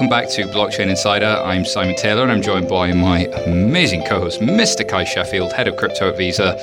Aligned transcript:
Welcome 0.00 0.18
back 0.18 0.30
to 0.30 0.46
Blockchain 0.46 0.88
Insider. 0.88 1.26
I'm 1.26 1.66
Simon 1.66 1.94
Taylor 1.94 2.22
and 2.22 2.32
I'm 2.32 2.40
joined 2.40 2.70
by 2.70 2.90
my 2.94 3.26
amazing 3.44 4.02
co 4.06 4.18
host, 4.18 4.40
Mr. 4.40 4.82
Cuy 4.82 5.04
Sheffield, 5.04 5.52
head 5.52 5.68
of 5.68 5.76
crypto 5.76 6.08
at 6.08 6.16
Visa. 6.16 6.58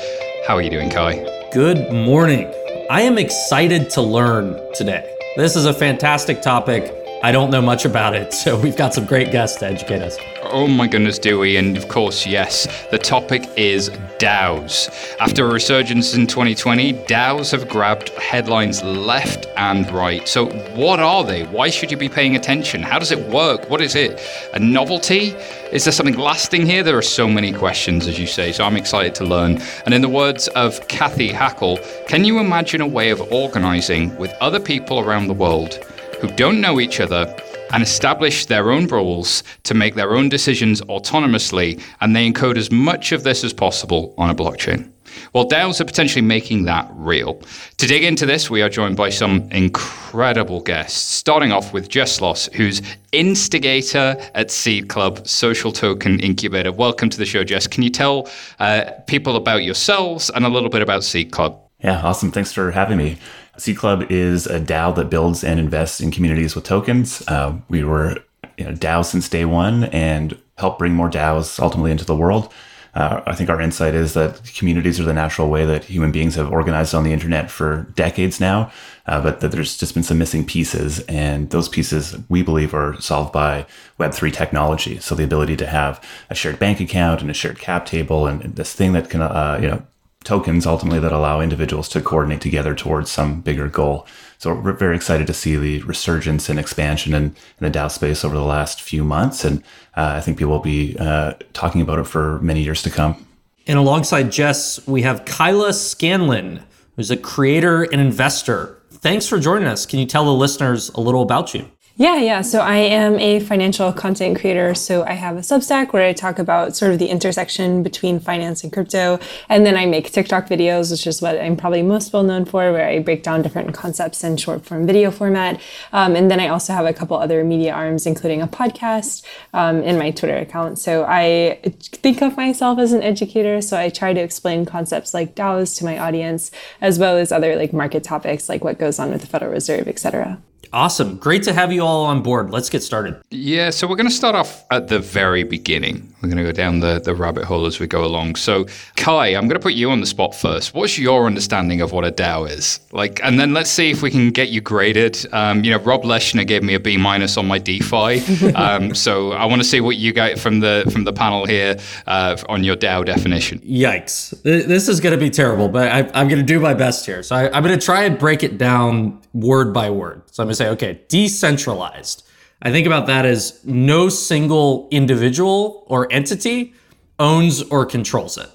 How 0.47 0.55
are 0.55 0.61
you 0.63 0.71
doing, 0.71 0.89
Cuy? 0.89 1.23
Good 1.51 1.93
morning. 1.93 2.51
I 2.89 3.01
am 3.01 3.19
excited 3.19 3.91
to 3.91 4.01
learn 4.01 4.59
today. 4.73 5.15
This 5.35 5.55
is 5.55 5.65
a 5.65 5.73
fantastic 5.73 6.41
topic. 6.41 6.91
I 7.21 7.31
don't 7.31 7.51
know 7.51 7.61
much 7.61 7.85
about 7.85 8.15
it, 8.15 8.33
so 8.43 8.59
we've 8.59 8.75
got 8.75 8.95
some 8.95 9.05
great 9.05 9.31
guests 9.31 9.59
to 9.59 9.67
educate 9.67 10.01
us. 10.01 10.17
Oh 10.51 10.67
my 10.67 10.87
goodness, 10.87 11.19
do 11.19 11.39
we? 11.39 11.57
And 11.57 11.75
of 11.75 11.89
course, 11.89 12.25
yes, 12.25 12.67
the 12.89 12.97
topic 12.97 13.43
is 13.57 13.89
DAOs. 14.17 15.15
After 15.19 15.45
a 15.45 15.51
resurgence 15.51 16.13
in 16.15 16.25
2020, 16.25 16.93
DAOs 16.93 17.51
have 17.51 17.67
grabbed 17.67 18.09
headlines 18.09 18.81
left 18.83 19.47
and 19.57 19.89
right. 19.91 20.27
So, 20.27 20.45
what 20.75 20.99
are 20.99 21.23
they? 21.23 21.43
Why 21.45 21.69
should 21.69 21.91
you 21.91 21.97
be 21.97 22.07
paying 22.07 22.35
attention? 22.35 22.81
How 22.81 22.97
does 22.97 23.11
it 23.11 23.27
work? 23.27 23.69
What 23.69 23.81
is 23.81 23.95
it? 23.95 24.21
A 24.53 24.59
novelty? 24.59 25.35
Is 25.71 25.83
there 25.83 25.91
something 25.91 26.17
lasting 26.17 26.65
here? 26.65 26.81
There 26.81 26.97
are 26.97 27.01
so 27.01 27.27
many 27.27 27.51
questions, 27.51 28.07
as 28.07 28.17
you 28.17 28.27
say, 28.27 28.51
so 28.53 28.63
I'm 28.63 28.77
excited 28.77 29.15
to 29.15 29.25
learn. 29.25 29.61
And 29.85 29.93
in 29.93 30.01
the 30.01 30.09
words 30.09 30.47
of 30.49 30.87
Cathy 30.87 31.29
Hackl, 31.29 31.77
can 32.07 32.23
you 32.23 32.39
imagine 32.39 32.81
a 32.81 32.87
way 32.87 33.09
of 33.09 33.21
organizing 33.33 34.15
with 34.17 34.33
other 34.39 34.59
people 34.59 34.99
around 34.99 35.27
the 35.27 35.33
world 35.33 35.75
who 36.21 36.27
don't 36.29 36.61
know 36.61 36.79
each 36.79 36.99
other 36.99 37.25
and 37.71 37.83
establish 37.83 38.45
their 38.45 38.71
own 38.71 38.87
rules 38.87 39.43
to 39.63 39.73
make 39.73 39.95
their 39.95 40.15
own 40.15 40.29
decisions 40.29 40.81
autonomously, 40.81 41.81
and 42.01 42.15
they 42.15 42.31
encode 42.31 42.57
as 42.57 42.71
much 42.71 43.11
of 43.11 43.23
this 43.23 43.43
as 43.43 43.53
possible 43.53 44.13
on 44.17 44.29
a 44.29 44.35
blockchain. 44.35 44.91
Well, 45.33 45.47
DAOs 45.47 45.81
are 45.81 45.85
potentially 45.85 46.21
making 46.21 46.65
that 46.65 46.89
real. 46.93 47.41
To 47.77 47.87
dig 47.87 48.03
into 48.03 48.25
this, 48.25 48.49
we 48.49 48.61
are 48.61 48.69
joined 48.69 48.97
by 48.97 49.09
some 49.09 49.49
incredible 49.51 50.61
guests, 50.61 50.99
starting 50.99 51.51
off 51.51 51.73
with 51.73 51.89
Jess 51.89 52.19
Sloss, 52.19 52.51
who's 52.53 52.81
instigator 53.11 54.15
at 54.35 54.51
Seed 54.51 54.89
Club, 54.89 55.27
social 55.27 55.71
token 55.71 56.19
incubator. 56.19 56.71
Welcome 56.71 57.09
to 57.09 57.17
the 57.17 57.25
show, 57.25 57.43
Jess. 57.43 57.67
Can 57.67 57.83
you 57.83 57.89
tell 57.89 58.29
uh, 58.59 58.91
people 59.07 59.35
about 59.35 59.63
yourselves 59.63 60.29
and 60.29 60.45
a 60.45 60.49
little 60.49 60.69
bit 60.69 60.81
about 60.81 61.03
Seed 61.03 61.31
Club? 61.31 61.59
Yeah, 61.83 62.01
awesome. 62.01 62.31
Thanks 62.31 62.51
for 62.51 62.71
having 62.71 62.97
me. 62.97 63.17
Seed 63.57 63.77
Club 63.77 64.11
is 64.11 64.47
a 64.47 64.59
DAO 64.59 64.95
that 64.95 65.09
builds 65.09 65.43
and 65.43 65.59
invests 65.59 65.99
in 65.99 66.11
communities 66.11 66.55
with 66.55 66.63
tokens. 66.63 67.23
Uh, 67.27 67.57
we 67.69 67.83
were 67.83 68.17
you 68.57 68.65
know, 68.65 68.71
DAO 68.71 69.03
since 69.03 69.29
day 69.29 69.45
one 69.45 69.85
and 69.85 70.37
help 70.57 70.79
bring 70.79 70.93
more 70.93 71.09
DAOs 71.09 71.59
ultimately 71.59 71.91
into 71.91 72.05
the 72.05 72.15
world. 72.15 72.53
Uh, 72.97 73.21
I 73.27 73.35
think 73.35 73.51
our 73.51 73.61
insight 73.61 73.93
is 73.93 74.15
that 74.15 74.41
communities 74.55 74.99
are 74.99 75.03
the 75.03 75.13
natural 75.13 75.49
way 75.49 75.67
that 75.67 75.83
human 75.83 76.11
beings 76.11 76.33
have 76.33 76.51
organized 76.51 76.95
on 76.95 77.03
the 77.03 77.13
internet 77.13 77.51
for 77.51 77.85
decades 77.93 78.39
now, 78.39 78.71
uh, 79.05 79.21
but 79.21 79.39
that 79.41 79.51
there's 79.51 79.77
just 79.77 79.93
been 79.93 80.01
some 80.01 80.17
missing 80.17 80.43
pieces. 80.43 81.01
And 81.01 81.51
those 81.51 81.69
pieces, 81.69 82.17
we 82.27 82.41
believe, 82.41 82.73
are 82.73 82.99
solved 82.99 83.31
by 83.31 83.67
Web3 83.99 84.33
technology. 84.33 84.97
So 84.97 85.13
the 85.13 85.23
ability 85.23 85.57
to 85.57 85.67
have 85.67 86.03
a 86.31 86.35
shared 86.35 86.57
bank 86.57 86.79
account 86.79 87.21
and 87.21 87.29
a 87.29 87.35
shared 87.35 87.59
cap 87.59 87.85
table 87.85 88.25
and 88.25 88.41
this 88.55 88.73
thing 88.73 88.93
that 88.93 89.11
can, 89.11 89.21
uh, 89.21 89.59
you 89.61 89.67
know, 89.67 89.85
tokens 90.27 90.65
ultimately 90.65 90.99
that 90.99 91.13
allow 91.13 91.39
individuals 91.39 91.87
to 91.87 92.01
coordinate 92.01 92.41
together 92.41 92.75
towards 92.75 93.09
some 93.09 93.39
bigger 93.39 93.69
goal. 93.69 94.05
So 94.39 94.53
we're 94.53 94.73
very 94.73 94.95
excited 94.95 95.25
to 95.27 95.33
see 95.33 95.55
the 95.55 95.81
resurgence 95.83 96.49
and 96.49 96.59
expansion 96.59 97.13
in, 97.13 97.23
in 97.23 97.61
the 97.61 97.71
DAO 97.71 97.89
space 97.89 98.25
over 98.25 98.35
the 98.35 98.41
last 98.41 98.81
few 98.81 99.05
months. 99.05 99.45
And 99.45 99.63
uh, 99.95 100.15
I 100.17 100.21
think 100.21 100.37
people 100.37 100.51
will 100.51 100.59
be 100.59 100.97
uh, 100.99 101.35
talking 101.53 101.79
about 101.81 101.99
it 101.99 102.07
for 102.07 102.39
many 102.39 102.61
years 102.61 102.83
to 102.83 102.89
come. 102.89 103.25
And 103.67 103.79
alongside 103.79 104.29
Jess, 104.31 104.85
we 104.85 105.01
have 105.03 105.23
Kyla 105.23 105.71
Scanlon, 105.71 106.61
who's 106.97 107.09
a 107.09 107.17
creator 107.17 107.83
and 107.83 108.01
investor. 108.01 108.81
Thanks 108.91 109.27
for 109.27 109.39
joining 109.39 109.67
us. 109.67 109.85
Can 109.85 109.99
you 109.99 110.05
tell 110.05 110.25
the 110.25 110.33
listeners 110.33 110.89
a 110.89 110.99
little 110.99 111.21
about 111.21 111.53
you? 111.53 111.71
Yeah, 111.99 112.17
yeah. 112.17 112.41
So 112.43 112.59
I 112.59 112.77
am 112.77 113.17
a 113.17 113.39
financial 113.39 113.91
content 113.91 114.39
creator. 114.39 114.75
So 114.75 115.03
I 115.05 115.13
have 115.13 115.35
a 115.35 115.39
Substack 115.39 115.93
where 115.93 116.07
I 116.07 116.13
talk 116.13 116.37
about 116.37 116.75
sort 116.75 116.91
of 116.91 116.99
the 116.99 117.07
intersection 117.07 117.81
between 117.81 118.19
finance 118.19 118.63
and 118.63 118.71
crypto. 118.71 119.19
And 119.49 119.65
then 119.65 119.75
I 119.75 119.87
make 119.87 120.11
TikTok 120.11 120.47
videos, 120.47 120.91
which 120.91 121.07
is 121.07 121.23
what 121.23 121.41
I'm 121.41 121.57
probably 121.57 121.81
most 121.81 122.13
well 122.13 122.21
known 122.21 122.45
for, 122.45 122.71
where 122.71 122.87
I 122.87 122.99
break 122.99 123.23
down 123.23 123.41
different 123.41 123.73
concepts 123.73 124.23
in 124.23 124.37
short 124.37 124.63
form 124.63 124.85
video 124.85 125.09
format. 125.09 125.59
Um, 125.91 126.15
and 126.15 126.29
then 126.29 126.39
I 126.39 126.49
also 126.49 126.71
have 126.71 126.85
a 126.85 126.93
couple 126.93 127.17
other 127.17 127.43
media 127.43 127.73
arms, 127.73 128.05
including 128.05 128.43
a 128.43 128.47
podcast 128.47 129.25
um, 129.55 129.81
in 129.81 129.97
my 129.97 130.11
Twitter 130.11 130.37
account. 130.37 130.77
So 130.77 131.03
I 131.03 131.59
think 131.81 132.21
of 132.21 132.37
myself 132.37 132.77
as 132.77 132.93
an 132.93 133.01
educator. 133.01 133.59
So 133.59 133.75
I 133.75 133.89
try 133.89 134.13
to 134.13 134.21
explain 134.21 134.67
concepts 134.67 135.15
like 135.15 135.33
DAOs 135.33 135.75
to 135.79 135.85
my 135.85 135.97
audience, 135.97 136.51
as 136.79 136.99
well 136.99 137.17
as 137.17 137.31
other 137.31 137.55
like 137.55 137.73
market 137.73 138.03
topics 138.03 138.49
like 138.49 138.63
what 138.63 138.77
goes 138.77 138.99
on 138.99 139.09
with 139.09 139.21
the 139.21 139.27
Federal 139.27 139.51
Reserve, 139.51 139.87
et 139.87 139.97
cetera. 139.97 140.37
Awesome. 140.73 141.17
Great 141.17 141.43
to 141.43 141.53
have 141.53 141.71
you 141.71 141.81
all 141.81 142.05
on 142.05 142.21
board. 142.21 142.51
Let's 142.51 142.69
get 142.69 142.83
started. 142.83 143.21
Yeah, 143.29 143.69
so 143.69 143.87
we're 143.87 143.95
going 143.95 144.09
to 144.09 144.13
start 144.13 144.35
off 144.35 144.65
at 144.71 144.87
the 144.87 144.99
very 144.99 145.43
beginning. 145.43 146.13
We're 146.21 146.29
going 146.29 146.37
to 146.37 146.43
go 146.43 146.51
down 146.51 146.79
the, 146.79 146.99
the 146.99 147.13
rabbit 147.13 147.45
hole 147.45 147.65
as 147.67 147.79
we 147.79 147.85
go 147.85 148.03
along. 148.03 148.35
So, 148.35 148.65
Cuy, 148.95 149.37
I'm 149.37 149.47
going 149.47 149.59
to 149.59 149.59
put 149.59 149.73
you 149.73 149.91
on 149.91 149.99
the 149.99 150.07
spot 150.07 150.33
first. 150.33 150.73
What's 150.73 150.97
your 150.97 151.25
understanding 151.27 151.79
of 151.81 151.91
what 151.91 152.05
a 152.05 152.11
DAO 152.11 152.49
is? 152.49 152.79
Like, 152.91 153.19
and 153.23 153.39
then 153.39 153.53
let's 153.53 153.69
see 153.69 153.91
if 153.91 154.01
we 154.01 154.09
can 154.09 154.31
get 154.31 154.49
you 154.49 154.59
graded. 154.59 155.25
Um, 155.31 155.63
you 155.63 155.71
know, 155.71 155.77
Rob 155.77 156.03
Leshner 156.03 156.45
gave 156.45 156.63
me 156.63 156.73
a 156.73 156.79
B 156.79 156.97
minus 156.97 157.37
on 157.37 157.47
my 157.47 157.59
DeFi. 157.59 158.53
um, 158.55 158.95
so 158.95 159.33
I 159.33 159.45
want 159.45 159.61
to 159.61 159.67
see 159.67 159.79
what 159.79 159.97
you 159.97 160.11
get 160.11 160.39
from 160.39 160.59
the 160.59 160.89
from 160.91 161.03
the 161.03 161.13
panel 161.13 161.45
here 161.45 161.77
uh, 162.07 162.35
on 162.49 162.63
your 162.63 162.75
DAO 162.75 163.05
definition. 163.05 163.59
Yikes! 163.59 164.41
This 164.41 164.87
is 164.87 164.99
going 164.99 165.17
to 165.17 165.23
be 165.23 165.29
terrible, 165.29 165.69
but 165.69 165.91
I, 165.91 165.99
am 166.19 166.27
going 166.27 166.39
to 166.39 166.43
do 166.43 166.59
my 166.59 166.73
best 166.73 167.05
here. 167.05 167.21
So 167.21 167.35
I, 167.35 167.55
I'm 167.55 167.63
going 167.63 167.77
to 167.77 167.85
try 167.85 168.03
and 168.03 168.17
break 168.17 168.43
it 168.43 168.57
down 168.57 169.21
word 169.41 169.73
by 169.73 169.89
word. 169.89 170.21
So 170.31 170.43
I'm 170.43 170.47
going 170.47 170.51
to 170.51 170.55
say, 170.55 170.69
okay, 170.69 171.01
decentralized. 171.07 172.27
I 172.61 172.71
think 172.71 172.87
about 172.87 173.07
that 173.07 173.25
as 173.25 173.63
no 173.63 174.09
single 174.09 174.87
individual 174.91 175.85
or 175.87 176.11
entity 176.11 176.73
owns 177.19 177.61
or 177.63 177.85
controls 177.85 178.37
it. 178.37 178.49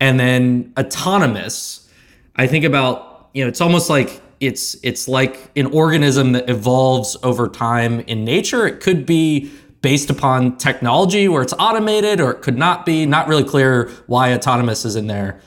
And 0.00 0.20
then 0.20 0.72
autonomous, 0.78 1.90
I 2.36 2.46
think 2.46 2.64
about, 2.64 3.30
you 3.34 3.42
know, 3.42 3.48
it's 3.48 3.60
almost 3.60 3.90
like 3.90 4.20
it's 4.38 4.76
it's 4.82 5.08
like 5.08 5.50
an 5.56 5.66
organism 5.66 6.32
that 6.32 6.48
evolves 6.50 7.16
over 7.22 7.48
time 7.48 8.00
in 8.00 8.24
nature. 8.24 8.66
It 8.66 8.80
could 8.80 9.06
be 9.06 9.50
based 9.80 10.10
upon 10.10 10.56
technology 10.58 11.28
where 11.28 11.42
it's 11.42 11.54
automated 11.58 12.20
or 12.20 12.32
it 12.32 12.42
could 12.42 12.58
not 12.58 12.84
be, 12.84 13.06
not 13.06 13.28
really 13.28 13.44
clear 13.44 13.90
why 14.06 14.34
autonomous 14.34 14.84
is 14.84 14.96
in 14.96 15.06
there. 15.06 15.40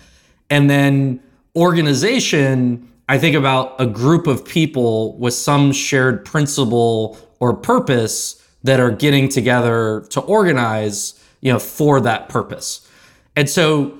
And 0.49 0.69
then 0.69 1.19
organization, 1.55 2.88
I 3.09 3.17
think 3.17 3.35
about 3.35 3.73
a 3.81 3.87
group 3.87 4.27
of 4.27 4.45
people 4.45 5.17
with 5.17 5.33
some 5.33 5.71
shared 5.71 6.23
principle 6.23 7.17
or 7.39 7.55
purpose 7.55 8.35
that 8.61 8.79
are 8.79 8.91
getting 8.91 9.29
together 9.29 10.05
to 10.11 10.21
organize, 10.21 11.19
you 11.41 11.51
know, 11.51 11.57
for 11.57 11.99
that 12.01 12.29
purpose. 12.29 12.87
And 13.35 13.49
so 13.49 13.97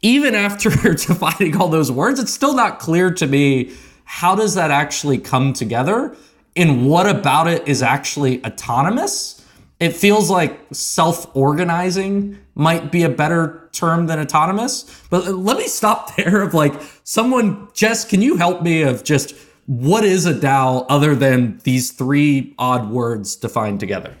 even 0.00 0.36
after 0.36 0.70
defining 0.92 1.56
all 1.56 1.66
those 1.66 1.90
words, 1.90 2.20
it's 2.20 2.32
still 2.32 2.54
not 2.54 2.78
clear 2.78 3.12
to 3.14 3.26
me 3.26 3.72
how 4.04 4.36
does 4.36 4.54
that 4.54 4.70
actually 4.70 5.18
come 5.18 5.52
together 5.52 6.16
and 6.54 6.86
what 6.86 7.08
about 7.08 7.48
it 7.48 7.66
is 7.66 7.82
actually 7.82 8.44
autonomous 8.44 9.41
it 9.82 9.96
feels 9.96 10.30
like 10.30 10.60
self-organizing 10.70 12.38
might 12.54 12.92
be 12.92 13.02
a 13.02 13.08
better 13.08 13.68
term 13.72 14.06
than 14.06 14.18
autonomous 14.18 14.84
but 15.10 15.26
let 15.26 15.56
me 15.56 15.66
stop 15.66 16.14
there 16.16 16.42
of 16.42 16.54
like 16.54 16.74
someone 17.04 17.68
jess 17.74 18.04
can 18.04 18.22
you 18.22 18.36
help 18.36 18.62
me 18.62 18.82
of 18.82 19.02
just 19.02 19.34
what 19.66 20.04
is 20.04 20.26
a 20.26 20.34
dao 20.34 20.86
other 20.88 21.14
than 21.14 21.58
these 21.64 21.90
three 21.90 22.54
odd 22.58 22.90
words 22.90 23.36
defined 23.36 23.80
together 23.80 24.14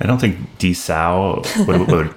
I 0.00 0.06
don't 0.06 0.20
think 0.20 0.38
DSAO, 0.58 1.44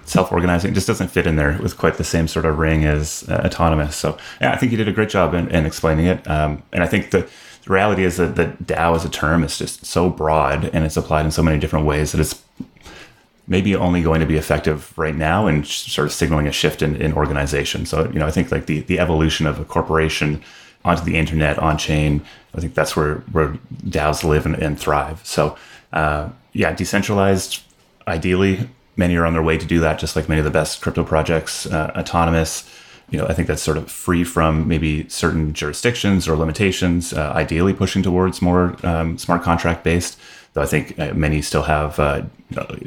self-organizing, 0.07 0.75
just 0.75 0.86
doesn't 0.86 1.07
fit 1.07 1.25
in 1.25 1.36
there 1.36 1.57
with 1.63 1.77
quite 1.77 1.95
the 1.95 2.04
same 2.04 2.27
sort 2.27 2.45
of 2.45 2.59
ring 2.59 2.86
as 2.86 3.27
uh, 3.27 3.42
autonomous. 3.44 3.95
So 3.95 4.19
yeah, 4.39 4.54
I 4.54 4.57
think 4.57 4.71
you 4.71 4.77
did 4.77 4.88
a 4.88 4.92
great 4.92 5.09
job 5.09 5.33
in, 5.33 5.50
in 5.50 5.65
explaining 5.65 6.06
it. 6.06 6.27
Um, 6.30 6.62
and 6.71 6.83
I 6.83 6.88
think 6.88 7.09
the, 7.09 7.27
the 7.63 7.74
reality 7.74 8.04
is 8.04 8.18
that, 8.18 8.36
the 8.36 8.45
DAO 8.63 8.95
as 8.95 9.04
a 9.04 9.09
term 9.09 9.44
is 9.44 9.57
just 9.57 9.83
so 9.83 10.12
broad 10.12 10.65
and 10.74 10.86
it's 10.86 10.95
applied 10.95 11.25
in 11.25 11.31
so 11.31 11.42
many 11.42 11.57
different 11.57 11.88
ways 11.88 12.12
that 12.12 12.21
it's 12.21 12.44
maybe 13.51 13.75
only 13.75 14.01
going 14.01 14.21
to 14.21 14.25
be 14.25 14.38
effective 14.38 14.98
right 14.98 15.13
now 15.13 15.45
and 15.45 15.68
sort 15.68 16.07
of 16.07 16.13
signaling 16.13 16.48
a 16.48 16.51
shift 16.53 16.81
in, 16.81 16.95
in 17.01 17.12
organization. 17.12 17.86
So, 17.86 18.06
you 18.13 18.18
know, 18.18 18.25
I 18.25 18.31
think 18.31 18.50
like 18.50 18.65
the, 18.65 18.80
the 18.80 18.98
evolution 18.98 19.45
of 19.45 19.59
a 19.59 19.65
corporation 19.65 20.42
onto 20.86 21.03
the 21.03 21.18
internet, 21.18 21.59
on 21.59 21.77
chain, 21.77 22.21
I 22.56 22.62
think 22.62 22.75
that's 22.75 22.95
where, 22.95 23.15
where 23.33 23.50
DAOs 23.83 24.24
live 24.24 24.45
and, 24.45 24.56
and 24.56 24.80
thrive. 24.80 25.19
So, 25.25 25.57
uh, 25.92 26.30
yeah, 26.53 26.74
decentralized, 26.74 27.62
ideally, 28.07 28.69
many 28.95 29.18
are 29.18 29.25
on 29.25 29.33
their 29.33 29.44
way 29.44 29.57
to 29.57 29.65
do 29.65 29.81
that, 29.81 30.00
just 30.00 30.15
like 30.15 30.30
many 30.30 30.39
of 30.39 30.45
the 30.45 30.51
best 30.51 30.81
crypto 30.81 31.04
projects, 31.04 31.65
uh, 31.65 31.92
autonomous. 31.97 32.69
You 33.09 33.18
know, 33.18 33.27
I 33.27 33.33
think 33.33 33.50
that's 33.50 33.62
sort 33.62 33.75
of 33.75 33.92
free 33.92 34.24
from 34.24 34.69
maybe 34.69 35.09
certain 35.09 35.54
jurisdictions 35.54 36.25
or 36.25 36.38
limitations, 36.38 37.12
uh, 37.12 37.33
ideally 37.36 37.74
pushing 37.74 38.01
towards 38.01 38.42
more 38.42 38.77
um, 38.86 39.18
smart 39.18 39.44
contract 39.44 39.83
based 39.83 40.18
though 40.53 40.62
I 40.62 40.65
think 40.65 41.00
uh, 41.00 41.13
many 41.13 41.42
still 41.42 41.63
have 41.63 42.00
uh, 42.00 42.24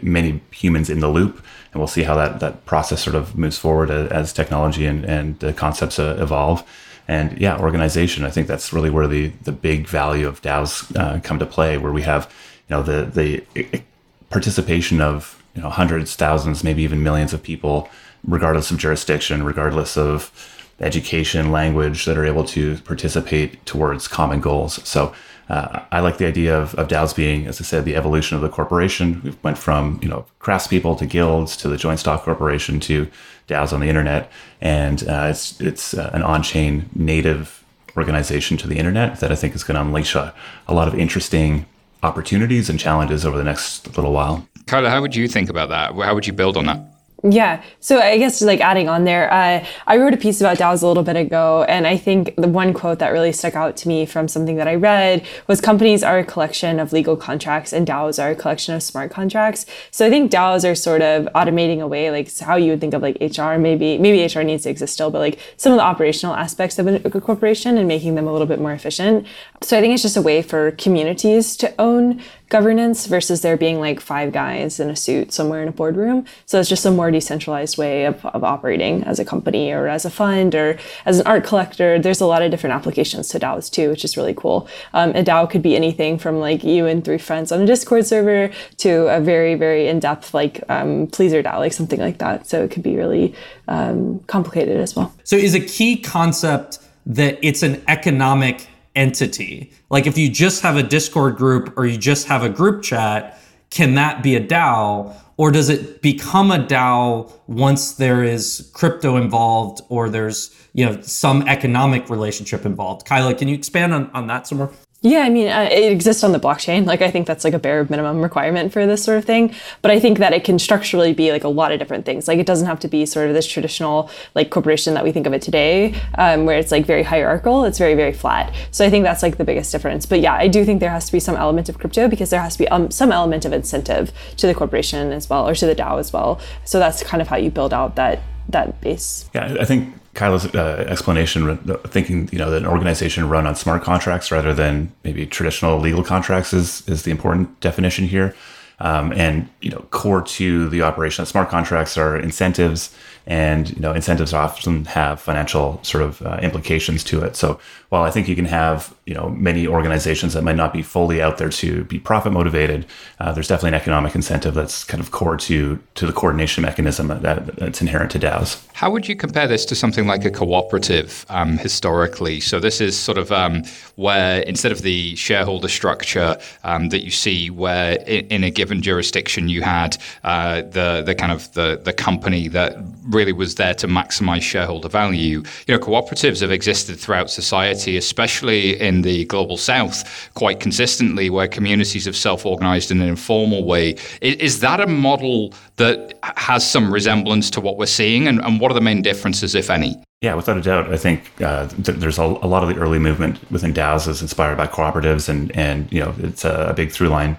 many 0.02 0.40
humans 0.50 0.90
in 0.90 1.00
the 1.00 1.08
loop, 1.08 1.42
and 1.72 1.80
we'll 1.80 1.88
see 1.88 2.02
how 2.02 2.14
that, 2.16 2.40
that 2.40 2.64
process 2.66 3.02
sort 3.02 3.16
of 3.16 3.36
moves 3.36 3.58
forward 3.58 3.90
as, 3.90 4.32
technology 4.32 4.86
and, 4.86 5.04
and 5.04 5.38
the 5.40 5.52
concepts 5.52 5.98
uh, 5.98 6.16
evolve. 6.20 6.62
And 7.08 7.38
yeah, 7.38 7.58
organization, 7.58 8.24
I 8.24 8.30
think 8.30 8.46
that's 8.46 8.72
really 8.72 8.90
where 8.90 9.06
the, 9.06 9.28
the 9.42 9.52
big 9.52 9.86
value 9.86 10.26
of 10.26 10.40
DAOs 10.40 10.94
uh, 10.96 11.20
come 11.20 11.38
to 11.38 11.46
play, 11.46 11.76
where 11.76 11.92
we 11.92 12.02
have 12.02 12.32
you 12.68 12.76
know 12.76 12.82
the 12.82 13.04
the 13.04 13.82
participation 14.30 15.00
of 15.00 15.42
you 15.54 15.62
know 15.62 15.70
hundreds, 15.70 16.16
thousands, 16.16 16.64
maybe 16.64 16.82
even 16.82 17.02
millions 17.02 17.34
of 17.34 17.42
people, 17.42 17.88
regardless 18.26 18.70
of 18.70 18.78
jurisdiction, 18.78 19.42
regardless 19.42 19.98
of 19.98 20.32
education, 20.80 21.52
language, 21.52 22.04
that 22.04 22.16
are 22.16 22.24
able 22.24 22.44
to 22.44 22.78
participate 22.78 23.64
towards 23.66 24.08
common 24.08 24.40
goals. 24.40 24.86
So 24.88 25.14
uh, 25.48 25.80
I 25.92 26.00
like 26.00 26.18
the 26.18 26.26
idea 26.26 26.58
of, 26.58 26.74
of 26.76 26.88
DAOs 26.88 27.14
being, 27.14 27.46
as 27.46 27.60
I 27.60 27.64
said, 27.64 27.84
the 27.84 27.96
evolution 27.96 28.36
of 28.36 28.42
the 28.42 28.48
corporation. 28.48 29.20
We 29.22 29.36
went 29.42 29.58
from 29.58 29.98
you 30.02 30.08
know 30.08 30.26
craftspeople 30.40 30.98
to 30.98 31.06
guilds 31.06 31.56
to 31.58 31.68
the 31.68 31.76
joint 31.76 32.00
stock 32.00 32.22
corporation 32.22 32.80
to 32.80 33.08
DAOs 33.48 33.72
on 33.72 33.80
the 33.80 33.88
internet, 33.88 34.30
and 34.60 35.06
uh, 35.08 35.28
it's 35.30 35.60
it's 35.60 35.94
uh, 35.94 36.10
an 36.14 36.22
on-chain 36.22 36.88
native 36.94 37.62
organization 37.96 38.56
to 38.56 38.66
the 38.66 38.76
internet 38.76 39.20
that 39.20 39.30
I 39.30 39.34
think 39.34 39.54
is 39.54 39.62
going 39.62 39.76
to 39.76 39.80
unleash 39.80 40.14
a, 40.14 40.34
a 40.66 40.74
lot 40.74 40.88
of 40.88 40.94
interesting 40.94 41.66
opportunities 42.02 42.68
and 42.68 42.78
challenges 42.78 43.24
over 43.24 43.38
the 43.38 43.44
next 43.44 43.96
little 43.96 44.12
while. 44.12 44.46
Kyla, 44.66 44.90
how 44.90 45.00
would 45.00 45.14
you 45.14 45.28
think 45.28 45.48
about 45.48 45.68
that? 45.68 45.94
How 45.94 46.14
would 46.14 46.26
you 46.26 46.32
build 46.32 46.56
on 46.56 46.66
that? 46.66 46.93
Yeah. 47.26 47.62
So 47.80 48.00
I 48.00 48.18
guess 48.18 48.42
like 48.42 48.60
adding 48.60 48.90
on 48.90 49.04
there, 49.04 49.32
uh, 49.32 49.64
I 49.86 49.96
wrote 49.96 50.12
a 50.12 50.18
piece 50.18 50.42
about 50.42 50.58
DAOs 50.58 50.82
a 50.82 50.86
little 50.86 51.02
bit 51.02 51.16
ago, 51.16 51.64
and 51.66 51.86
I 51.86 51.96
think 51.96 52.36
the 52.36 52.48
one 52.48 52.74
quote 52.74 52.98
that 52.98 53.12
really 53.12 53.32
stuck 53.32 53.54
out 53.54 53.78
to 53.78 53.88
me 53.88 54.04
from 54.04 54.28
something 54.28 54.56
that 54.56 54.68
I 54.68 54.74
read 54.74 55.26
was 55.46 55.62
companies 55.62 56.02
are 56.02 56.18
a 56.18 56.24
collection 56.24 56.78
of 56.78 56.92
legal 56.92 57.16
contracts 57.16 57.72
and 57.72 57.86
DAOs 57.86 58.22
are 58.22 58.32
a 58.32 58.34
collection 58.34 58.74
of 58.74 58.82
smart 58.82 59.10
contracts. 59.10 59.64
So 59.90 60.04
I 60.06 60.10
think 60.10 60.30
DAOs 60.30 60.70
are 60.70 60.74
sort 60.74 61.00
of 61.00 61.24
automating 61.34 61.80
away 61.80 62.10
like 62.10 62.36
how 62.40 62.56
you 62.56 62.72
would 62.72 62.80
think 62.82 62.92
of 62.92 63.00
like 63.00 63.16
HR. 63.22 63.56
Maybe 63.56 63.96
maybe 63.96 64.22
HR 64.22 64.42
needs 64.42 64.64
to 64.64 64.70
exist 64.70 64.92
still, 64.92 65.10
but 65.10 65.20
like 65.20 65.38
some 65.56 65.72
of 65.72 65.78
the 65.78 65.84
operational 65.84 66.34
aspects 66.34 66.78
of 66.78 66.86
a 66.86 67.20
corporation 67.22 67.78
and 67.78 67.88
making 67.88 68.16
them 68.16 68.28
a 68.28 68.32
little 68.32 68.46
bit 68.46 68.60
more 68.60 68.72
efficient. 68.72 69.26
So 69.62 69.78
I 69.78 69.80
think 69.80 69.94
it's 69.94 70.02
just 70.02 70.18
a 70.18 70.22
way 70.22 70.42
for 70.42 70.72
communities 70.72 71.56
to 71.56 71.72
own 71.80 72.20
governance 72.54 73.06
versus 73.06 73.40
there 73.40 73.56
being 73.56 73.80
like 73.80 73.98
five 73.98 74.30
guys 74.30 74.78
in 74.78 74.88
a 74.88 74.94
suit 74.94 75.32
somewhere 75.32 75.60
in 75.60 75.66
a 75.66 75.72
boardroom. 75.72 76.24
So 76.46 76.60
it's 76.60 76.68
just 76.68 76.86
a 76.86 76.90
more 76.92 77.10
decentralized 77.10 77.76
way 77.76 78.04
of, 78.04 78.24
of 78.26 78.44
operating 78.44 79.02
as 79.02 79.18
a 79.18 79.24
company 79.24 79.72
or 79.72 79.88
as 79.88 80.04
a 80.04 80.10
fund 80.10 80.54
or 80.54 80.78
as 81.04 81.18
an 81.18 81.26
art 81.26 81.42
collector. 81.42 81.98
There's 81.98 82.20
a 82.20 82.26
lot 82.26 82.42
of 82.42 82.52
different 82.52 82.76
applications 82.76 83.26
to 83.30 83.40
DAOs 83.40 83.68
too, 83.68 83.90
which 83.90 84.04
is 84.04 84.16
really 84.16 84.34
cool. 84.34 84.68
Um, 84.92 85.10
a 85.16 85.24
DAO 85.24 85.50
could 85.50 85.62
be 85.62 85.74
anything 85.74 86.16
from 86.16 86.38
like 86.38 86.62
you 86.62 86.86
and 86.86 87.04
three 87.04 87.18
friends 87.18 87.50
on 87.50 87.60
a 87.60 87.66
Discord 87.66 88.06
server 88.06 88.54
to 88.76 89.08
a 89.08 89.20
very, 89.20 89.56
very 89.56 89.88
in 89.88 89.98
depth 89.98 90.32
like 90.32 90.62
um, 90.68 91.08
PleasrDAO, 91.08 91.58
like 91.58 91.72
something 91.72 91.98
like 91.98 92.18
that. 92.18 92.46
So 92.46 92.62
it 92.62 92.70
could 92.70 92.84
be 92.84 92.94
really 92.94 93.34
um, 93.66 94.20
complicated 94.28 94.76
as 94.76 94.94
well. 94.94 95.12
So 95.24 95.34
is 95.34 95.56
a 95.56 95.60
key 95.60 95.96
concept 95.96 96.78
that 97.06 97.36
it's 97.42 97.64
an 97.64 97.82
economic 97.88 98.68
entity. 98.94 99.72
Like 99.90 100.06
if 100.06 100.16
you 100.16 100.28
just 100.28 100.62
have 100.62 100.76
a 100.76 100.82
Discord 100.82 101.36
group 101.36 101.76
or 101.76 101.86
you 101.86 101.98
just 101.98 102.26
have 102.28 102.42
a 102.42 102.48
group 102.48 102.82
chat, 102.82 103.38
can 103.70 103.94
that 103.94 104.22
be 104.22 104.36
a 104.36 104.46
DAO? 104.46 105.14
Or 105.36 105.50
does 105.50 105.68
it 105.68 106.00
become 106.00 106.52
a 106.52 106.58
DAO 106.58 107.32
once 107.48 107.94
there 107.94 108.22
is 108.22 108.70
crypto 108.72 109.16
involved 109.16 109.82
or 109.88 110.08
there's 110.08 110.54
you 110.74 110.86
know 110.86 111.00
some 111.00 111.42
economic 111.48 112.08
relationship 112.08 112.64
involved? 112.64 113.04
Kyla, 113.04 113.34
can 113.34 113.48
you 113.48 113.54
expand 113.54 113.92
on, 113.92 114.10
on 114.10 114.28
that 114.28 114.46
some 114.46 114.58
more? 114.58 114.70
Yeah, 115.04 115.20
I 115.20 115.28
mean, 115.28 115.48
uh, 115.48 115.68
it 115.70 115.92
exists 115.92 116.24
on 116.24 116.32
the 116.32 116.40
blockchain. 116.40 116.86
Like, 116.86 117.02
I 117.02 117.10
think 117.10 117.26
that's 117.26 117.44
like 117.44 117.52
a 117.52 117.58
bare 117.58 117.84
minimum 117.90 118.22
requirement 118.22 118.72
for 118.72 118.86
this 118.86 119.04
sort 119.04 119.18
of 119.18 119.26
thing. 119.26 119.54
But 119.82 119.90
I 119.90 120.00
think 120.00 120.18
that 120.18 120.32
it 120.32 120.44
can 120.44 120.58
structurally 120.58 121.12
be 121.12 121.30
like 121.30 121.44
a 121.44 121.48
lot 121.48 121.72
of 121.72 121.78
different 121.78 122.06
things. 122.06 122.26
Like, 122.26 122.38
it 122.38 122.46
doesn't 122.46 122.66
have 122.66 122.80
to 122.80 122.88
be 122.88 123.04
sort 123.04 123.28
of 123.28 123.34
this 123.34 123.46
traditional 123.46 124.08
like 124.34 124.48
corporation 124.48 124.94
that 124.94 125.04
we 125.04 125.12
think 125.12 125.26
of 125.26 125.34
it 125.34 125.42
today, 125.42 125.94
um, 126.16 126.46
where 126.46 126.58
it's 126.58 126.72
like 126.72 126.86
very 126.86 127.02
hierarchical. 127.02 127.64
It's 127.66 127.76
very 127.76 127.94
very 127.94 128.14
flat. 128.14 128.54
So 128.70 128.82
I 128.82 128.88
think 128.88 129.04
that's 129.04 129.22
like 129.22 129.36
the 129.36 129.44
biggest 129.44 129.70
difference. 129.72 130.06
But 130.06 130.20
yeah, 130.20 130.32
I 130.32 130.48
do 130.48 130.64
think 130.64 130.80
there 130.80 130.88
has 130.88 131.04
to 131.04 131.12
be 131.12 131.20
some 131.20 131.36
element 131.36 131.68
of 131.68 131.78
crypto 131.78 132.08
because 132.08 132.30
there 132.30 132.40
has 132.40 132.54
to 132.54 132.60
be 132.60 132.68
um, 132.68 132.90
some 132.90 133.12
element 133.12 133.44
of 133.44 133.52
incentive 133.52 134.10
to 134.38 134.46
the 134.46 134.54
corporation 134.54 135.12
as 135.12 135.28
well, 135.28 135.46
or 135.46 135.54
to 135.54 135.66
the 135.66 135.76
DAO 135.76 136.00
as 136.00 136.14
well. 136.14 136.40
So 136.64 136.78
that's 136.78 137.02
kind 137.02 137.20
of 137.20 137.28
how 137.28 137.36
you 137.36 137.50
build 137.50 137.74
out 137.74 137.96
that 137.96 138.22
that 138.48 138.80
base. 138.80 139.28
Yeah, 139.34 139.54
I 139.60 139.66
think 139.66 139.94
Kyla's 140.14 140.46
uh, 140.54 140.84
explanation, 140.88 141.58
thinking 141.88 142.28
you 142.32 142.38
know 142.38 142.50
that 142.50 142.62
an 142.62 142.66
organization 142.66 143.28
run 143.28 143.46
on 143.46 143.54
smart 143.54 143.82
contracts 143.82 144.30
rather 144.30 144.54
than 144.54 144.92
maybe 145.04 145.26
traditional 145.26 145.78
legal 145.78 146.04
contracts 146.04 146.52
is 146.52 146.86
is 146.88 147.02
the 147.02 147.10
important 147.10 147.60
definition 147.60 148.06
here. 148.06 148.34
Um, 148.80 149.12
and 149.12 149.48
you 149.60 149.70
know, 149.70 149.86
core 149.90 150.22
to 150.22 150.68
the 150.68 150.82
operation 150.82 151.22
of 151.22 151.28
smart 151.28 151.48
contracts 151.48 151.96
are 151.96 152.18
incentives, 152.18 152.94
and 153.26 153.70
you 153.70 153.80
know, 153.80 153.92
incentives 153.92 154.32
often 154.32 154.84
have 154.86 155.20
financial 155.20 155.78
sort 155.82 156.02
of 156.02 156.22
uh, 156.22 156.38
implications 156.42 157.04
to 157.04 157.22
it. 157.22 157.36
So 157.36 157.60
while 157.94 158.02
I 158.02 158.10
think 158.10 158.26
you 158.26 158.34
can 158.34 158.46
have 158.46 158.92
you 159.06 159.14
know 159.14 159.28
many 159.30 159.68
organizations 159.68 160.32
that 160.32 160.42
might 160.42 160.56
not 160.56 160.72
be 160.72 160.82
fully 160.82 161.22
out 161.22 161.38
there 161.38 161.48
to 161.62 161.84
be 161.84 162.00
profit 162.00 162.32
motivated, 162.32 162.86
uh, 163.20 163.30
there's 163.30 163.46
definitely 163.46 163.68
an 163.76 163.80
economic 163.82 164.16
incentive 164.16 164.54
that's 164.54 164.82
kind 164.82 165.00
of 165.00 165.12
core 165.12 165.36
to 165.48 165.78
to 165.94 166.04
the 166.04 166.12
coordination 166.12 166.62
mechanism 166.62 167.06
that, 167.06 167.46
that's 167.56 167.80
inherent 167.80 168.10
to 168.10 168.18
DAOs. 168.18 168.50
How 168.72 168.90
would 168.90 169.06
you 169.06 169.14
compare 169.14 169.46
this 169.46 169.64
to 169.66 169.76
something 169.76 170.08
like 170.08 170.24
a 170.24 170.30
cooperative 170.32 171.24
um, 171.28 171.56
historically? 171.58 172.40
So 172.40 172.58
this 172.58 172.80
is 172.80 172.98
sort 172.98 173.16
of 173.16 173.30
um, 173.30 173.62
where 173.94 174.40
instead 174.40 174.72
of 174.72 174.82
the 174.82 175.14
shareholder 175.14 175.68
structure 175.68 176.36
um, 176.64 176.88
that 176.88 177.04
you 177.04 177.12
see, 177.12 177.48
where 177.48 177.92
in, 178.14 178.26
in, 178.34 178.44
a 178.44 178.50
given 178.50 178.82
jurisdiction 178.82 179.48
you 179.48 179.62
had 179.62 179.96
uh, 180.24 180.62
the 180.62 181.04
the 181.06 181.14
kind 181.14 181.30
of 181.30 181.52
the 181.52 181.80
the 181.88 181.92
company 181.92 182.48
that 182.48 182.70
really 183.16 183.32
was 183.32 183.54
there 183.54 183.74
to 183.74 183.86
maximize 183.86 184.42
shareholder 184.42 184.88
value. 184.88 185.44
You 185.66 185.72
know, 185.74 185.78
cooperatives 185.78 186.40
have 186.40 186.50
existed 186.50 186.98
throughout 186.98 187.30
society, 187.30 187.83
especially 187.86 188.80
in 188.80 189.02
the 189.02 189.24
global 189.26 189.56
south, 189.56 190.30
quite 190.34 190.60
consistently, 190.60 191.30
where 191.30 191.48
communities 191.48 192.04
have 192.06 192.16
self 192.16 192.44
organized 192.46 192.90
in 192.90 193.00
an 193.00 193.08
informal 193.08 193.64
way. 193.64 193.96
Is, 194.20 194.36
is, 194.36 194.60
that 194.60 194.80
a 194.80 194.86
model 194.86 195.52
that 195.76 196.18
has 196.22 196.68
some 196.68 196.92
resemblance 196.92 197.50
to 197.50 197.60
what 197.60 197.76
we're 197.76 197.86
seeing? 197.86 198.26
And, 198.26 198.40
and 198.44 198.60
what 198.60 198.70
are 198.70 198.74
the 198.74 198.80
main 198.80 199.02
differences, 199.02 199.54
if 199.54 199.70
any? 199.70 199.96
Yeah, 200.20 200.34
without 200.34 200.56
a 200.56 200.62
doubt. 200.62 200.92
I 200.92 200.96
think 200.96 201.30
uh, 201.42 201.68
th- 201.68 201.98
there's 201.98 202.18
a, 202.18 202.22
a, 202.22 202.48
lot 202.48 202.62
of 202.62 202.68
the 202.70 202.76
early 202.76 202.98
movement 202.98 203.38
within 203.50 203.74
DAOs 203.74 204.08
is 204.08 204.22
inspired 204.22 204.56
by 204.56 204.66
cooperatives, 204.66 205.28
and 205.28 205.54
and 205.54 205.90
you 205.92 206.00
know 206.00 206.14
it's 206.18 206.44
a, 206.46 206.68
a 206.70 206.74
big 206.74 206.92
through 206.92 207.08
line 207.08 207.36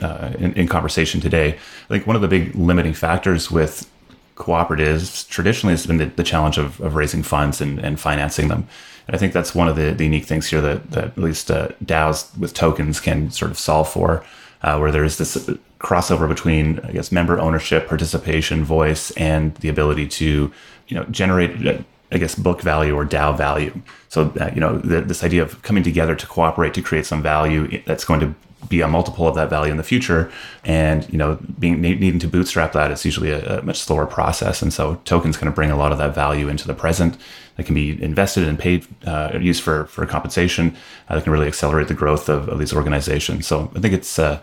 uh, 0.00 0.32
in, 0.38 0.52
in, 0.54 0.66
conversation 0.66 1.20
today. 1.20 1.48
I 1.48 1.88
think 1.88 2.06
one 2.06 2.16
of 2.16 2.22
the 2.22 2.28
big 2.28 2.54
limiting 2.54 2.94
factors 2.94 3.50
with 3.50 3.90
cooperatives 4.36 5.28
traditionally 5.28 5.72
has 5.72 5.86
been 5.86 5.98
the, 5.98 6.06
the 6.06 6.24
challenge 6.24 6.58
of, 6.58 6.80
of 6.80 6.94
raising 6.94 7.22
funds 7.22 7.60
and, 7.60 7.78
and 7.78 8.00
financing 8.00 8.48
them. 8.48 8.66
And 9.06 9.16
I 9.16 9.18
think 9.18 9.32
that's 9.32 9.54
one 9.54 9.68
of 9.68 9.76
the, 9.76 9.92
the 9.92 10.04
unique 10.04 10.24
things 10.24 10.48
here 10.48 10.60
that, 10.60 10.90
that 10.92 11.04
at 11.04 11.18
least 11.18 11.50
uh, 11.50 11.68
DAOs 11.84 12.36
with 12.38 12.54
tokens 12.54 13.00
can 13.00 13.30
sort 13.30 13.50
of 13.50 13.58
solve 13.58 13.88
for, 13.88 14.24
uh, 14.62 14.78
where 14.78 14.92
there's 14.92 15.18
this 15.18 15.36
crossover 15.78 16.28
between, 16.28 16.78
I 16.80 16.92
guess, 16.92 17.10
member 17.10 17.38
ownership, 17.40 17.88
participation, 17.88 18.64
voice, 18.64 19.10
and 19.12 19.54
the 19.56 19.68
ability 19.68 20.06
to, 20.08 20.52
you 20.88 20.96
know, 20.96 21.04
generate, 21.04 21.66
uh, 21.66 21.82
I 22.12 22.18
guess, 22.18 22.34
book 22.34 22.60
value 22.60 22.94
or 22.94 23.04
DAO 23.04 23.36
value. 23.36 23.80
So, 24.08 24.32
uh, 24.40 24.50
you 24.54 24.60
know, 24.60 24.78
the, 24.78 25.00
this 25.00 25.24
idea 25.24 25.42
of 25.42 25.60
coming 25.62 25.82
together 25.82 26.14
to 26.14 26.26
cooperate 26.26 26.74
to 26.74 26.82
create 26.82 27.06
some 27.06 27.22
value 27.22 27.82
that's 27.84 28.04
going 28.04 28.20
to 28.20 28.34
be 28.68 28.80
a 28.80 28.88
multiple 28.88 29.26
of 29.26 29.34
that 29.34 29.50
value 29.50 29.70
in 29.70 29.76
the 29.76 29.82
future. 29.82 30.30
And 30.64 31.10
you 31.10 31.18
know, 31.18 31.38
being 31.58 31.80
needing 31.80 32.18
to 32.20 32.28
bootstrap 32.28 32.72
that 32.72 32.90
is 32.90 33.04
usually 33.04 33.30
a, 33.30 33.58
a 33.58 33.62
much 33.62 33.78
slower 33.80 34.06
process. 34.06 34.62
And 34.62 34.72
so 34.72 35.00
tokens 35.04 35.36
kind 35.36 35.48
of 35.48 35.54
bring 35.54 35.70
a 35.70 35.76
lot 35.76 35.92
of 35.92 35.98
that 35.98 36.14
value 36.14 36.48
into 36.48 36.66
the 36.66 36.74
present 36.74 37.16
that 37.56 37.66
can 37.66 37.74
be 37.74 38.02
invested 38.02 38.48
and 38.48 38.58
paid, 38.58 38.86
uh, 39.06 39.38
used 39.40 39.62
for 39.62 39.86
for 39.86 40.06
compensation. 40.06 40.76
Uh, 41.08 41.14
that 41.14 41.24
can 41.24 41.32
really 41.32 41.46
accelerate 41.46 41.88
the 41.88 41.94
growth 41.94 42.28
of, 42.28 42.48
of 42.48 42.58
these 42.58 42.72
organizations. 42.72 43.46
So 43.46 43.70
I 43.76 43.80
think 43.80 43.94
it's 43.94 44.18
uh, 44.18 44.40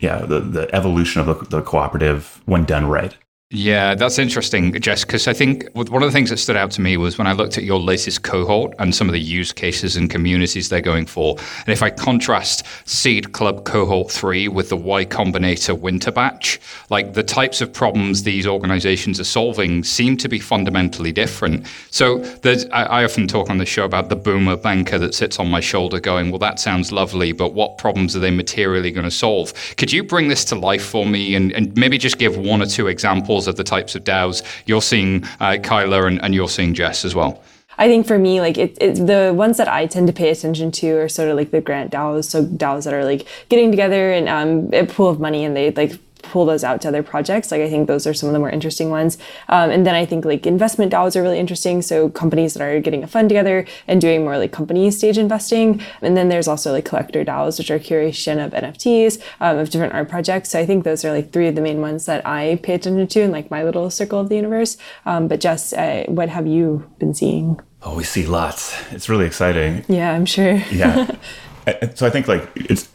yeah, 0.00 0.18
the, 0.18 0.40
the 0.40 0.74
evolution 0.74 1.20
of 1.20 1.26
the, 1.26 1.56
the 1.56 1.62
cooperative 1.62 2.40
when 2.46 2.64
done 2.64 2.86
right. 2.86 3.16
Yeah, 3.50 3.94
that's 3.94 4.18
interesting, 4.18 4.72
Jess, 4.80 5.04
because 5.04 5.28
I 5.28 5.32
think 5.32 5.68
one 5.72 6.02
of 6.02 6.08
the 6.08 6.10
things 6.10 6.30
that 6.30 6.38
stood 6.38 6.56
out 6.56 6.72
to 6.72 6.80
me 6.80 6.96
was 6.96 7.16
when 7.16 7.28
I 7.28 7.32
looked 7.32 7.56
at 7.56 7.62
your 7.62 7.78
latest 7.78 8.24
cohort 8.24 8.74
and 8.80 8.92
some 8.92 9.08
of 9.08 9.12
the 9.12 9.20
use 9.20 9.52
cases 9.52 9.94
and 9.94 10.10
communities 10.10 10.68
they're 10.68 10.80
going 10.80 11.06
for. 11.06 11.36
And 11.60 11.68
if 11.68 11.80
I 11.80 11.90
contrast 11.90 12.66
Seed 12.88 13.30
Club 13.34 13.64
Cohort 13.64 14.10
3 14.10 14.48
with 14.48 14.68
the 14.68 14.76
Y 14.76 15.04
Combinator 15.04 15.78
Winter 15.78 16.10
Batch, 16.10 16.58
like 16.90 17.12
the 17.14 17.22
types 17.22 17.60
of 17.60 17.72
problems 17.72 18.24
these 18.24 18.48
organizations 18.48 19.20
are 19.20 19.24
solving 19.24 19.84
seem 19.84 20.16
to 20.16 20.28
be 20.28 20.40
fundamentally 20.40 21.12
different. 21.12 21.68
So 21.92 22.24
I, 22.72 22.82
I 22.82 23.04
often 23.04 23.28
talk 23.28 23.48
on 23.48 23.58
the 23.58 23.66
show 23.66 23.84
about 23.84 24.08
the 24.08 24.16
boomer 24.16 24.56
banker 24.56 24.98
that 24.98 25.14
sits 25.14 25.38
on 25.38 25.48
my 25.48 25.60
shoulder 25.60 26.00
going, 26.00 26.32
well, 26.32 26.40
that 26.40 26.58
sounds 26.58 26.90
lovely, 26.90 27.30
but 27.30 27.54
what 27.54 27.78
problems 27.78 28.16
are 28.16 28.20
they 28.20 28.32
materially 28.32 28.90
going 28.90 29.04
to 29.04 29.10
solve? 29.12 29.54
Could 29.76 29.92
you 29.92 30.02
bring 30.02 30.26
this 30.26 30.44
to 30.46 30.56
life 30.56 30.84
for 30.84 31.06
me 31.06 31.36
and, 31.36 31.52
and 31.52 31.72
maybe 31.76 31.96
just 31.96 32.18
give 32.18 32.36
one 32.36 32.60
or 32.60 32.66
two 32.66 32.88
examples? 32.88 33.35
Examples 33.36 33.46
of 33.48 33.56
the 33.56 33.64
types 33.64 33.94
of 33.94 34.04
DAOs 34.04 34.42
you're 34.66 34.82
seeing, 34.82 35.24
uh, 35.40 35.58
Kyla, 35.62 36.06
and, 36.06 36.20
and 36.22 36.34
you're 36.34 36.48
seeing 36.48 36.74
Jess 36.74 37.04
as 37.04 37.14
well? 37.14 37.42
I 37.78 37.88
think 37.88 38.06
for 38.06 38.18
me, 38.18 38.40
like 38.40 38.56
it, 38.56 38.76
it, 38.80 38.94
the 39.06 39.34
ones 39.36 39.58
that 39.58 39.68
I 39.68 39.86
tend 39.86 40.06
to 40.06 40.12
pay 40.12 40.30
attention 40.30 40.72
to 40.72 40.96
are 40.96 41.08
sort 41.10 41.28
of 41.28 41.36
like 41.36 41.50
the 41.50 41.60
grant 41.60 41.92
DAOs, 41.92 42.24
so 42.24 42.42
DAOs 42.42 42.84
that 42.84 42.94
are 42.94 43.04
like 43.04 43.26
getting 43.50 43.70
together 43.70 44.12
and 44.12 44.28
um, 44.28 44.72
a 44.72 44.86
pool 44.86 45.10
of 45.10 45.20
money 45.20 45.44
and 45.44 45.54
they 45.54 45.70
like 45.72 45.98
pull 46.30 46.46
those 46.46 46.64
out 46.64 46.80
to 46.82 46.88
other 46.88 47.02
projects. 47.02 47.50
Like 47.50 47.60
I 47.60 47.68
think 47.68 47.86
those 47.86 48.06
are 48.06 48.14
some 48.14 48.28
of 48.28 48.32
the 48.32 48.38
more 48.38 48.50
interesting 48.50 48.90
ones. 48.90 49.18
Um, 49.48 49.70
and 49.70 49.86
then 49.86 49.94
I 49.94 50.06
think 50.06 50.24
like 50.24 50.46
investment 50.46 50.92
DAOs 50.92 51.16
are 51.16 51.22
really 51.22 51.38
interesting. 51.38 51.82
So 51.82 52.08
companies 52.08 52.54
that 52.54 52.62
are 52.62 52.80
getting 52.80 53.02
a 53.02 53.06
fund 53.06 53.28
together 53.28 53.66
and 53.86 54.00
doing 54.00 54.24
more 54.24 54.38
like 54.38 54.52
company 54.52 54.90
stage 54.90 55.18
investing. 55.18 55.80
And 56.02 56.16
then 56.16 56.28
there's 56.28 56.48
also 56.48 56.72
like 56.72 56.84
collector 56.84 57.24
DAOs, 57.24 57.58
which 57.58 57.70
are 57.70 57.78
curation 57.78 58.44
of 58.44 58.52
NFTs 58.52 59.22
um, 59.40 59.58
of 59.58 59.70
different 59.70 59.94
art 59.94 60.08
projects. 60.08 60.50
So 60.50 60.58
I 60.58 60.66
think 60.66 60.84
those 60.84 61.04
are 61.04 61.12
like 61.12 61.32
three 61.32 61.48
of 61.48 61.54
the 61.54 61.60
main 61.60 61.80
ones 61.80 62.06
that 62.06 62.26
I 62.26 62.60
pay 62.62 62.74
attention 62.74 63.06
to 63.06 63.20
in 63.20 63.30
like 63.32 63.50
my 63.50 63.62
little 63.64 63.90
circle 63.90 64.20
of 64.20 64.28
the 64.28 64.36
universe. 64.36 64.76
Um, 65.04 65.28
but 65.28 65.40
Jess, 65.40 65.72
uh, 65.72 66.04
what 66.08 66.28
have 66.28 66.46
you 66.46 66.88
been 66.98 67.14
seeing? 67.14 67.60
Oh, 67.82 67.96
we 67.96 68.04
see 68.04 68.26
lots. 68.26 68.74
It's 68.90 69.08
really 69.08 69.26
exciting. 69.26 69.84
Yeah, 69.88 70.12
I'm 70.12 70.26
sure. 70.26 70.56
yeah. 70.72 71.16
So 71.96 72.06
I 72.06 72.10
think 72.10 72.28
like 72.28 72.48
it's 72.54 72.88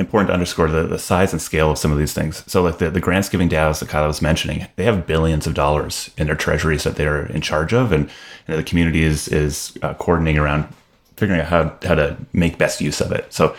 important 0.00 0.28
to 0.28 0.34
underscore 0.34 0.68
the, 0.68 0.86
the 0.86 0.98
size 0.98 1.32
and 1.32 1.40
scale 1.40 1.70
of 1.70 1.78
some 1.78 1.92
of 1.92 1.98
these 1.98 2.12
things. 2.12 2.42
So 2.50 2.62
like 2.62 2.78
the, 2.78 2.90
the 2.90 3.00
grants 3.00 3.28
giving 3.28 3.48
DAOs 3.48 3.80
that 3.80 3.88
Kyla 3.88 4.08
was 4.08 4.22
mentioning, 4.22 4.66
they 4.76 4.84
have 4.84 5.06
billions 5.06 5.46
of 5.46 5.54
dollars 5.54 6.10
in 6.16 6.26
their 6.26 6.36
treasuries 6.36 6.84
that 6.84 6.96
they're 6.96 7.26
in 7.26 7.42
charge 7.42 7.72
of. 7.72 7.92
And 7.92 8.04
you 8.06 8.10
know, 8.48 8.56
the 8.56 8.64
community 8.64 9.02
is, 9.02 9.28
is 9.28 9.76
uh, 9.82 9.94
coordinating 9.94 10.40
around 10.40 10.66
figuring 11.16 11.40
out 11.40 11.48
how, 11.48 11.76
how 11.86 11.94
to 11.94 12.16
make 12.32 12.56
best 12.56 12.80
use 12.80 13.00
of 13.00 13.12
it. 13.12 13.30
So 13.32 13.54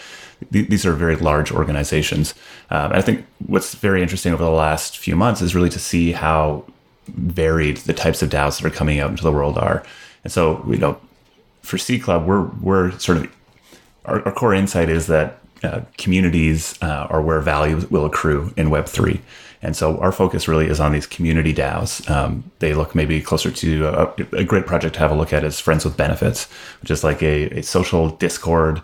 th- 0.52 0.68
these 0.68 0.86
are 0.86 0.94
very 0.94 1.16
large 1.16 1.52
organizations. 1.52 2.34
Um, 2.72 2.92
and 2.92 2.96
I 2.96 3.02
think 3.02 3.26
what's 3.46 3.76
very 3.76 4.02
interesting 4.02 4.34
over 4.34 4.44
the 4.44 4.50
last 4.50 4.98
few 4.98 5.16
months 5.16 5.42
is 5.42 5.54
really 5.54 5.70
to 5.70 5.80
see 5.80 6.12
how 6.12 6.66
varied 7.08 7.78
the 7.78 7.94
types 7.94 8.24
of 8.24 8.30
DAOs 8.30 8.60
that 8.60 8.66
are 8.66 8.76
coming 8.76 9.00
out 9.00 9.12
into 9.12 9.24
the 9.24 9.32
world 9.32 9.58
are. 9.58 9.84
And 10.24 10.34
so, 10.34 10.66
you 10.68 10.78
know, 10.78 11.00
for 11.62 11.78
Seed 11.78 12.02
Club, 12.02 12.26
we're, 12.26 12.46
we're 12.62 12.98
sort 12.98 13.20
of, 13.20 13.36
our, 14.06 14.26
our 14.26 14.32
core 14.32 14.56
insight 14.56 14.90
is 14.90 15.06
that 15.08 15.41
uh, 15.64 15.82
communities 15.98 16.78
uh, 16.82 17.08
are 17.10 17.22
where 17.22 17.40
value 17.40 17.86
will 17.90 18.06
accrue 18.06 18.54
in 18.58 18.70
Web3. 18.70 19.20
And 19.62 19.76
so 19.76 20.00
our 20.00 20.12
focus 20.12 20.48
really 20.48 20.68
is 20.68 20.80
on 20.80 20.92
these 20.92 21.06
community 21.06 21.54
DAOs. 21.54 22.10
Um, 22.10 22.52
they 22.60 22.74
look 22.74 22.96
maybe 22.96 23.22
closer 23.22 23.52
to 23.52 23.86
a, 23.86 24.14
a, 24.38 24.44
great 24.44 24.66
project 24.66 24.96
to 24.96 25.00
have 25.00 25.12
a 25.12 25.16
look 25.16 25.34
at 25.34 25.44
is 25.44 25.60
Friends 25.60 25.86
with 25.86 25.96
Benefits, 25.96 26.46
which 26.82 26.90
is 26.90 27.04
like 27.04 27.22
a, 27.22 27.60
a, 27.60 27.62
social 27.62 28.10
Discord, 28.10 28.82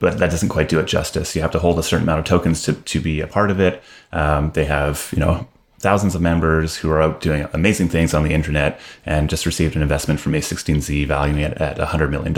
but 0.00 0.18
that 0.18 0.30
doesn't 0.30 0.48
quite 0.48 0.68
do 0.68 0.80
it 0.80 0.86
justice. 0.86 1.36
You 1.36 1.42
have 1.42 1.52
to 1.52 1.60
hold 1.60 1.78
a 1.78 1.84
certain 1.84 2.02
amount 2.02 2.18
of 2.18 2.24
tokens 2.24 2.62
to, 2.64 2.72
to 2.72 3.00
be 3.00 3.20
a 3.20 3.28
part 3.28 3.52
of 3.52 3.60
it. 3.60 3.80
Um, 4.10 4.50
they 4.52 4.64
have, 4.64 5.08
you 5.12 5.20
know, 5.20 5.46
thousands 5.78 6.14
of 6.14 6.20
members 6.20 6.76
who 6.76 6.90
are 6.90 7.02
out 7.02 7.20
doing 7.20 7.46
amazing 7.52 7.88
things 7.88 8.14
on 8.14 8.24
the 8.24 8.32
internet 8.32 8.80
and 9.04 9.28
just 9.28 9.46
received 9.46 9.76
an 9.76 9.82
investment 9.82 10.20
from 10.20 10.32
A16Z 10.32 11.06
valuing 11.06 11.40
it 11.40 11.56
at 11.58 11.76
$100 11.76 12.10
million. 12.10 12.34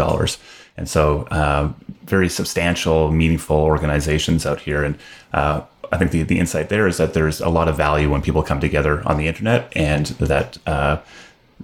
And 0.76 0.88
so, 0.88 1.22
uh, 1.30 1.72
very 2.04 2.28
substantial, 2.28 3.10
meaningful 3.10 3.56
organizations 3.56 4.44
out 4.44 4.60
here. 4.60 4.82
And 4.84 4.98
uh, 5.32 5.62
I 5.92 5.98
think 5.98 6.10
the, 6.10 6.22
the 6.22 6.38
insight 6.38 6.68
there 6.68 6.86
is 6.86 6.96
that 6.96 7.14
there's 7.14 7.40
a 7.40 7.48
lot 7.48 7.68
of 7.68 7.76
value 7.76 8.10
when 8.10 8.22
people 8.22 8.42
come 8.42 8.60
together 8.60 9.06
on 9.06 9.16
the 9.16 9.28
internet, 9.28 9.72
and 9.76 10.06
that 10.06 10.58
uh, 10.66 10.98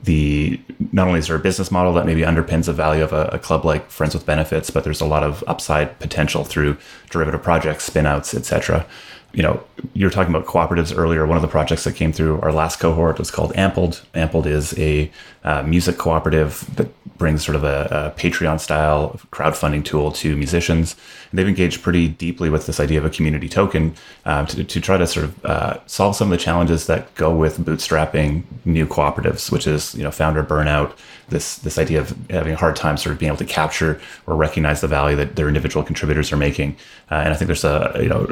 the 0.05 0.61
not 0.93 1.09
only 1.09 1.19
is 1.19 1.27
there 1.27 1.37
a 1.37 1.41
business 1.41 1.71
model 1.71 1.93
that 1.95 2.07
maybe 2.07 2.23
underpins 2.23 2.67
the 2.67 2.73
value 2.73 3.03
of 3.03 3.13
a, 3.13 3.25
a, 3.33 3.39
club 3.39 3.65
like 3.65 3.91
Friends 3.91 4.15
with 4.15 4.25
Benefits, 4.25 4.71
but 4.71 4.85
there's 4.85 5.01
a 5.01 5.07
lot 5.07 5.25
of 5.25 5.43
upside 5.47 5.99
potential 5.99 6.45
through 6.45 6.77
derivative 7.11 7.43
projects, 7.43 7.91
spinouts, 7.91 8.33
etc 8.33 8.87
you 9.33 9.43
know, 9.43 9.63
you 9.95 10.05
were 10.05 10.11
talking 10.11 10.35
about 10.35 10.47
cooperatives 10.47 10.97
earlier. 10.97 11.25
One 11.25 11.37
of 11.37 11.43
the 11.43 11.49
projects 11.49 11.85
that 11.85 11.95
came 11.95 12.13
through 12.13 12.41
our 12.41 12.53
last 12.53 12.81
cohort 12.81 13.19
was 13.19 13.31
called 13.31 13.53
Ampled. 13.55 14.03
Ampled 14.15 14.47
is 14.47 14.77
a 14.79 15.11
uh, 15.45 15.63
music 15.63 15.97
cooperative 15.99 16.69
that 16.77 16.89
brings 17.17 17.45
sort 17.45 17.55
of 17.55 17.65
a, 17.65 18.15
a, 18.17 18.21
Patreon 18.21 18.59
style 18.59 19.21
crowdfunding 19.31 19.85
tool 19.85 20.11
to 20.11 20.37
musicians. 20.37 20.97
And 21.31 21.39
they've 21.39 21.47
engaged 21.47 21.83
pretty 21.83 22.09
deeply 22.09 22.49
with 22.49 22.67
this 22.67 22.81
idea 22.81 22.99
of 22.99 23.05
a 23.05 23.11
community 23.11 23.49
token 23.49 23.95
uh, 24.25 24.47
to, 24.47 24.65
to 24.65 24.81
try 24.81 24.97
to 24.97 25.07
sort 25.07 25.25
of 25.25 25.45
uh, 25.45 25.79
solve 25.87 26.17
some 26.17 26.33
of 26.33 26.39
the 26.39 26.43
challenges 26.43 26.87
that 26.87 27.15
go 27.15 27.35
with 27.35 27.59
bootstrapping 27.59 28.43
new 28.65 28.87
cooperatives, 28.87 29.53
which 29.53 29.67
is 29.67 29.95
you 29.95 30.03
know 30.03 30.11
founder 30.11 30.43
burnout, 30.43 30.97
this 31.31 31.57
this 31.59 31.79
idea 31.79 32.01
of 32.01 32.17
having 32.29 32.53
a 32.53 32.57
hard 32.57 32.77
time 32.77 32.97
sort 32.97 33.13
of 33.13 33.19
being 33.19 33.29
able 33.29 33.39
to 33.39 33.45
capture 33.45 34.01
or 34.27 34.37
recognize 34.37 34.81
the 34.81 34.89
value 34.89 35.17
that 35.17 35.37
their 35.37 35.49
individual 35.49 35.85
contributors 35.85 36.33
are 36.33 36.37
making. 36.37 36.77
Uh, 37.11 37.17
and 37.17 37.33
I 37.33 37.37
think 37.37 37.47
there's 37.47 37.65
a 37.65 37.99
you 38.01 38.09
know 38.09 38.29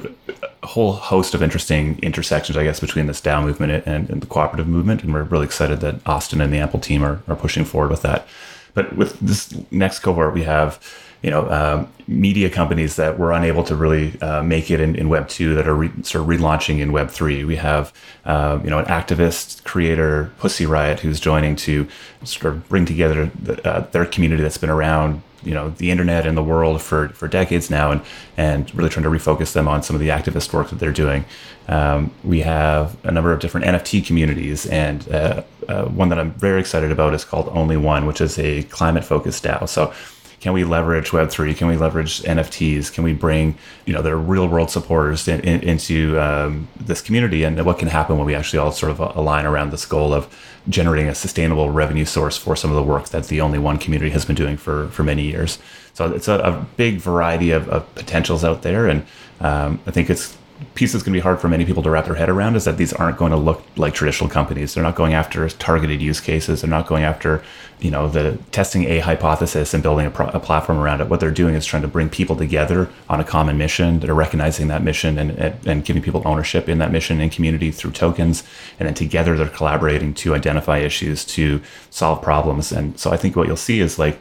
a 0.62 0.66
whole 0.66 0.92
host 0.92 1.34
of 1.34 1.42
interesting 1.42 1.98
intersections, 2.00 2.56
I 2.56 2.64
guess, 2.64 2.80
between 2.80 3.06
this 3.06 3.20
DAO 3.20 3.42
movement 3.42 3.84
and, 3.86 4.10
and 4.10 4.20
the 4.20 4.26
cooperative 4.26 4.66
movement. 4.66 5.02
And 5.02 5.12
we're 5.12 5.22
really 5.22 5.44
excited 5.46 5.80
that 5.80 6.06
Austin 6.06 6.40
and 6.40 6.52
the 6.52 6.58
Ampled 6.58 6.82
team 6.82 6.98
are, 7.02 7.23
are 7.28 7.37
pushing 7.37 7.64
forward 7.64 7.90
with 7.90 8.02
that. 8.02 8.26
But 8.75 8.97
with 8.97 9.19
this 9.21 9.55
next 9.71 10.00
cohort, 10.00 10.35
we 10.35 10.45
have 10.45 10.78
you 11.22 11.30
know 11.30 11.50
um, 11.50 11.92
media 12.06 12.48
companies 12.48 12.96
that 12.96 13.18
were 13.18 13.32
unable 13.32 13.64
to 13.64 13.75
really 13.75 14.20
uh, 14.20 14.42
make 14.42 14.70
it 14.70 14.80
in, 14.80 14.94
in 14.94 15.08
Web 15.08 15.28
two 15.28 15.54
that 15.54 15.66
are 15.66 15.75
re- 15.75 16.02
sort 16.02 16.22
of 16.22 16.28
relaunching 16.28 16.80
in 16.80 16.92
Web 16.92 17.10
three. 17.10 17.44
We 17.44 17.56
have 17.56 17.92
uh, 18.25 18.60
you 18.62 18.70
know 18.70 18.78
an 18.78 18.87
activist 18.87 19.64
creator 19.64 20.32
Pussy 20.38 20.66
Riot 20.66 21.00
who's 21.00 21.20
joining 21.20 21.56
to 21.56 21.88
sort 22.25 22.54
of 22.54 22.68
bring 22.68 22.87
together 22.87 23.30
the, 23.40 23.68
uh, 23.68 23.80
their 23.90 24.04
community 24.04 24.42
that's 24.42 24.58
been 24.58 24.70
around 24.70 25.22
you 25.42 25.54
know 25.54 25.70
the 25.70 25.90
internet 25.90 26.26
and 26.26 26.37
the 26.37 26.42
world 26.42 26.82
for 26.82 27.08
for 27.10 27.28
decades 27.28 27.70
now, 27.70 27.90
and 27.90 28.00
and 28.37 28.75
really 28.75 28.90
trying 28.90 29.04
to 29.04 29.10
refocus 29.10 29.52
them 29.52 29.68
on 29.68 29.82
some 29.82 29.94
of 29.94 30.00
the 30.00 30.08
activist 30.08 30.52
work 30.52 30.70
that 30.70 30.78
they're 30.78 30.92
doing. 30.92 31.25
Um, 31.68 32.10
we 32.25 32.40
have 32.40 32.96
a 33.04 33.10
number 33.10 33.32
of 33.32 33.40
different 33.40 33.66
NFT 33.66 34.06
communities, 34.06 34.66
and 34.66 35.06
uh, 35.12 35.42
uh, 35.68 35.84
one 35.87 36.08
that 36.08 36.18
I'm 36.18 36.32
very 36.32 36.60
excited 36.60 36.90
about 36.90 37.14
is 37.14 37.25
called 37.25 37.48
Only 37.48 37.76
One, 37.76 38.06
which 38.06 38.20
is 38.20 38.38
a 38.38 38.62
climate 38.64 39.04
focused 39.04 39.44
DAO. 39.44 39.68
So 39.68 39.92
can 40.40 40.52
we 40.52 40.62
leverage 40.62 41.11
Web3? 41.11 41.57
Can 41.57 41.66
we 41.66 41.76
leverage 41.76 42.23
NFTs? 42.23 42.92
Can 42.92 43.02
we 43.02 43.12
bring, 43.12 43.57
you 43.87 43.92
know, 43.92 44.02
their 44.02 44.16
real 44.16 44.47
world 44.47 44.71
supporters 44.71 45.26
in, 45.26 45.40
in, 45.40 45.61
into 45.62 46.18
um, 46.21 46.68
this 46.78 47.00
community? 47.00 47.42
And 47.42 47.64
what 47.64 47.78
can 47.78 47.88
happen 47.88 48.16
when 48.18 48.26
we 48.26 48.37
actually 48.37 48.61
all 48.61 48.71
sort 48.71 48.92
of 48.92 49.00
align 49.00 49.47
around 49.47 49.73
this 49.73 49.85
goal 49.85 50.14
of 50.14 50.33
generating 50.68 51.09
a 51.09 51.14
sustainable 51.14 51.71
revenue 51.71 52.04
source 52.04 52.37
for 52.37 52.54
some 52.54 52.71
of 52.71 52.76
the 52.76 52.83
work 52.85 53.09
that 53.09 53.26
the 53.26 53.40
Only 53.40 53.59
One 53.59 53.78
community 53.78 54.11
has 54.11 54.25
been 54.25 54.37
doing 54.37 54.57
for, 54.57 54.88
for 54.88 55.02
many 55.02 55.23
years. 55.23 55.59
So 55.95 56.12
it's 56.12 56.28
a, 56.28 56.38
a 56.38 56.66
big 56.76 56.99
variety 56.99 57.50
of, 57.50 57.68
of, 57.68 57.92
potentials 57.97 58.45
out 58.45 58.62
there. 58.62 58.87
And 58.87 59.04
um, 59.40 59.80
I 59.87 59.90
think 59.90 60.09
it's 60.09 60.37
piece 60.74 60.92
that's 60.92 61.04
going 61.04 61.12
to 61.12 61.16
be 61.16 61.22
hard 61.22 61.40
for 61.40 61.48
many 61.48 61.64
people 61.64 61.82
to 61.82 61.90
wrap 61.90 62.06
their 62.06 62.14
head 62.14 62.28
around 62.28 62.56
is 62.56 62.64
that 62.64 62.76
these 62.76 62.92
aren't 62.92 63.16
going 63.16 63.30
to 63.30 63.36
look 63.36 63.62
like 63.76 63.94
traditional 63.94 64.28
companies. 64.28 64.74
They're 64.74 64.82
not 64.82 64.96
going 64.96 65.14
after 65.14 65.48
targeted 65.48 66.00
use 66.00 66.20
cases. 66.20 66.60
They're 66.60 66.70
not 66.70 66.86
going 66.86 67.04
after, 67.04 67.42
you 67.80 67.90
know, 67.90 68.08
the 68.08 68.38
testing 68.50 68.84
a 68.84 68.98
hypothesis 68.98 69.72
and 69.72 69.82
building 69.82 70.06
a, 70.06 70.10
pro- 70.10 70.28
a 70.28 70.40
platform 70.40 70.78
around 70.78 71.00
it. 71.00 71.08
What 71.08 71.20
they're 71.20 71.30
doing 71.30 71.54
is 71.54 71.64
trying 71.64 71.82
to 71.82 71.88
bring 71.88 72.08
people 72.08 72.34
together 72.34 72.88
on 73.08 73.20
a 73.20 73.24
common 73.24 73.56
mission. 73.56 74.00
They're 74.00 74.14
recognizing 74.14 74.68
that 74.68 74.82
mission 74.82 75.18
and, 75.18 75.30
and, 75.66 75.84
giving 75.84 76.02
people 76.02 76.22
ownership 76.24 76.68
in 76.68 76.78
that 76.78 76.90
mission 76.90 77.20
and 77.20 77.30
community 77.30 77.70
through 77.70 77.92
tokens. 77.92 78.42
And 78.78 78.86
then 78.86 78.94
together 78.94 79.36
they're 79.36 79.48
collaborating 79.48 80.14
to 80.14 80.34
identify 80.34 80.78
issues, 80.78 81.24
to 81.26 81.60
solve 81.90 82.20
problems. 82.22 82.72
And 82.72 82.98
so 82.98 83.10
I 83.10 83.16
think 83.16 83.36
what 83.36 83.46
you'll 83.46 83.56
see 83.56 83.80
is 83.80 83.98
like, 83.98 84.20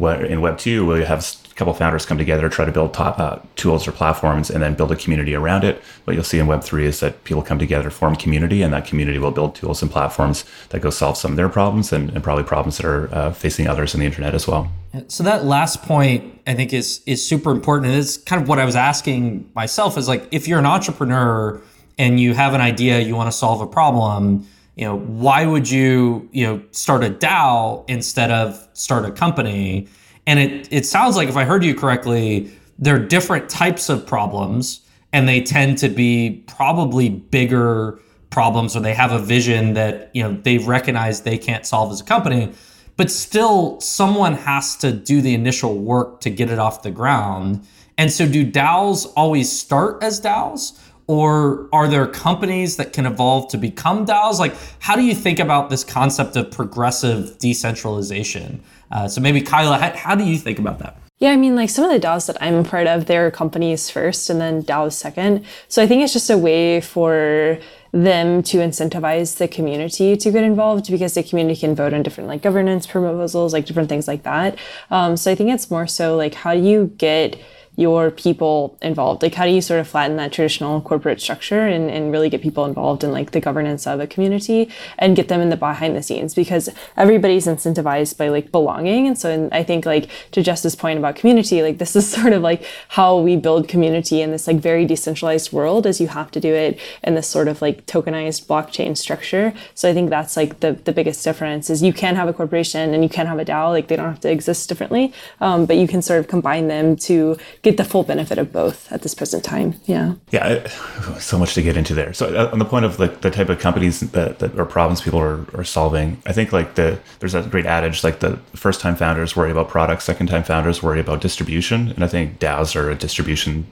in 0.00 0.40
Web 0.40 0.58
two, 0.58 0.86
where 0.86 0.98
you 0.98 1.04
have 1.04 1.22
a 1.52 1.54
couple 1.54 1.74
founders 1.74 2.06
come 2.06 2.16
together, 2.16 2.48
try 2.48 2.64
to 2.64 2.72
build 2.72 2.94
top, 2.94 3.18
uh, 3.18 3.38
tools 3.56 3.86
or 3.86 3.92
platforms, 3.92 4.50
and 4.50 4.62
then 4.62 4.74
build 4.74 4.90
a 4.90 4.96
community 4.96 5.34
around 5.34 5.64
it. 5.64 5.82
What 6.04 6.14
you'll 6.14 6.24
see 6.24 6.38
in 6.38 6.46
Web 6.46 6.64
three 6.64 6.86
is 6.86 7.00
that 7.00 7.24
people 7.24 7.42
come 7.42 7.58
together, 7.58 7.90
form 7.90 8.16
community, 8.16 8.62
and 8.62 8.72
that 8.72 8.86
community 8.86 9.18
will 9.18 9.30
build 9.30 9.54
tools 9.54 9.82
and 9.82 9.90
platforms 9.90 10.46
that 10.70 10.80
go 10.80 10.88
solve 10.88 11.18
some 11.18 11.32
of 11.32 11.36
their 11.36 11.50
problems 11.50 11.92
and, 11.92 12.08
and 12.10 12.24
probably 12.24 12.44
problems 12.44 12.78
that 12.78 12.86
are 12.86 13.14
uh, 13.14 13.32
facing 13.32 13.68
others 13.68 13.92
in 13.92 14.00
the 14.00 14.06
internet 14.06 14.34
as 14.34 14.46
well. 14.46 14.72
So 15.08 15.22
that 15.24 15.44
last 15.44 15.82
point, 15.82 16.40
I 16.46 16.54
think, 16.54 16.72
is 16.72 17.02
is 17.04 17.24
super 17.24 17.50
important, 17.50 17.92
and 17.92 18.00
it's 18.00 18.16
kind 18.16 18.40
of 18.40 18.48
what 18.48 18.58
I 18.58 18.64
was 18.64 18.76
asking 18.76 19.50
myself. 19.54 19.98
Is 19.98 20.08
like 20.08 20.26
if 20.30 20.48
you're 20.48 20.58
an 20.58 20.66
entrepreneur 20.66 21.60
and 21.98 22.18
you 22.18 22.32
have 22.32 22.54
an 22.54 22.62
idea, 22.62 23.00
you 23.00 23.14
want 23.14 23.30
to 23.30 23.36
solve 23.36 23.60
a 23.60 23.66
problem 23.66 24.46
you 24.74 24.86
know 24.86 24.96
why 24.98 25.44
would 25.44 25.68
you 25.68 26.28
you 26.32 26.46
know 26.46 26.62
start 26.70 27.04
a 27.04 27.10
DAO 27.10 27.84
instead 27.88 28.30
of 28.30 28.66
start 28.72 29.04
a 29.04 29.10
company 29.10 29.86
and 30.26 30.38
it 30.38 30.68
it 30.70 30.86
sounds 30.86 31.16
like 31.16 31.28
if 31.28 31.36
I 31.36 31.44
heard 31.44 31.64
you 31.64 31.74
correctly 31.74 32.52
there 32.78 32.96
are 32.96 32.98
different 32.98 33.48
types 33.48 33.88
of 33.88 34.06
problems 34.06 34.80
and 35.12 35.28
they 35.28 35.40
tend 35.42 35.78
to 35.78 35.88
be 35.88 36.42
probably 36.46 37.08
bigger 37.08 38.00
problems 38.30 38.74
or 38.74 38.80
they 38.80 38.94
have 38.94 39.12
a 39.12 39.18
vision 39.18 39.74
that 39.74 40.10
you 40.14 40.22
know 40.22 40.32
they 40.42 40.58
recognize 40.58 41.22
they 41.22 41.38
can't 41.38 41.66
solve 41.66 41.92
as 41.92 42.00
a 42.00 42.04
company 42.04 42.52
but 42.96 43.10
still 43.10 43.80
someone 43.80 44.34
has 44.34 44.76
to 44.76 44.92
do 44.92 45.20
the 45.20 45.34
initial 45.34 45.78
work 45.78 46.20
to 46.20 46.30
get 46.30 46.50
it 46.50 46.58
off 46.58 46.82
the 46.82 46.90
ground 46.90 47.64
and 47.98 48.10
so 48.10 48.26
do 48.26 48.50
DAOs 48.50 49.12
always 49.16 49.50
start 49.50 50.02
as 50.02 50.20
DAOs 50.20 50.78
or 51.06 51.68
are 51.72 51.88
there 51.88 52.06
companies 52.06 52.76
that 52.76 52.92
can 52.92 53.06
evolve 53.06 53.50
to 53.50 53.58
become 53.58 54.06
DAOs? 54.06 54.38
Like, 54.38 54.54
how 54.78 54.96
do 54.96 55.02
you 55.02 55.14
think 55.14 55.38
about 55.38 55.68
this 55.68 55.84
concept 55.84 56.36
of 56.36 56.50
progressive 56.50 57.38
decentralization? 57.38 58.62
Uh, 58.92 59.08
so 59.08 59.20
maybe 59.20 59.40
Kyla, 59.40 59.78
how, 59.78 59.96
how 59.96 60.14
do 60.14 60.24
you 60.24 60.36
think 60.36 60.58
about 60.58 60.78
that? 60.78 60.96
Yeah, 61.18 61.30
I 61.30 61.36
mean, 61.36 61.54
like 61.54 61.70
some 61.70 61.84
of 61.84 61.92
the 61.92 62.04
DAOs 62.04 62.26
that 62.26 62.36
I'm 62.42 62.56
a 62.56 62.64
part 62.64 62.88
of, 62.88 63.06
they're 63.06 63.30
companies 63.30 63.88
first 63.88 64.28
and 64.28 64.40
then 64.40 64.64
DAOs 64.64 64.94
second. 64.94 65.44
So 65.68 65.82
I 65.82 65.86
think 65.86 66.02
it's 66.02 66.12
just 66.12 66.28
a 66.30 66.36
way 66.36 66.80
for 66.80 67.58
them 67.92 68.42
to 68.42 68.58
incentivize 68.58 69.36
the 69.38 69.46
community 69.46 70.16
to 70.16 70.30
get 70.32 70.42
involved 70.42 70.90
because 70.90 71.14
the 71.14 71.22
community 71.22 71.60
can 71.60 71.74
vote 71.74 71.94
on 71.94 72.02
different 72.02 72.28
like 72.28 72.42
governance 72.42 72.86
proposals, 72.86 73.52
like 73.52 73.66
different 73.66 73.88
things 73.88 74.08
like 74.08 74.24
that. 74.24 74.58
Um, 74.90 75.16
so 75.16 75.30
I 75.30 75.34
think 75.36 75.50
it's 75.50 75.70
more 75.70 75.86
so 75.86 76.16
like 76.16 76.34
how 76.34 76.54
do 76.54 76.60
you 76.60 76.92
get 76.96 77.38
your 77.76 78.10
people 78.10 78.76
involved? 78.82 79.22
Like, 79.22 79.34
how 79.34 79.46
do 79.46 79.50
you 79.50 79.62
sort 79.62 79.80
of 79.80 79.88
flatten 79.88 80.16
that 80.16 80.32
traditional 80.32 80.80
corporate 80.82 81.20
structure 81.20 81.66
and, 81.66 81.90
and 81.90 82.12
really 82.12 82.28
get 82.28 82.42
people 82.42 82.66
involved 82.66 83.02
in 83.02 83.12
like 83.12 83.30
the 83.30 83.40
governance 83.40 83.86
of 83.86 83.98
a 83.98 84.06
community 84.06 84.68
and 84.98 85.16
get 85.16 85.28
them 85.28 85.40
in 85.40 85.48
the 85.48 85.56
behind 85.56 85.96
the 85.96 86.02
scenes? 86.02 86.34
Because 86.34 86.68
everybody's 86.96 87.46
incentivized 87.46 88.18
by 88.18 88.28
like 88.28 88.52
belonging. 88.52 89.06
And 89.06 89.18
so 89.18 89.48
I 89.52 89.62
think 89.62 89.86
like 89.86 90.10
to 90.32 90.42
Jess's 90.42 90.76
point 90.76 90.98
about 90.98 91.16
community, 91.16 91.62
like 91.62 91.78
this 91.78 91.96
is 91.96 92.10
sort 92.12 92.34
of 92.34 92.42
like 92.42 92.64
how 92.88 93.18
we 93.18 93.36
build 93.36 93.68
community 93.68 94.20
in 94.20 94.32
this 94.32 94.46
like 94.46 94.58
very 94.58 94.84
decentralized 94.84 95.50
world 95.52 95.86
is 95.86 96.00
you 96.00 96.08
have 96.08 96.30
to 96.32 96.40
do 96.40 96.54
it 96.54 96.78
in 97.02 97.14
this 97.14 97.26
sort 97.26 97.48
of 97.48 97.62
like 97.62 97.86
tokenized 97.86 98.46
blockchain 98.46 98.96
structure. 98.96 99.54
So 99.74 99.88
I 99.88 99.94
think 99.94 100.10
that's 100.10 100.36
like 100.36 100.60
the, 100.60 100.72
the 100.72 100.92
biggest 100.92 101.24
difference 101.24 101.70
is 101.70 101.82
you 101.82 101.94
can 101.94 102.16
have 102.16 102.28
a 102.28 102.34
corporation 102.34 102.92
and 102.92 103.02
you 103.02 103.08
can 103.08 103.26
have 103.26 103.38
a 103.38 103.44
DAO, 103.46 103.70
like 103.70 103.88
they 103.88 103.96
don't 103.96 104.10
have 104.10 104.20
to 104.20 104.30
exist 104.30 104.68
differently, 104.68 105.12
um, 105.40 105.64
but 105.64 105.76
you 105.76 105.88
can 105.88 106.02
sort 106.02 106.20
of 106.20 106.28
combine 106.28 106.68
them 106.68 106.96
to 106.96 107.38
get 107.62 107.76
the 107.76 107.84
full 107.84 108.02
benefit 108.02 108.38
of 108.38 108.52
both 108.52 108.90
at 108.90 109.02
this 109.02 109.14
present 109.14 109.44
time. 109.44 109.80
Yeah. 109.84 110.14
Yeah. 110.30 110.68
So 111.18 111.38
much 111.38 111.54
to 111.54 111.62
get 111.62 111.76
into 111.76 111.94
there. 111.94 112.12
So 112.12 112.34
uh, 112.34 112.50
on 112.52 112.58
the 112.58 112.64
point 112.64 112.84
of 112.84 112.98
like 112.98 113.20
the 113.20 113.30
type 113.30 113.48
of 113.48 113.58
companies 113.60 114.00
that, 114.00 114.40
that 114.40 114.58
or 114.58 114.64
problems 114.64 115.00
people 115.00 115.20
are, 115.20 115.46
are 115.54 115.64
solving, 115.64 116.20
I 116.26 116.32
think 116.32 116.52
like 116.52 116.74
the, 116.74 116.98
there's 117.20 117.34
a 117.34 117.42
great 117.42 117.66
adage, 117.66 118.02
like 118.02 118.20
the 118.20 118.38
first 118.54 118.80
time 118.80 118.96
founders 118.96 119.36
worry 119.36 119.50
about 119.50 119.68
products, 119.68 120.04
second 120.04 120.26
time 120.26 120.42
founders 120.42 120.82
worry 120.82 121.00
about 121.00 121.20
distribution. 121.20 121.90
And 121.90 122.02
I 122.02 122.08
think 122.08 122.38
DAOs 122.40 122.74
are 122.74 122.90
a 122.90 122.94
distribution 122.94 123.66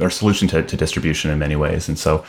or 0.00 0.08
solution 0.08 0.48
to, 0.48 0.62
to 0.62 0.76
distribution 0.76 1.30
in 1.30 1.38
many 1.38 1.56
ways. 1.56 1.88
And 1.88 1.98
so 1.98 2.24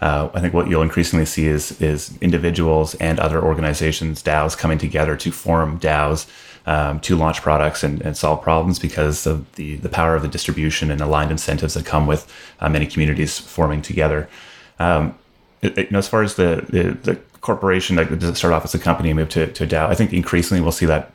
uh, 0.00 0.30
I 0.34 0.40
think 0.40 0.54
what 0.54 0.68
you'll 0.68 0.82
increasingly 0.82 1.26
see 1.26 1.46
is 1.46 1.80
is 1.80 2.16
individuals 2.20 2.94
and 2.96 3.20
other 3.20 3.42
organizations, 3.42 4.22
DAOs, 4.22 4.56
coming 4.56 4.78
together 4.78 5.16
to 5.16 5.30
form 5.30 5.78
DAOs 5.78 6.26
um, 6.70 7.00
to 7.00 7.16
launch 7.16 7.42
products 7.42 7.82
and, 7.82 8.00
and, 8.02 8.16
solve 8.16 8.42
problems 8.42 8.78
because 8.78 9.26
of 9.26 9.52
the 9.56 9.74
the 9.76 9.88
power 9.88 10.14
of 10.14 10.22
the 10.22 10.28
distribution 10.28 10.88
and 10.92 11.00
aligned 11.00 11.32
incentives 11.32 11.74
that 11.74 11.84
come 11.84 12.06
with 12.06 12.32
uh, 12.60 12.68
many 12.68 12.86
communities 12.86 13.40
forming 13.40 13.82
together. 13.82 14.28
Um, 14.78 15.18
it, 15.62 15.76
it, 15.76 15.86
you 15.86 15.90
know, 15.90 15.98
as 15.98 16.06
far 16.06 16.22
as 16.22 16.36
the 16.36 16.64
the, 16.68 16.82
the 17.12 17.14
corporation 17.40 17.96
that 17.96 18.16
does 18.20 18.38
start 18.38 18.54
off 18.54 18.64
as 18.64 18.74
a 18.74 18.78
company 18.78 19.10
and 19.10 19.18
move 19.18 19.30
to, 19.30 19.50
to 19.52 19.66
DAO, 19.66 19.88
I 19.88 19.94
think 19.96 20.12
increasingly 20.12 20.62
we'll 20.62 20.70
see 20.70 20.86
that 20.86 21.10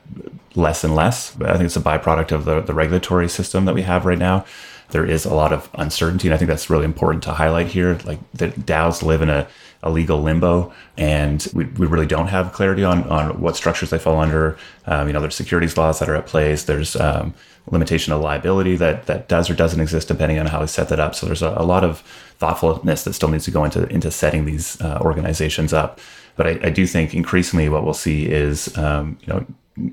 less 0.54 0.84
and 0.84 0.94
less. 0.94 1.34
I 1.40 1.52
think 1.52 1.64
it's 1.64 1.76
a 1.76 1.80
byproduct 1.80 2.32
of 2.32 2.44
the, 2.44 2.60
the 2.60 2.74
regulatory 2.74 3.28
system 3.28 3.64
that 3.64 3.74
we 3.74 3.82
have 3.82 4.04
right 4.04 4.18
now 4.18 4.44
there 4.90 5.04
is 5.04 5.24
a 5.24 5.34
lot 5.34 5.52
of 5.52 5.68
uncertainty. 5.74 6.28
And 6.28 6.34
I 6.34 6.38
think 6.38 6.48
that's 6.48 6.70
really 6.70 6.84
important 6.84 7.24
to 7.24 7.32
highlight 7.32 7.66
here. 7.66 7.98
Like 8.04 8.18
the 8.32 8.48
DAOs 8.48 9.02
live 9.02 9.22
in 9.22 9.30
a, 9.30 9.48
a 9.82 9.90
legal 9.90 10.20
limbo 10.20 10.72
and 10.96 11.46
we, 11.52 11.64
we 11.64 11.86
really 11.86 12.06
don't 12.06 12.28
have 12.28 12.52
clarity 12.52 12.84
on, 12.84 13.04
on 13.04 13.40
what 13.40 13.56
structures 13.56 13.90
they 13.90 13.98
fall 13.98 14.18
under. 14.18 14.56
Um, 14.86 15.06
you 15.06 15.12
know, 15.12 15.20
there's 15.20 15.36
securities 15.36 15.76
laws 15.76 15.98
that 15.98 16.08
are 16.08 16.16
at 16.16 16.26
place. 16.26 16.64
There's 16.64 16.96
um, 16.96 17.34
limitation 17.70 18.12
of 18.12 18.20
liability 18.20 18.76
that, 18.76 19.06
that 19.06 19.28
does 19.28 19.50
or 19.50 19.54
doesn't 19.54 19.80
exist 19.80 20.08
depending 20.08 20.38
on 20.38 20.46
how 20.46 20.60
we 20.60 20.66
set 20.66 20.88
that 20.88 21.00
up. 21.00 21.14
So 21.14 21.26
there's 21.26 21.42
a, 21.42 21.54
a 21.56 21.64
lot 21.64 21.84
of 21.84 22.00
thoughtfulness 22.38 23.04
that 23.04 23.12
still 23.12 23.28
needs 23.28 23.44
to 23.44 23.50
go 23.50 23.64
into, 23.64 23.86
into 23.88 24.10
setting 24.10 24.44
these 24.44 24.80
uh, 24.80 24.98
organizations 25.00 25.72
up. 25.72 26.00
But 26.36 26.46
I, 26.46 26.50
I, 26.64 26.70
do 26.70 26.86
think 26.86 27.14
increasingly 27.14 27.68
what 27.68 27.82
we'll 27.82 27.94
see 27.94 28.26
is, 28.26 28.76
um, 28.76 29.18
you 29.22 29.32
know, 29.32 29.46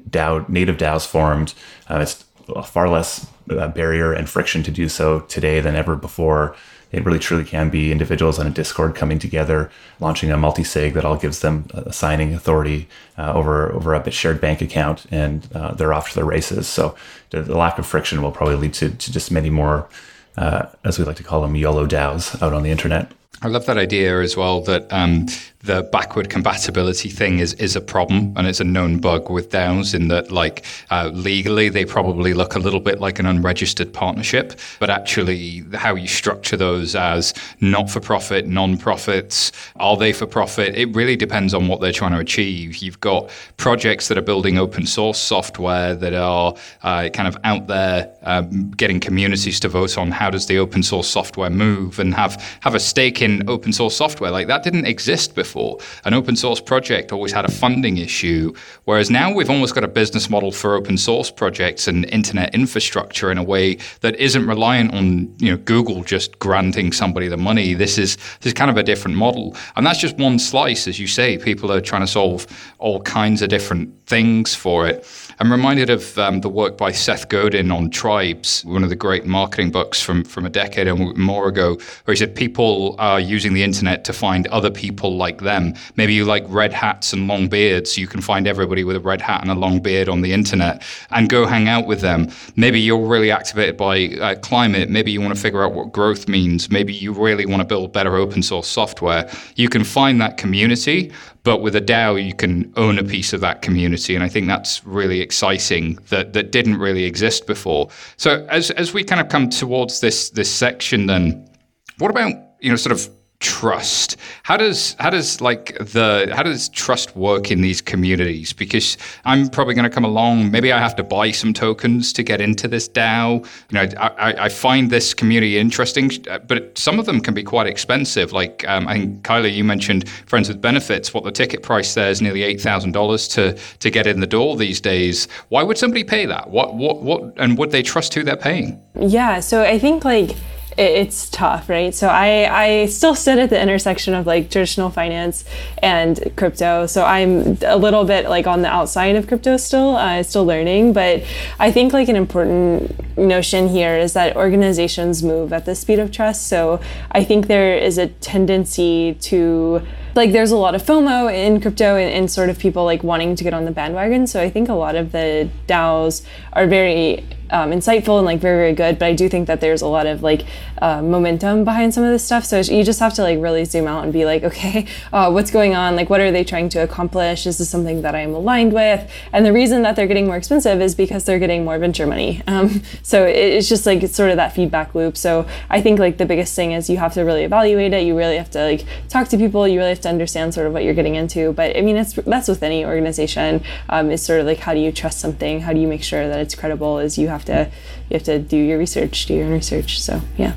DAO, 0.10 0.48
native 0.50 0.78
DAOs 0.78 1.08
formed. 1.08 1.54
Uh, 1.90 2.00
it's 2.00 2.25
far 2.66 2.90
less 2.90 3.28
uh, 3.50 3.70
barrier 3.70 4.13
and 4.13 4.30
friction 4.30 4.63
to 4.63 4.72
do 4.72 4.90
so 4.90 5.22
today 5.22 5.62
than 5.62 5.75
ever 5.75 5.96
before. 5.96 6.56
It 6.94 7.04
really 7.04 7.20
truly 7.20 7.44
can 7.44 7.72
be 7.72 7.92
individuals 7.92 8.38
on 8.38 8.46
a 8.46 8.52
Discord 8.52 8.96
coming 8.96 9.18
together, 9.18 9.72
launching 10.00 10.32
a 10.32 10.38
multi-sig 10.38 10.94
that 10.94 11.04
all 11.04 11.18
gives 11.18 11.40
them 11.40 11.66
a 11.74 11.92
signing 11.92 12.36
authority 12.36 12.88
uh, 13.18 13.34
over 13.34 13.74
over 13.74 13.96
a 13.96 14.12
shared 14.12 14.40
bank 14.40 14.62
account, 14.62 15.06
and 15.10 15.48
uh, 15.56 15.74
they're 15.74 15.94
off 15.94 16.12
to 16.12 16.16
the 16.16 16.24
races. 16.24 16.68
So 16.68 16.96
the, 17.32 17.58
lack 17.58 17.80
of 17.80 17.88
friction 17.88 18.22
will 18.22 18.32
probably 18.32 18.56
lead 18.56 18.74
to, 18.76 18.92
to 18.92 19.12
just 19.12 19.32
many 19.32 19.50
more, 19.50 19.90
uh, 20.38 20.68
as 20.84 21.00
we 21.00 21.06
like 21.06 21.16
to 21.16 21.24
call 21.24 21.42
them, 21.42 21.56
YOLO 21.56 21.88
DAOs 21.88 22.40
out 22.42 22.54
on 22.54 22.62
the 22.62 22.72
internet. 22.72 23.12
I 23.42 23.48
love 23.48 23.66
that 23.66 23.78
idea 23.78 24.22
as 24.22 24.38
well 24.38 24.62
that 24.62 24.92
um, 24.94 25.25
the 25.63 25.82
backward 25.82 26.30
compatibility 26.30 27.10
thing 27.10 27.39
is 27.39 27.54
is 27.54 27.76
a 27.76 27.82
problem 27.82 28.34
and 28.36 28.48
it's 28.48 28.60
a 28.60 28.65
known 28.65 29.00
bug 29.00 29.30
with 29.30 29.50
DAOs 29.50 29.96
in 29.96 30.10
that 30.10 30.30
like 30.30 30.65
uh, 30.91 31.10
legally 31.13 31.69
they 31.69 31.86
probably 31.86 32.34
look 32.34 32.56
a 32.56 32.60
little 32.60 32.82
bit 32.82 33.00
like 33.00 33.17
an 33.17 33.26
unregistered 33.26 33.93
partnership, 33.93 34.60
but 34.80 34.89
actually 34.89 35.63
how 35.74 35.96
you 35.96 36.08
structure 36.08 36.58
those 36.58 36.96
as 36.96 37.34
not 37.62 37.89
for 37.89 38.02
profit, 38.02 38.46
non 38.46 38.78
profits, 38.78 39.52
are 39.78 39.96
they 39.96 40.12
for 40.12 40.26
profit? 40.26 40.76
It 40.76 40.93
really 40.93 41.15
depends 41.15 41.54
on 41.54 41.67
what 41.67 41.80
they're 41.80 41.93
trying 41.93 42.12
to 42.12 42.19
achieve. 42.19 42.78
You've 42.78 43.00
got 43.00 43.30
projects 43.56 44.10
that 44.10 44.17
are 44.17 44.22
building 44.22 44.58
open 44.58 44.86
source 44.86 45.17
software 45.17 45.96
that 45.96 46.13
are 46.13 46.56
uh, 46.84 47.10
kind 47.10 47.28
of 47.28 47.38
out 47.46 47.67
there 47.67 48.13
um, 48.24 48.72
getting 48.72 49.00
communities 49.00 49.62
to 49.62 49.69
vote 49.69 49.98
on 49.98 50.12
how 50.12 50.30
does 50.30 50.48
the 50.48 50.58
open 50.58 50.84
source 50.84 51.08
software 51.08 51.50
move 51.50 52.00
and 52.00 52.13
have 52.13 52.36
have 52.62 52.76
a 52.76 52.80
stake 52.80 53.22
in 53.24 53.48
open 53.50 53.72
source 53.72 53.96
software 53.96 54.30
like 54.30 54.48
that 54.48 54.64
didn't 54.64 54.86
exist 54.86 55.34
before. 55.34 55.80
An 56.06 56.14
open 56.14 56.36
source 56.36 56.60
project 56.60 57.12
always 57.12 57.32
had 57.32 57.46
a 57.46 57.52
funding 57.52 57.98
issue, 57.98 58.54
whereas 58.84 59.10
now 59.10 59.34
we've 59.34 59.50
almost 59.50 59.74
got 59.74 59.84
a 59.84 59.88
business 59.88 60.30
model 60.30 60.52
for 60.52 60.76
open 60.76 60.98
source 60.98 61.32
projects 61.32 61.88
and 61.88 62.06
internet 62.06 62.54
infrastructure 62.54 63.32
in 63.32 63.38
a 63.38 63.44
way 63.44 63.78
that 64.02 64.16
isn't 64.18 64.46
reliant 64.46 64.94
on 64.94 65.34
you 65.40 65.52
know 65.52 65.58
Google 65.58 66.04
just 66.04 66.38
granting 66.40 66.92
somebody 66.92 67.28
the 67.28 67.38
money. 67.38 67.74
This 67.74 67.98
is 67.98 68.18
this 68.42 68.48
is 68.48 68.54
kind 68.54 68.70
of 68.70 68.78
a 68.78 68.84
different 68.84 69.18
model, 69.18 69.56
and 69.76 69.86
that's 69.86 70.00
just 70.00 70.18
one 70.18 70.38
slice, 70.38 70.88
as 70.88 71.00
you 71.00 71.08
say. 71.08 71.38
People 71.38 71.72
are 71.72 71.82
trying 71.82 72.02
to 72.02 72.08
solve 72.08 72.46
all 72.80 73.02
kinds 73.02 73.42
of 73.42 73.50
different 73.50 73.90
things 74.06 74.54
for 74.54 74.88
it. 74.88 75.06
I'm 75.39 75.52
reminded 75.52 75.89
of 75.89 76.17
um, 76.17 76.41
the 76.41 76.50
work 76.50 76.78
by 76.78 76.91
Seth 76.91 77.28
Godin 77.30 77.72
on 77.72 77.89
tribes, 77.89 78.63
one 78.65 78.84
of 78.84 78.89
the 78.89 78.96
great 78.96 79.26
marketing 79.26 79.72
books 79.72 80.02
from, 80.02 80.24
from 80.24 80.46
a 80.46 80.50
decade 80.50 80.88
and 80.88 81.17
more 81.17 81.48
ago, 81.48 81.78
where 82.06 82.13
he 82.13 82.15
said 82.15 82.36
people 82.36 82.96
are 83.00 83.19
using 83.19 83.54
the 83.54 83.63
internet 83.63 84.04
to 84.06 84.13
find 84.13 84.48
other 84.48 84.69
people 84.69 85.17
like 85.17 85.41
them. 85.41 85.74
Maybe 85.96 86.13
you 86.13 86.26
like 86.26 86.46
red 86.48 86.72
hats 86.72 87.13
and 87.13 87.28
long 87.28 87.48
beards. 87.48 87.98
You 87.98 88.08
can 88.08 88.22
find 88.22 88.48
everybody 88.48 88.84
with 88.84 88.96
a 88.96 89.00
red 89.00 89.22
hat 89.22 89.41
and 89.41 89.50
a 89.50 89.56
long 89.56 89.80
beard 89.80 90.08
on 90.08 90.22
the 90.22 90.34
internet 90.34 90.84
and 91.10 91.30
go 91.30 91.46
hang 91.46 91.67
out 91.67 91.88
with 91.88 92.02
them. 92.02 92.30
Maybe 92.56 92.80
you're 92.80 93.06
really 93.06 93.32
activated 93.32 93.76
by 93.76 94.10
uh, 94.22 94.36
climate. 94.36 94.89
Maybe 94.89 95.12
you 95.12 95.22
want 95.22 95.36
to 95.36 95.41
figure 95.41 95.63
out 95.63 95.74
what 95.74 95.91
growth 95.91 96.28
means. 96.28 96.69
Maybe 96.69 96.93
you 96.93 97.12
really 97.12 97.46
want 97.46 97.62
to 97.62 97.65
build 97.65 97.91
better 97.91 98.15
open 98.15 98.43
source 98.43 98.67
software. 98.67 99.30
You 99.56 99.69
can 99.69 99.84
find 99.84 100.22
that 100.22 100.38
community 100.38 101.12
but 101.43 101.62
with 101.62 101.75
a 101.75 101.82
DAO, 101.82 102.25
you 102.25 102.34
can 102.34 102.73
own 102.77 102.97
a 102.97 103.03
mm. 103.03 103.10
piece 103.10 103.34
of 103.34 103.41
that 103.41 103.62
community, 103.62 104.15
and 104.15 104.23
I 104.23 104.29
think 104.29 104.47
that's 104.47 104.86
really 104.86 105.19
exciting 105.21 105.99
that 106.10 106.34
that 106.34 106.51
didn't 106.51 106.77
really 106.77 107.03
exist 107.03 107.47
before. 107.47 107.89
So 108.17 108.45
as 108.49 108.71
as 108.71 108.93
we 108.93 109.03
kind 109.03 109.21
of 109.21 109.29
come 109.29 109.49
towards 109.49 109.99
this 109.99 110.29
this 110.29 110.49
section, 110.49 111.08
then 111.08 111.49
what 111.97 112.12
about 112.12 112.32
you 112.60 112.69
know 112.69 112.77
sort 112.77 112.93
of 112.93 113.10
trust. 113.43 114.15
How 114.43 114.56
does 114.56 114.95
how 114.99 115.10
does 115.10 115.41
like 115.41 115.77
the 115.77 116.32
how 116.34 116.43
does 116.43 116.69
trust 116.69 117.15
work 117.15 117.51
in 117.51 117.62
these 117.62 117.82
communities? 117.82 118.53
Because 118.53 118.97
i'm 119.25 119.49
probably 119.49 119.73
going 119.73 119.84
to 119.84 119.89
come 119.89 120.06
along 120.06 120.49
maybe 120.49 120.71
i 120.71 120.79
have 120.79 120.95
to 120.95 121.03
buy 121.03 121.29
some 121.32 121.53
tokens 121.53 122.13
to 122.13 122.23
get 122.23 122.39
into 122.39 122.67
this 122.67 122.88
dao. 122.88 123.45
You 123.69 123.73
know 123.75 123.88
i, 123.99 124.45
I 124.45 124.49
find 124.49 124.89
this 124.89 125.13
community 125.13 125.58
interesting 125.58 126.10
but 126.47 126.77
some 126.77 126.99
of 126.99 127.06
them 127.06 127.19
can 127.19 127.34
be 127.34 127.43
quite 127.43 127.67
expensive. 127.67 128.32
Like 128.32 128.65
um, 128.67 128.88
i 128.88 128.93
think 128.93 129.23
kylie 129.23 129.53
you 129.53 129.65
mentioned 129.65 130.10
friends 130.25 130.47
with 130.47 130.62
benefits. 130.62 131.13
What 131.13 131.25
the 131.25 131.32
ticket 131.32 131.62
price 131.63 131.93
there 131.93 132.10
is 132.10 132.21
nearly 132.21 132.41
$8000 132.56 133.32
to 133.34 133.58
to 133.79 133.89
get 133.89 134.08
in 134.08 134.21
the 134.21 134.27
door 134.27 134.56
these 134.56 134.79
days. 134.79 135.27
Why 135.49 135.63
would 135.63 135.77
somebody 135.77 136.06
pay 136.06 136.25
that? 136.25 136.49
What 136.49 136.75
what 136.75 137.01
what 137.03 137.34
and 137.38 137.58
would 137.58 137.71
they 137.71 137.84
trust 137.84 138.13
who 138.13 138.23
they're 138.23 138.38
paying? 138.38 138.82
Yeah 138.95 139.41
so 139.41 139.63
i 139.63 139.77
think 139.77 140.06
like 140.06 140.32
it's 140.78 141.30
tough, 141.30 141.70
right? 141.70 141.94
So 141.94 142.08
I, 142.08 142.64
I 142.66 142.86
still 142.88 143.16
sit 143.16 143.38
at 143.38 143.50
the 143.50 143.62
intersection 143.62 144.14
of 144.14 144.26
like 144.26 144.50
traditional 144.50 144.90
finance 144.90 145.46
and 145.82 146.32
crypto. 146.36 146.86
So 146.88 147.04
I'm 147.04 147.58
a 147.64 147.78
little 147.78 148.06
bit 148.06 148.30
like 148.30 148.48
on 148.48 148.62
the 148.62 148.70
outside 148.70 149.16
of 149.16 149.28
crypto 149.28 149.58
still, 149.58 149.96
uh, 149.96 150.24
still 150.24 150.46
learning. 150.46 150.94
But 150.94 151.24
I 151.60 151.72
think 151.72 151.94
like 151.94 152.10
an 152.10 152.16
important 152.16 153.18
notion 153.18 153.68
here 153.70 153.98
is 153.98 154.14
that 154.14 154.36
organizations 154.36 155.24
move 155.24 155.54
at 155.54 155.66
the 155.66 155.76
speed 155.76 156.00
of 156.00 156.12
trust. 156.12 156.48
So 156.48 156.80
I 157.12 157.24
think 157.24 157.48
there 157.48 157.78
is 157.78 157.98
a 157.98 158.08
tendency 158.08 159.16
to 159.22 159.82
like 160.16 160.32
there's 160.32 160.52
a 160.52 160.58
lot 160.58 160.76
of 160.76 160.84
FOMO 160.84 161.34
in 161.34 161.60
crypto 161.60 161.96
and, 161.96 162.12
and, 162.12 162.30
sort 162.30 162.50
of 162.50 162.60
people 162.60 162.86
like 162.86 163.04
wanting 163.04 163.36
to 163.36 163.44
get 163.44 163.54
on 163.54 163.66
the 163.66 163.72
bandwagon. 163.72 164.28
So 164.28 164.42
I 164.42 164.50
think 164.50 164.70
a 164.70 164.74
lot 164.74 164.96
of 164.96 165.12
the 165.12 165.50
DAOs 165.68 166.24
are 166.54 166.68
very 166.68 167.26
um, 167.54 167.72
insightful 167.72 168.18
and 168.18 168.26
like 168.26 168.39
very 168.39 168.58
very 168.58 168.74
good. 168.74 169.00
But 169.00 169.06
I 169.06 169.13
do 169.13 169.30
think 169.30 169.48
that 169.48 169.62
there's 169.62 169.82
a 169.82 169.88
lot 169.88 170.06
of 170.06 170.24
like 170.24 170.46
uh, 170.82 171.02
momentum 171.02 171.63
behind 171.63 171.94
some 171.94 172.04
of 172.04 172.12
this 172.12 172.26
stuff. 172.26 172.44
So 172.46 172.60
you 172.60 172.84
just 172.84 173.00
have 173.00 173.13
to 173.13 173.22
like 173.22 173.39
really 173.39 173.63
zoom 173.63 173.88
out 173.88 174.04
and 174.04 174.12
be 174.12 174.26
like, 174.26 174.44
okay, 174.44 174.88
uh, 175.13 175.32
what's 175.32 175.52
going 175.52 175.76
on? 175.76 175.96
Like, 175.96 176.10
what 176.10 176.20
are 176.20 176.32
they 176.32 176.44
trying 176.44 176.70
to 176.70 176.80
accomplish? 176.80 177.46
Is 177.46 177.60
this 177.60 177.70
something 177.70 178.02
that 178.02 178.16
I'm 178.16 178.34
aligned 178.34 178.74
with? 178.74 179.10
And 179.32 179.46
the 179.46 179.54
reason 179.54 179.84
that 179.84 179.96
they're 179.96 180.08
getting 180.08 180.26
more 180.26 180.38
expensive 180.38 180.82
is 180.82 180.96
because 180.96 181.26
they're 181.26 181.39
getting 181.39 181.63
more 181.63 181.78
venture 181.78 182.08
money. 182.08 182.42
Um, 182.54 182.84
so 183.02 183.24
it's 183.24 183.68
just 183.68 183.88
like 183.88 184.04
it's 184.04 184.16
sort 184.16 184.30
of 184.30 184.36
that 184.36 184.54
feedback 184.54 184.94
loop. 184.94 185.18
So 185.18 185.48
I 185.72 185.82
think 185.82 185.98
like 185.98 186.18
the 186.18 186.26
biggest 186.26 186.56
thing 186.56 186.74
is 186.74 186.88
you 186.88 186.98
have 186.98 187.13
to 187.16 187.22
really 187.22 187.44
evaluate 187.44 187.94
it. 187.94 188.06
You 188.06 188.16
really 188.16 188.38
have 188.38 188.52
to 188.52 188.63
like 188.63 188.86
talk 189.10 189.28
to 189.30 189.38
people. 189.38 189.68
You 189.68 189.80
really 189.80 189.89
have 189.89 190.02
to 190.02 190.10
understand 190.10 190.54
sort 190.54 190.68
of 190.68 190.74
what 190.74 190.84
you're 190.84 190.94
getting 190.94 191.16
into. 191.16 191.54
But 191.54 191.76
I 191.76 191.82
mean, 191.82 191.98
it's 191.98 192.13
that's 192.13 192.48
with 192.48 192.62
any 192.62 192.86
organization. 192.86 193.63
Um, 193.89 194.12
is 194.12 194.24
sort 194.24 194.39
of 194.39 194.46
like 194.46 194.60
how 194.60 194.76
do 194.76 194.80
you 194.80 194.92
trust 194.92 195.20
something? 195.20 195.62
How 195.62 195.74
do 195.74 195.80
you 195.80 195.88
make 195.88 196.04
sure 196.04 196.28
that 196.28 196.39
it's 196.39 196.54
credible? 196.54 197.00
Is 197.00 197.18
you 197.18 197.28
have 197.30 197.42
to 197.45 197.69
you 198.10 198.13
have 198.15 198.23
to 198.23 198.39
do 198.39 198.58
your 198.58 198.77
research, 198.77 199.25
do 199.25 199.34
your 199.34 199.45
own 199.45 199.51
research. 199.51 200.01
So 200.01 200.21
yeah. 200.38 200.56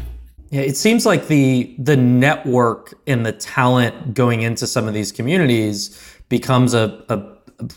Yeah, 0.51 0.61
it 0.61 0.77
seems 0.77 1.05
like 1.05 1.27
the 1.27 1.75
the 1.79 1.97
network 1.97 2.95
and 3.07 3.27
the 3.27 3.33
talent 3.33 4.15
going 4.15 4.43
into 4.43 4.67
some 4.67 4.87
of 4.87 4.95
these 4.95 5.11
communities 5.11 6.01
becomes 6.29 6.73
a, 6.75 7.05
a 7.09 7.23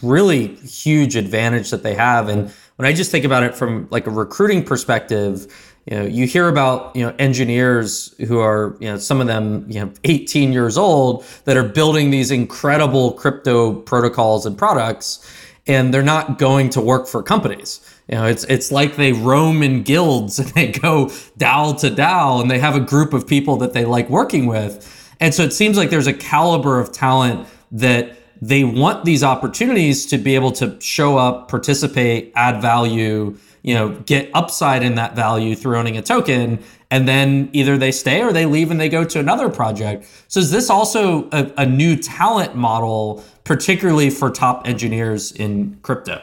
really 0.01 0.55
huge 0.55 1.15
advantage 1.15 1.71
that 1.71 1.83
they 1.83 1.95
have. 1.95 2.29
And 2.29 2.51
when 2.75 2.87
I 2.87 2.93
just 2.93 3.11
think 3.11 3.25
about 3.25 3.43
it 3.43 3.55
from 3.55 3.87
like 3.91 4.07
a 4.07 4.11
recruiting 4.11 4.63
perspective, 4.63 5.75
you 5.85 5.97
know, 5.97 6.05
you 6.05 6.27
hear 6.27 6.47
about 6.47 6.95
you 6.95 7.03
know 7.03 7.15
engineers 7.17 8.13
who 8.27 8.39
are 8.39 8.77
you 8.79 8.87
know 8.87 8.97
some 8.97 9.19
of 9.19 9.27
them 9.27 9.65
you 9.69 9.79
know 9.79 9.91
18 10.03 10.53
years 10.53 10.77
old 10.77 11.25
that 11.45 11.57
are 11.57 11.67
building 11.67 12.11
these 12.11 12.29
incredible 12.29 13.13
crypto 13.13 13.73
protocols 13.73 14.45
and 14.45 14.57
products, 14.57 15.25
and 15.65 15.91
they're 15.91 16.03
not 16.03 16.37
going 16.37 16.69
to 16.69 16.81
work 16.81 17.07
for 17.07 17.23
companies 17.23 17.81
you 18.09 18.15
know, 18.15 18.25
it's 18.25 18.43
it's 18.45 18.71
like 18.71 18.95
they 18.95 19.13
roam 19.13 19.61
in 19.61 19.83
guilds 19.83 20.39
and 20.39 20.49
they 20.55 20.71
go 20.71 21.05
DAO 21.37 21.79
to 21.81 21.89
DAO 21.89 22.41
and 22.41 22.49
they 22.49 22.59
have 22.59 22.75
a 22.75 22.79
group 22.79 23.13
of 23.13 23.27
people 23.27 23.57
that 23.57 23.73
they 23.73 23.85
like 23.85 24.09
working 24.09 24.47
with. 24.47 24.95
And 25.19 25.33
so 25.33 25.43
it 25.43 25.53
seems 25.53 25.77
like 25.77 25.89
there's 25.89 26.07
a 26.07 26.13
caliber 26.13 26.79
of 26.79 26.91
talent 26.91 27.47
that 27.71 28.15
they 28.41 28.63
want 28.63 29.05
these 29.05 29.23
opportunities 29.23 30.05
to 30.07 30.17
be 30.17 30.33
able 30.33 30.51
to 30.53 30.79
show 30.79 31.17
up, 31.17 31.49
participate, 31.49 32.31
add 32.35 32.61
value, 32.61 33.37
you 33.63 33.73
know, 33.75 33.89
get 34.05 34.31
upside 34.33 34.81
in 34.81 34.95
that 34.95 35.15
value 35.15 35.55
through 35.55 35.77
owning 35.77 35.97
a 35.97 36.01
token. 36.01 36.63
And 36.89 37.07
then 37.07 37.49
either 37.51 37.77
they 37.77 37.91
stay 37.91 38.21
or 38.21 38.31
they 38.31 38.45
leave 38.45 38.71
and 38.71 38.79
they 38.79 38.89
go 38.89 39.03
to 39.03 39.19
another 39.19 39.49
project. 39.49 40.07
So 40.29 40.39
is 40.39 40.51
this 40.51 40.69
also 40.69 41.29
a, 41.31 41.51
a 41.57 41.65
new 41.65 41.97
talent 41.97 42.55
model, 42.55 43.23
particularly 43.43 44.09
for 44.09 44.31
top 44.31 44.67
engineers 44.67 45.33
in 45.33 45.77
crypto? 45.81 46.21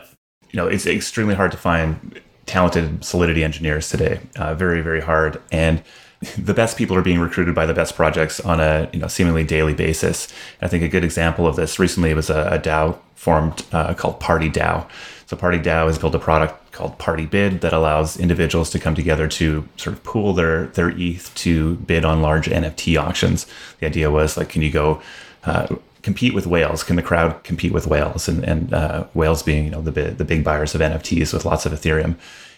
You 0.50 0.56
know, 0.56 0.66
it's 0.66 0.86
extremely 0.86 1.34
hard 1.34 1.52
to 1.52 1.58
find 1.58 2.20
talented 2.46 3.04
Solidity 3.04 3.44
engineers 3.44 3.88
today. 3.88 4.20
Uh, 4.36 4.54
very, 4.54 4.80
very 4.80 5.00
hard. 5.00 5.40
And 5.50 5.82
the 6.38 6.54
best 6.54 6.76
people 6.76 6.96
are 6.96 7.02
being 7.02 7.20
recruited 7.20 7.54
by 7.54 7.66
the 7.66 7.74
best 7.74 7.94
projects 7.94 8.40
on 8.40 8.60
a 8.60 8.88
you 8.92 8.98
know 8.98 9.08
seemingly 9.08 9.44
daily 9.44 9.74
basis. 9.74 10.32
I 10.62 10.68
think 10.68 10.82
a 10.82 10.88
good 10.88 11.04
example 11.04 11.46
of 11.46 11.56
this 11.56 11.78
recently 11.78 12.14
was 12.14 12.30
a, 12.30 12.48
a 12.52 12.58
DAO 12.58 12.98
formed 13.14 13.64
uh, 13.72 13.94
called 13.94 14.20
Party 14.20 14.48
DAO. 14.48 14.88
So 15.26 15.36
Party 15.36 15.58
DAO 15.58 15.86
has 15.86 15.98
built 15.98 16.14
a 16.14 16.18
product 16.18 16.72
called 16.72 16.98
Party 16.98 17.26
Bid 17.26 17.60
that 17.60 17.72
allows 17.72 18.16
individuals 18.16 18.70
to 18.70 18.78
come 18.78 18.94
together 18.94 19.26
to 19.28 19.68
sort 19.76 19.96
of 19.96 20.04
pool 20.04 20.32
their 20.32 20.68
their 20.68 20.90
ETH 20.90 21.34
to 21.36 21.76
bid 21.76 22.04
on 22.04 22.22
large 22.22 22.46
NFT 22.46 23.00
auctions. 23.00 23.46
The 23.80 23.86
idea 23.86 24.10
was 24.10 24.36
like, 24.36 24.48
can 24.48 24.62
you 24.62 24.70
go 24.70 25.02
uh, 25.44 25.66
compete 26.06 26.34
with 26.34 26.46
whales? 26.46 26.84
Can 26.84 26.94
the 26.94 27.02
crowd 27.02 27.42
compete 27.42 27.72
with 27.72 27.88
whales? 27.88 28.28
And, 28.28 28.44
and 28.44 28.72
uh, 28.72 29.06
whales 29.12 29.42
being 29.42 29.64
you 29.64 29.70
know 29.72 29.82
the 29.82 29.90
the 29.90 30.24
big 30.24 30.44
buyers 30.44 30.72
of 30.72 30.80
NFTs 30.80 31.32
with 31.34 31.44
lots 31.44 31.66
of 31.66 31.72
Ethereum. 31.72 32.14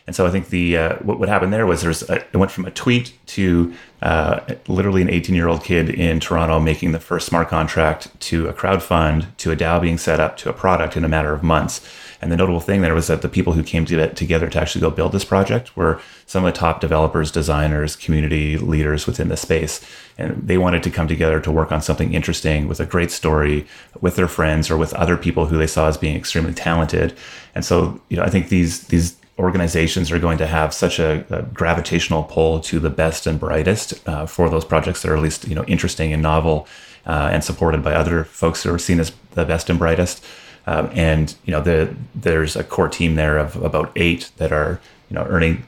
And 0.09 0.16
so 0.16 0.27
I 0.27 0.31
think 0.31 0.49
the 0.49 0.75
uh, 0.75 0.97
what, 1.01 1.18
what 1.18 1.29
happened 1.29 1.53
there 1.53 1.66
was 1.66 1.83
there's 1.83 2.01
a, 2.09 2.14
it 2.14 2.37
went 2.37 2.51
from 2.51 2.64
a 2.64 2.71
tweet 2.71 3.12
to 3.27 3.75
uh, 4.01 4.40
literally 4.66 5.03
an 5.03 5.11
18 5.11 5.35
year 5.35 5.49
old 5.49 5.62
kid 5.62 5.90
in 5.90 6.18
Toronto 6.18 6.59
making 6.59 6.92
the 6.92 6.99
first 6.99 7.27
smart 7.27 7.49
contract 7.49 8.18
to 8.21 8.49
a 8.49 8.55
crowd 8.55 8.83
fund 8.83 9.27
to 9.37 9.53
a 9.53 9.57
DAO 9.57 9.83
being 9.83 9.99
set 9.99 10.18
up 10.18 10.38
to 10.38 10.49
a 10.49 10.55
product 10.55 10.97
in 10.97 11.05
a 11.05 11.09
matter 11.09 11.35
of 11.35 11.42
months. 11.42 11.87
And 12.23 12.33
the 12.33 12.38
notable 12.38 12.61
thing 12.61 12.81
there 12.81 12.94
was 12.94 13.09
that 13.09 13.21
the 13.21 13.29
people 13.29 13.53
who 13.53 13.62
came 13.62 13.85
to 13.85 14.14
together 14.14 14.49
to 14.49 14.59
actually 14.59 14.81
go 14.81 14.88
build 14.90 15.12
this 15.12 15.27
project 15.27 15.77
were 15.77 16.01
some 16.25 16.42
of 16.42 16.55
the 16.55 16.59
top 16.59 16.81
developers, 16.81 17.31
designers, 17.31 17.94
community 17.94 18.57
leaders 18.57 19.07
within 19.07 19.29
the 19.29 19.37
space. 19.37 19.85
And 20.16 20.49
they 20.49 20.57
wanted 20.57 20.83
to 20.85 20.90
come 20.90 21.07
together 21.07 21.38
to 21.38 21.53
work 21.53 21.71
on 21.71 21.83
something 21.83 22.14
interesting 22.14 22.66
with 22.66 22.81
a 22.81 22.87
great 22.87 23.11
story 23.11 23.66
with 24.01 24.16
their 24.16 24.27
friends 24.27 24.71
or 24.71 24.79
with 24.79 24.94
other 24.94 25.18
people 25.18 25.44
who 25.44 25.59
they 25.59 25.66
saw 25.66 25.87
as 25.87 25.99
being 25.99 26.16
extremely 26.16 26.55
talented. 26.55 27.14
And 27.55 27.62
so, 27.62 28.01
you 28.09 28.16
know, 28.16 28.23
I 28.23 28.31
think 28.31 28.49
these 28.49 28.85
these 28.87 29.14
organizations 29.38 30.11
are 30.11 30.18
going 30.18 30.38
to 30.38 30.46
have 30.46 30.74
such 30.74 30.98
a, 30.98 31.24
a 31.31 31.42
gravitational 31.42 32.24
pull 32.24 32.61
to 32.61 32.81
the 32.81 32.90
best 32.90 33.27
and 33.27 33.38
brightest 33.38 34.07
uh, 34.09 34.27
for 34.27 34.51
those 34.51 34.64
projects 34.64 35.03
that 35.03 35.11
are 35.11 35.16
at 35.16 35.22
least 35.22 35.46
you 35.46 35.55
know 35.55 35.64
interesting 35.64 36.12
and 36.12 36.22
novel 36.22 36.66
uh, 37.07 37.31
and 37.33 37.42
supported 37.42 37.83
by 37.83 37.94
other 37.94 38.24
folks 38.24 38.62
who 38.62 38.72
are 38.72 38.79
seen 38.79 39.01
as 39.01 39.12
the 39.33 39.44
best 39.44 39.70
and 39.70 39.79
brightest. 39.79 40.24
Um, 40.66 40.90
and 40.92 41.35
you 41.44 41.53
know, 41.53 41.62
the, 41.62 41.94
there's 42.14 42.55
a 42.55 42.62
core 42.62 42.88
team 42.88 43.14
there 43.14 43.38
of 43.38 43.57
about 43.57 43.90
eight 43.96 44.31
that 44.37 44.53
are 44.53 44.81
you 45.09 45.14
know 45.14 45.24
earning 45.29 45.64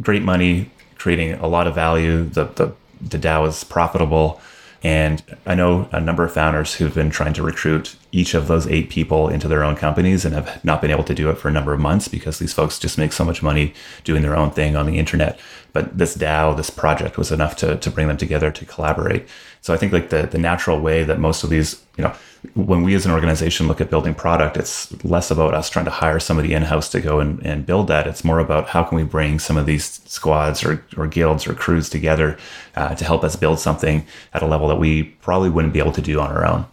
great 0.00 0.22
money, 0.22 0.70
creating 0.96 1.34
a 1.34 1.46
lot 1.46 1.66
of 1.66 1.74
value. 1.74 2.24
The 2.24 2.44
the 2.44 2.72
the 3.00 3.18
DAO 3.18 3.46
is 3.46 3.62
profitable, 3.62 4.40
and 4.82 5.22
I 5.44 5.54
know 5.54 5.88
a 5.92 6.00
number 6.00 6.24
of 6.24 6.32
founders 6.32 6.74
who've 6.74 6.94
been 6.94 7.10
trying 7.10 7.34
to 7.34 7.42
recruit 7.42 7.96
each 8.10 8.34
of 8.34 8.48
those 8.48 8.66
eight 8.66 8.88
people 8.88 9.28
into 9.28 9.48
their 9.48 9.62
own 9.62 9.76
companies 9.76 10.24
and 10.24 10.34
have 10.34 10.64
not 10.64 10.80
been 10.80 10.90
able 10.90 11.04
to 11.04 11.14
do 11.14 11.30
it 11.30 11.36
for 11.36 11.48
a 11.48 11.52
number 11.52 11.72
of 11.72 11.80
months 11.80 12.08
because 12.08 12.38
these 12.38 12.54
folks 12.54 12.78
just 12.78 12.98
make 12.98 13.12
so 13.12 13.24
much 13.24 13.42
money 13.42 13.74
doing 14.04 14.22
their 14.22 14.36
own 14.36 14.50
thing 14.50 14.76
on 14.76 14.86
the 14.86 14.98
internet. 14.98 15.38
But 15.72 15.98
this 15.98 16.16
DAO, 16.16 16.56
this 16.56 16.70
project 16.70 17.18
was 17.18 17.30
enough 17.30 17.56
to, 17.56 17.76
to 17.76 17.90
bring 17.90 18.08
them 18.08 18.16
together 18.16 18.50
to 18.50 18.64
collaborate. 18.64 19.28
So 19.60 19.74
I 19.74 19.76
think 19.76 19.92
like 19.92 20.08
the, 20.08 20.22
the 20.22 20.38
natural 20.38 20.80
way 20.80 21.04
that 21.04 21.18
most 21.18 21.44
of 21.44 21.50
these, 21.50 21.82
you 21.96 22.04
know, 22.04 22.14
when 22.54 22.82
we 22.82 22.94
as 22.94 23.04
an 23.04 23.12
organization 23.12 23.66
look 23.66 23.80
at 23.80 23.90
building 23.90 24.14
product, 24.14 24.56
it's 24.56 25.04
less 25.04 25.30
about 25.30 25.54
us 25.54 25.68
trying 25.68 25.84
to 25.84 25.90
hire 25.90 26.20
somebody 26.20 26.54
in-house 26.54 26.88
to 26.90 27.00
go 27.00 27.20
and, 27.20 27.44
and 27.44 27.66
build 27.66 27.88
that. 27.88 28.06
It's 28.06 28.24
more 28.24 28.38
about 28.38 28.68
how 28.68 28.84
can 28.84 28.96
we 28.96 29.04
bring 29.04 29.38
some 29.38 29.56
of 29.56 29.66
these 29.66 30.00
squads 30.06 30.64
or, 30.64 30.84
or 30.96 31.08
guilds 31.08 31.46
or 31.46 31.54
crews 31.54 31.90
together 31.90 32.38
uh, 32.76 32.94
to 32.94 33.04
help 33.04 33.24
us 33.24 33.36
build 33.36 33.58
something 33.58 34.06
at 34.32 34.42
a 34.42 34.46
level 34.46 34.68
that 34.68 34.76
we 34.76 35.02
probably 35.02 35.50
wouldn't 35.50 35.74
be 35.74 35.80
able 35.80 35.92
to 35.92 36.00
do 36.00 36.20
on 36.20 36.30
our 36.30 36.46
own. 36.46 36.64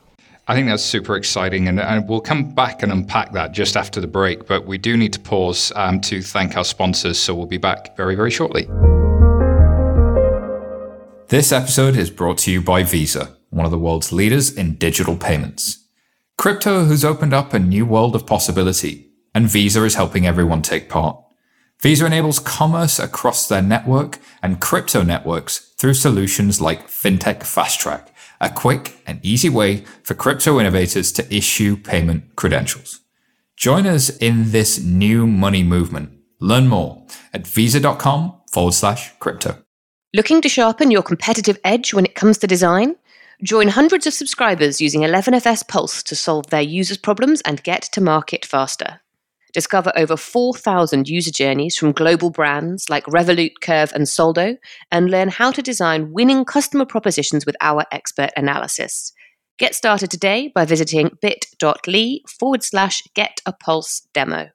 I 0.48 0.54
think 0.54 0.68
that's 0.68 0.84
super 0.84 1.16
exciting, 1.16 1.68
and, 1.68 1.80
and, 1.80 2.08
we'll 2.08 2.22
come 2.22 2.54
back 2.54 2.84
and 2.84 2.92
unpack 2.92 3.32
that 3.32 3.52
just 3.52 3.76
after 3.76 4.00
the 4.00 4.06
break. 4.06 4.46
But 4.46 4.68
we 4.68 4.78
do 4.78 4.96
need 4.96 5.12
to 5.14 5.20
pause 5.20 5.72
um, 5.76 6.00
to 6.02 6.22
thank 6.22 6.56
our 6.56 6.64
sponsors, 6.64 7.18
so 7.18 7.34
we'll 7.34 7.48
be 7.48 7.58
back 7.58 7.98
very, 7.98 8.14
very 8.14 8.30
shortly. 8.30 8.68
This 11.30 11.52
episode 11.52 11.98
is 11.98 12.12
brought 12.12 12.38
to 12.40 12.52
you 12.52 12.62
by 12.62 12.84
Visa, 12.84 13.36
one 13.50 13.66
of 13.66 13.72
the 13.72 13.80
world's 13.80 14.12
leaders 14.12 14.56
in 14.56 14.76
digital 14.76 15.18
payments. 15.18 15.84
Crypto 16.38 16.86
has 16.86 17.04
opened 17.04 17.34
up 17.34 17.54
a 17.56 17.60
new 17.60 17.84
world 17.84 18.16
of 18.16 18.28
possibility, 18.28 19.10
and 19.34 19.50
Visa 19.50 19.84
is 19.84 19.96
helping 19.96 20.28
everyone 20.28 20.62
take 20.62 20.90
part. 20.90 21.20
Visa 21.82 22.06
enables 22.06 22.38
commerce 22.38 23.00
across 23.00 23.48
their 23.48 23.64
network 23.64 24.20
and 24.44 24.62
crypto 24.62 25.02
networks 25.02 25.74
through 25.80 25.96
solutions 25.96 26.62
like 26.62 26.88
FinTech 26.88 27.42
Fast 27.42 27.80
Track 27.80 28.12
a 28.42 28.50
quick 28.50 29.02
and 29.06 29.20
easy 29.24 29.50
way 29.50 29.86
for 30.04 30.14
crypto 30.14 30.60
innovators 30.60 31.12
to 31.14 31.36
issue 31.36 31.78
payment 31.78 32.36
credentials. 32.36 33.02
Join 33.56 33.88
us 33.88 34.10
in 34.18 34.52
this 34.52 34.84
new 34.84 35.26
money 35.26 35.64
movement. 35.64 36.12
Learn 36.40 36.68
more 36.68 37.06
at 37.34 37.48
visa.com 37.48 38.34
forward 38.52 38.74
slash 38.74 39.14
crypto. 39.20 39.58
Looking 40.14 40.42
to 40.42 40.50
sharpen 40.50 40.92
your 40.92 41.04
competitive 41.04 41.60
edge 41.64 41.94
when 41.94 42.06
it 42.06 42.16
comes 42.16 42.38
to 42.40 42.48
design? 42.48 42.96
Join 43.44 43.68
hundreds 43.68 44.08
of 44.08 44.14
subscribers 44.14 44.80
using 44.80 45.02
11FS 45.02 45.68
Pulse 45.68 46.02
to 46.04 46.16
solve 46.16 46.48
their 46.48 46.62
users' 46.62 46.98
problems 46.98 47.42
and 47.42 47.62
get 47.64 47.82
to 47.82 48.02
market 48.02 48.46
faster. 48.46 49.02
Discover 49.56 49.94
over 49.96 50.18
4,000 50.18 51.08
user 51.08 51.32
journeys 51.32 51.78
from 51.78 51.94
global 51.94 52.30
brands 52.30 52.90
like 52.90 53.06
Revolut, 53.06 53.54
Curve, 53.62 53.94
and 53.96 54.06
Soldo, 54.06 54.58
and 54.92 55.10
learn 55.10 55.30
how 55.30 55.50
to 55.50 55.62
design 55.62 56.12
winning 56.12 56.44
customer 56.44 56.84
propositions 56.84 57.46
with 57.46 57.56
our 57.62 57.86
expert 57.90 58.32
analysis. 58.36 59.14
Get 59.58 59.74
started 59.74 60.12
today 60.12 60.52
by 60.54 60.66
visiting 60.66 61.12
bit.ly 61.22 62.20
forward 62.38 62.64
slash 62.64 63.02
get 63.14 63.40
a 63.46 63.54
pulse 63.54 64.06
demo. 64.14 64.50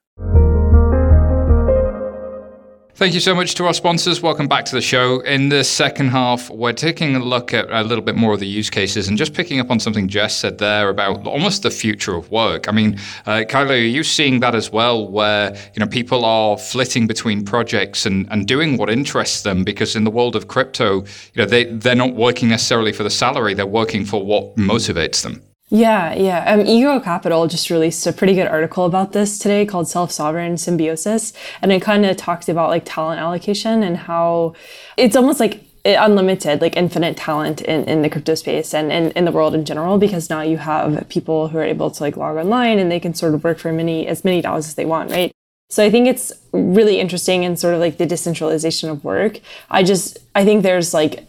Thank 2.95 3.13
you 3.13 3.21
so 3.21 3.33
much 3.33 3.55
to 3.55 3.65
our 3.65 3.73
sponsors. 3.73 4.21
Welcome 4.21 4.47
back 4.47 4.65
to 4.65 4.75
the 4.75 4.81
show. 4.81 5.21
In 5.21 5.47
the 5.47 5.63
second 5.63 6.09
half, 6.09 6.49
we're 6.49 6.73
taking 6.73 7.15
a 7.15 7.19
look 7.19 7.53
at 7.53 7.71
a 7.71 7.83
little 7.83 8.03
bit 8.03 8.15
more 8.15 8.33
of 8.33 8.41
the 8.41 8.47
use 8.47 8.69
cases 8.69 9.07
and 9.07 9.17
just 9.17 9.33
picking 9.33 9.61
up 9.61 9.71
on 9.71 9.79
something 9.79 10.09
Jess 10.09 10.35
said 10.35 10.57
there 10.57 10.89
about 10.89 11.25
almost 11.25 11.63
the 11.63 11.71
future 11.71 12.15
of 12.15 12.29
work. 12.29 12.67
I 12.67 12.73
mean, 12.73 12.99
uh, 13.25 13.45
are 13.53 13.75
you 13.75 14.03
seeing 14.03 14.41
that 14.41 14.55
as 14.55 14.71
well, 14.71 15.07
where 15.07 15.55
you 15.73 15.79
know 15.79 15.87
people 15.87 16.25
are 16.25 16.57
flitting 16.57 17.07
between 17.07 17.45
projects 17.45 18.05
and, 18.05 18.27
and 18.29 18.45
doing 18.45 18.77
what 18.77 18.89
interests 18.89 19.41
them? 19.43 19.63
Because 19.63 19.95
in 19.95 20.03
the 20.03 20.11
world 20.11 20.35
of 20.35 20.49
crypto, 20.49 20.99
you 20.99 21.37
know, 21.37 21.45
they 21.45 21.63
they're 21.63 21.95
not 21.95 22.13
working 22.13 22.49
necessarily 22.49 22.91
for 22.91 23.03
the 23.03 23.09
salary; 23.09 23.53
they're 23.53 23.65
working 23.65 24.05
for 24.05 24.23
what 24.23 24.57
motivates 24.57 25.23
them. 25.23 25.41
Yeah, 25.73 26.13
yeah. 26.13 26.43
Um, 26.51 26.65
Ego 26.67 26.99
Capital 26.99 27.47
just 27.47 27.69
released 27.69 28.05
a 28.05 28.11
pretty 28.11 28.33
good 28.33 28.47
article 28.47 28.85
about 28.85 29.13
this 29.13 29.39
today 29.39 29.65
called 29.65 29.87
Self 29.87 30.11
Sovereign 30.11 30.57
Symbiosis. 30.57 31.31
And 31.61 31.71
it 31.71 31.81
kind 31.81 32.05
of 32.05 32.17
talks 32.17 32.49
about 32.49 32.69
like 32.69 32.83
talent 32.85 33.21
allocation 33.21 33.81
and 33.81 33.95
how 33.95 34.53
it's 34.97 35.15
almost 35.15 35.39
like 35.39 35.63
unlimited, 35.85 36.59
like 36.59 36.75
infinite 36.75 37.15
talent 37.15 37.61
in, 37.61 37.85
in 37.85 38.01
the 38.01 38.09
crypto 38.09 38.35
space 38.35 38.73
and 38.73 38.91
in, 38.91 39.11
in 39.11 39.23
the 39.23 39.31
world 39.31 39.55
in 39.55 39.63
general, 39.63 39.97
because 39.97 40.29
now 40.29 40.41
you 40.41 40.57
have 40.57 41.07
people 41.07 41.47
who 41.47 41.57
are 41.57 41.63
able 41.63 41.89
to 41.89 42.03
like 42.03 42.17
log 42.17 42.35
online 42.35 42.77
and 42.77 42.91
they 42.91 42.99
can 42.99 43.13
sort 43.13 43.33
of 43.33 43.41
work 43.41 43.57
for 43.57 43.71
many 43.71 44.05
as 44.07 44.25
many 44.25 44.41
dollars 44.41 44.67
as 44.67 44.75
they 44.75 44.85
want, 44.85 45.09
right? 45.09 45.31
So 45.69 45.85
I 45.85 45.89
think 45.89 46.05
it's 46.05 46.33
really 46.51 46.99
interesting 46.99 47.43
in 47.43 47.55
sort 47.55 47.75
of 47.75 47.79
like 47.79 47.97
the 47.97 48.05
decentralization 48.05 48.89
of 48.89 49.05
work. 49.05 49.39
I 49.69 49.83
just 49.83 50.17
I 50.35 50.43
think 50.43 50.63
there's 50.63 50.93
like 50.93 51.25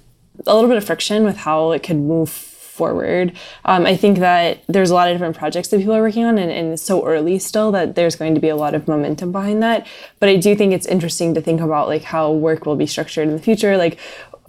a 0.49 0.55
little 0.55 0.69
bit 0.69 0.79
of 0.79 0.85
friction 0.85 1.23
with 1.23 1.37
how 1.37 1.71
it 1.71 1.85
could 1.85 1.99
move 1.99 2.52
forward. 2.73 3.33
Um, 3.67 3.85
I 3.85 3.97
think 3.97 4.19
that 4.19 4.65
there's 4.67 4.91
a 4.91 4.95
lot 4.95 5.09
of 5.09 5.15
different 5.15 5.37
projects 5.37 5.69
that 5.69 5.79
people 5.79 5.95
are 5.95 6.01
working 6.01 6.25
on, 6.25 6.39
and, 6.39 6.51
and 6.51 6.73
it's 6.73 6.83
so 6.83 7.07
early 7.07 7.39
still 7.39 7.71
that 7.73 7.95
there's 7.95 8.17
going 8.17 8.35
to 8.35 8.41
be 8.41 8.49
a 8.49 8.57
lot 8.57 8.75
of 8.75 8.89
momentum 8.89 9.31
behind 9.31 9.63
that. 9.63 9.87
But 10.21 10.31
I 10.31 10.37
do 10.37 10.57
think 10.57 10.73
it's 10.73 10.87
interesting 10.87 11.35
to 11.35 11.43
think 11.43 11.61
about 11.61 11.89
like 11.89 12.03
how 12.03 12.33
work 12.33 12.65
will 12.65 12.77
be 12.77 12.87
structured 12.87 13.29
in 13.29 13.37
the 13.37 13.43
future. 13.43 13.77
Like, 13.77 13.99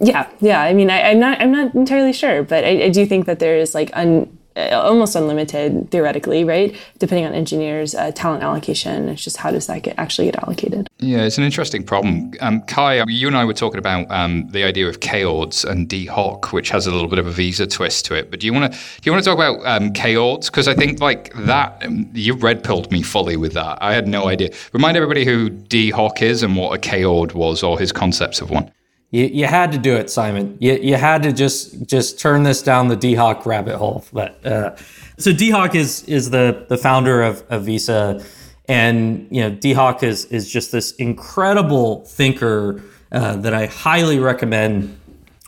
yeah, 0.00 0.28
yeah. 0.40 0.62
I 0.62 0.72
mean, 0.72 0.90
I, 0.90 1.00
am 1.10 1.20
not, 1.20 1.40
I'm 1.40 1.52
not 1.52 1.74
entirely 1.74 2.14
sure, 2.14 2.42
but 2.42 2.64
I, 2.64 2.84
I 2.84 2.88
do 2.88 3.04
think 3.04 3.26
that 3.26 3.40
there 3.40 3.58
is 3.58 3.74
like 3.74 3.90
un, 3.92 4.38
almost 4.56 5.16
unlimited 5.16 5.90
theoretically, 5.90 6.44
right? 6.44 6.76
Depending 6.98 7.26
on 7.26 7.34
engineers' 7.34 7.94
uh, 7.94 8.12
talent 8.12 8.42
allocation, 8.42 9.08
it's 9.08 9.24
just 9.24 9.36
how 9.36 9.50
does 9.50 9.66
that 9.66 9.82
get 9.82 9.98
actually 9.98 10.30
get 10.30 10.42
allocated? 10.42 10.88
Yeah, 10.98 11.22
it's 11.22 11.38
an 11.38 11.44
interesting 11.44 11.84
problem. 11.84 12.32
Um, 12.40 12.62
Cuy, 12.62 13.04
you 13.08 13.26
and 13.26 13.36
I 13.36 13.44
were 13.44 13.54
talking 13.54 13.78
about 13.78 14.10
um, 14.10 14.48
the 14.50 14.64
idea 14.64 14.88
of 14.88 15.00
chaords 15.00 15.64
and 15.64 15.88
Dee 15.88 16.06
Hock, 16.06 16.52
which 16.52 16.70
has 16.70 16.86
a 16.86 16.92
little 16.92 17.08
bit 17.08 17.18
of 17.18 17.26
a 17.26 17.30
visa 17.30 17.66
twist 17.66 18.04
to 18.06 18.14
it. 18.14 18.30
But 18.30 18.40
do 18.40 18.46
you 18.46 18.52
want 18.52 18.72
to 18.72 18.78
do 18.78 19.02
you 19.04 19.12
want 19.12 19.24
to 19.24 19.30
talk 19.30 19.38
about 19.38 19.64
um, 19.66 19.92
chaords? 19.92 20.46
Because 20.46 20.68
I 20.68 20.74
think 20.74 21.00
like 21.00 21.32
that, 21.34 21.84
um, 21.84 22.08
you 22.14 22.34
red 22.34 22.62
pilled 22.62 22.90
me 22.92 23.02
fully 23.02 23.36
with 23.36 23.52
that. 23.54 23.78
I 23.80 23.94
had 23.94 24.06
no 24.06 24.28
idea. 24.28 24.50
Remind 24.72 24.96
everybody 24.96 25.24
who 25.24 25.50
Dee 25.50 25.90
Hock 25.90 26.22
is 26.22 26.42
and 26.42 26.56
what 26.56 26.74
a 26.76 26.80
chaord 26.80 27.34
was, 27.34 27.62
or 27.62 27.78
his 27.78 27.92
concepts 27.92 28.40
of 28.40 28.50
one. 28.50 28.70
You, 29.14 29.26
you 29.26 29.46
had 29.46 29.70
to 29.70 29.78
do 29.78 29.94
it, 29.94 30.10
Simon. 30.10 30.56
You, 30.58 30.72
you 30.72 30.96
had 30.96 31.22
to 31.22 31.32
just 31.32 31.86
just 31.86 32.18
turn 32.18 32.42
this 32.42 32.62
down 32.62 32.88
the 32.88 32.96
Dee 32.96 33.14
Hock 33.14 33.46
rabbit 33.46 33.76
hole. 33.76 34.04
But 34.12 34.44
uh, 34.44 34.74
so 35.18 35.32
Dee 35.32 35.50
Hock 35.50 35.76
is 35.76 36.02
is 36.08 36.30
the 36.30 36.66
the 36.68 36.76
founder 36.76 37.22
of, 37.22 37.44
of 37.48 37.62
Visa, 37.62 38.24
and 38.66 39.28
you 39.30 39.40
know 39.40 39.50
Dee 39.50 39.72
Hock 39.72 40.02
is 40.02 40.24
is 40.26 40.50
just 40.50 40.72
this 40.72 40.90
incredible 40.96 42.04
thinker 42.06 42.82
uh, 43.12 43.36
that 43.36 43.54
I 43.54 43.66
highly 43.66 44.18
recommend 44.18 44.98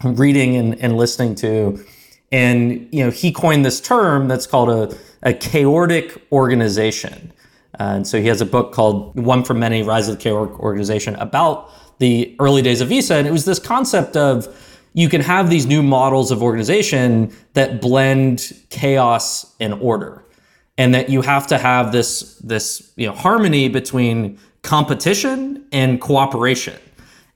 reading 0.04 0.54
and, 0.54 0.80
and 0.80 0.96
listening 0.96 1.34
to. 1.36 1.84
And 2.30 2.88
you 2.92 3.04
know 3.04 3.10
he 3.10 3.32
coined 3.32 3.64
this 3.64 3.80
term 3.80 4.28
that's 4.28 4.46
called 4.46 4.68
a 4.68 4.96
a 5.24 5.34
chaordic 5.34 6.22
organization. 6.30 7.32
Uh, 7.80 7.96
and 7.96 8.06
so 8.06 8.20
he 8.20 8.28
has 8.28 8.40
a 8.40 8.46
book 8.46 8.72
called 8.72 9.18
One 9.18 9.42
for 9.42 9.54
Many: 9.54 9.82
Rise 9.82 10.08
of 10.08 10.18
the 10.18 10.22
Chaordic 10.22 10.56
Organization 10.60 11.16
about 11.16 11.68
the 11.98 12.34
early 12.38 12.62
days 12.62 12.80
of 12.80 12.88
Visa. 12.88 13.14
And 13.14 13.26
it 13.26 13.32
was 13.32 13.44
this 13.44 13.58
concept 13.58 14.16
of 14.16 14.48
you 14.92 15.08
can 15.08 15.20
have 15.20 15.50
these 15.50 15.66
new 15.66 15.82
models 15.82 16.30
of 16.30 16.42
organization 16.42 17.32
that 17.52 17.80
blend 17.80 18.52
chaos 18.70 19.54
and 19.60 19.74
order. 19.74 20.22
And 20.78 20.94
that 20.94 21.08
you 21.08 21.22
have 21.22 21.46
to 21.48 21.58
have 21.58 21.92
this, 21.92 22.36
this 22.38 22.92
you 22.96 23.06
know, 23.06 23.14
harmony 23.14 23.68
between 23.68 24.38
competition 24.62 25.64
and 25.72 26.00
cooperation. 26.00 26.78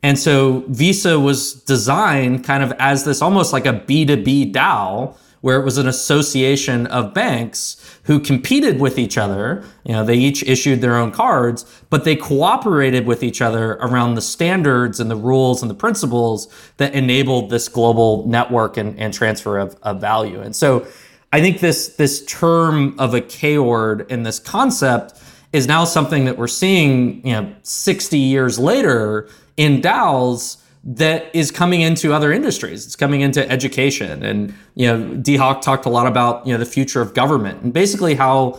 And 0.03 0.19
so 0.19 0.65
Visa 0.69 1.19
was 1.21 1.55
designed 1.55 2.45
kind 2.45 2.63
of 2.63 2.73
as 2.79 3.05
this 3.05 3.23
almost 3.23 3.53
like 3.53 3.67
a 3.67 3.73
B2B 3.73 4.53
DAO 4.53 5.15
where 5.41 5.59
it 5.59 5.65
was 5.65 5.79
an 5.79 5.89
association 5.89 6.87
of 6.89 7.15
banks 7.15 7.77
who 8.05 8.21
competed 8.21 8.81
with 8.81 8.99
each 8.99 9.17
other. 9.17 9.65
You 9.85 9.93
know, 9.93 10.05
they 10.05 10.17
each 10.17 10.43
issued 10.43 10.81
their 10.81 10.97
own 10.97 11.13
cards, 11.13 11.65
but 11.89 12.05
they 12.05 12.17
cooperated 12.17 13.07
with 13.07 13.23
each 13.23 13.41
other 13.41 13.73
around 13.75 14.15
the 14.15 14.23
standards 14.23 15.01
and 15.01 15.11
the 15.11 15.17
rules 15.17 15.63
and 15.63 15.71
the 15.71 15.75
principles 15.75 16.49
that 16.77 16.95
enabled 16.95 17.51
this 17.51 17.69
global 17.69 18.27
network 18.27 18.77
and, 18.77 18.99
and 18.99 19.15
transfer 19.15 19.59
of, 19.59 19.77
of 19.83 20.01
value. 20.01 20.41
And 20.41 20.55
so 20.55 20.87
I 21.33 21.41
think 21.41 21.61
this 21.61 21.91
this 21.97 22.25
term 22.27 22.99
of 22.99 23.15
a 23.15 23.21
chaord 23.21 24.11
and 24.11 24.27
this 24.27 24.39
concept 24.39 25.15
is 25.53 25.67
now 25.67 25.85
something 25.85 26.25
that 26.27 26.37
we're 26.37 26.49
seeing, 26.49 27.27
you 27.27 27.33
know, 27.33 27.55
60 27.63 28.19
years 28.19 28.59
later 28.59 29.29
in 29.57 29.81
DAOs 29.81 30.60
that 30.83 31.35
is 31.35 31.51
coming 31.51 31.83
into 31.83 32.13
other 32.13 32.33
industries. 32.33 32.87
It's 32.87 32.97
coming 32.97 33.21
into 33.21 33.49
education. 33.51 34.23
And, 34.23 34.55
you 34.75 34.87
know, 34.87 35.15
Dee 35.17 35.37
Hock 35.37 35.61
talked 35.61 35.85
a 35.85 35.91
lot 35.91 36.07
about, 36.07 36.47
you 36.47 36.53
know, 36.53 36.59
the 36.59 36.65
future 36.65 37.03
of 37.03 37.13
government 37.13 37.63
and 37.63 37.73
basically 37.73 38.15
how 38.15 38.59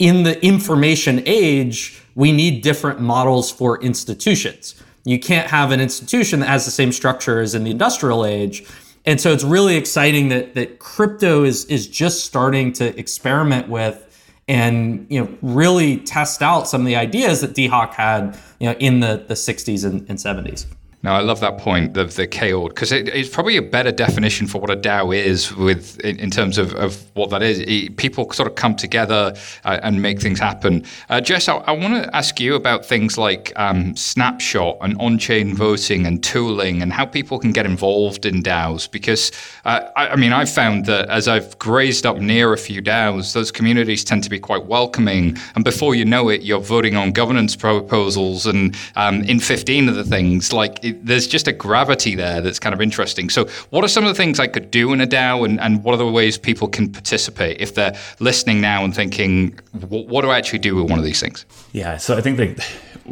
in 0.00 0.24
the 0.24 0.42
information 0.44 1.22
age, 1.26 2.02
we 2.14 2.32
need 2.32 2.62
different 2.62 3.00
models 3.00 3.52
for 3.52 3.80
institutions. 3.82 4.74
You 5.04 5.20
can't 5.20 5.48
have 5.48 5.70
an 5.70 5.80
institution 5.80 6.40
that 6.40 6.46
has 6.46 6.64
the 6.64 6.70
same 6.70 6.90
structure 6.90 7.40
as 7.40 7.54
in 7.54 7.64
the 7.64 7.70
industrial 7.70 8.24
age. 8.24 8.66
And 9.06 9.20
so 9.20 9.32
it's 9.32 9.44
really 9.44 9.76
exciting 9.76 10.28
that 10.28 10.54
that 10.54 10.78
crypto 10.78 11.44
is 11.44 11.64
is 11.66 11.86
just 11.86 12.24
starting 12.24 12.72
to 12.74 12.98
experiment 12.98 13.68
with 13.68 14.06
and 14.48 15.06
you 15.08 15.20
know 15.20 15.38
really 15.40 15.98
test 15.98 16.42
out 16.42 16.68
some 16.68 16.82
of 16.82 16.86
the 16.86 16.96
ideas 16.96 17.40
that 17.40 17.54
Dee 17.54 17.68
Hock 17.68 17.94
had 17.94 18.38
you 18.58 18.68
know 18.68 18.76
in 18.78 19.00
the, 19.00 19.24
the 19.26 19.34
60s 19.34 19.84
and, 19.84 20.08
and 20.08 20.18
70s. 20.18 20.66
No, 21.02 21.12
I 21.12 21.20
love 21.20 21.40
that 21.40 21.56
point 21.56 21.96
of 21.96 22.14
the 22.16 22.26
chaord 22.26 22.68
because 22.70 22.92
it, 22.92 23.08
it's 23.08 23.30
probably 23.30 23.56
a 23.56 23.62
better 23.62 23.90
definition 23.90 24.46
for 24.46 24.60
what 24.60 24.68
a 24.68 24.76
DAO 24.76 25.16
is 25.16 25.56
with 25.56 25.98
in, 26.00 26.18
in 26.18 26.30
terms 26.30 26.58
of, 26.58 26.74
of 26.74 27.10
what 27.14 27.30
that 27.30 27.40
is. 27.42 27.60
It, 27.60 27.96
people 27.96 28.30
sort 28.32 28.46
of 28.46 28.54
come 28.54 28.76
together 28.76 29.34
uh, 29.64 29.80
and 29.82 30.02
make 30.02 30.20
things 30.20 30.38
happen. 30.38 30.84
Uh, 31.08 31.22
Jess, 31.22 31.48
I, 31.48 31.56
I 31.56 31.72
want 31.72 31.94
to 32.04 32.14
ask 32.14 32.38
you 32.38 32.54
about 32.54 32.84
things 32.84 33.16
like 33.16 33.50
um, 33.56 33.96
Snapshot 33.96 34.76
and 34.82 34.94
on-chain 35.00 35.54
voting 35.54 36.04
and 36.04 36.22
tooling 36.22 36.82
and 36.82 36.92
how 36.92 37.06
people 37.06 37.38
can 37.38 37.52
get 37.52 37.64
involved 37.64 38.26
in 38.26 38.42
DAOs 38.42 38.90
because 38.90 39.32
uh, 39.64 39.88
I, 39.96 40.08
I, 40.08 40.16
mean 40.16 40.34
I've 40.34 40.50
found 40.50 40.84
that 40.84 41.08
as 41.08 41.28
I've 41.28 41.58
grazed 41.58 42.04
up 42.04 42.18
near 42.18 42.52
a 42.52 42.58
few 42.58 42.82
DAOs, 42.82 43.32
those 43.32 43.50
communities 43.50 44.04
tend 44.04 44.22
to 44.24 44.30
be 44.30 44.38
quite 44.38 44.66
welcoming, 44.66 45.38
and 45.54 45.64
before 45.64 45.94
you 45.94 46.04
know 46.04 46.28
it, 46.28 46.42
you're 46.42 46.60
voting 46.60 46.94
on 46.94 47.12
governance 47.12 47.56
proposals 47.56 48.44
and 48.44 48.76
um, 48.96 49.22
in 49.22 49.40
15 49.40 49.88
of 49.88 49.94
the 49.94 50.04
things 50.04 50.52
like 50.52 50.89
there's 51.02 51.26
just 51.26 51.48
a 51.48 51.52
gravity 51.52 52.14
there 52.14 52.40
that's 52.40 52.58
kind 52.58 52.74
of 52.74 52.80
interesting. 52.80 53.30
So, 53.30 53.46
what 53.70 53.84
are 53.84 53.88
some 53.88 54.04
of 54.04 54.08
the 54.08 54.14
things 54.14 54.40
I 54.40 54.46
could 54.46 54.70
do 54.70 54.92
in 54.92 55.00
a 55.00 55.06
DAO, 55.06 55.44
and, 55.44 55.60
and 55.60 55.82
what 55.84 55.94
are 55.94 55.98
the 55.98 56.10
ways 56.10 56.38
people 56.38 56.68
can 56.68 56.90
participate 56.90 57.60
if 57.60 57.74
they're 57.74 57.96
listening 58.18 58.60
now 58.60 58.84
and 58.84 58.94
thinking, 58.94 59.58
what 59.88 60.22
do 60.22 60.30
I 60.30 60.38
actually 60.38 60.60
do 60.60 60.76
with 60.76 60.90
one 60.90 60.98
of 60.98 61.04
these 61.04 61.20
things? 61.20 61.44
Yeah, 61.72 61.96
so 61.96 62.16
I 62.16 62.20
think 62.20 62.36
that 62.38 62.60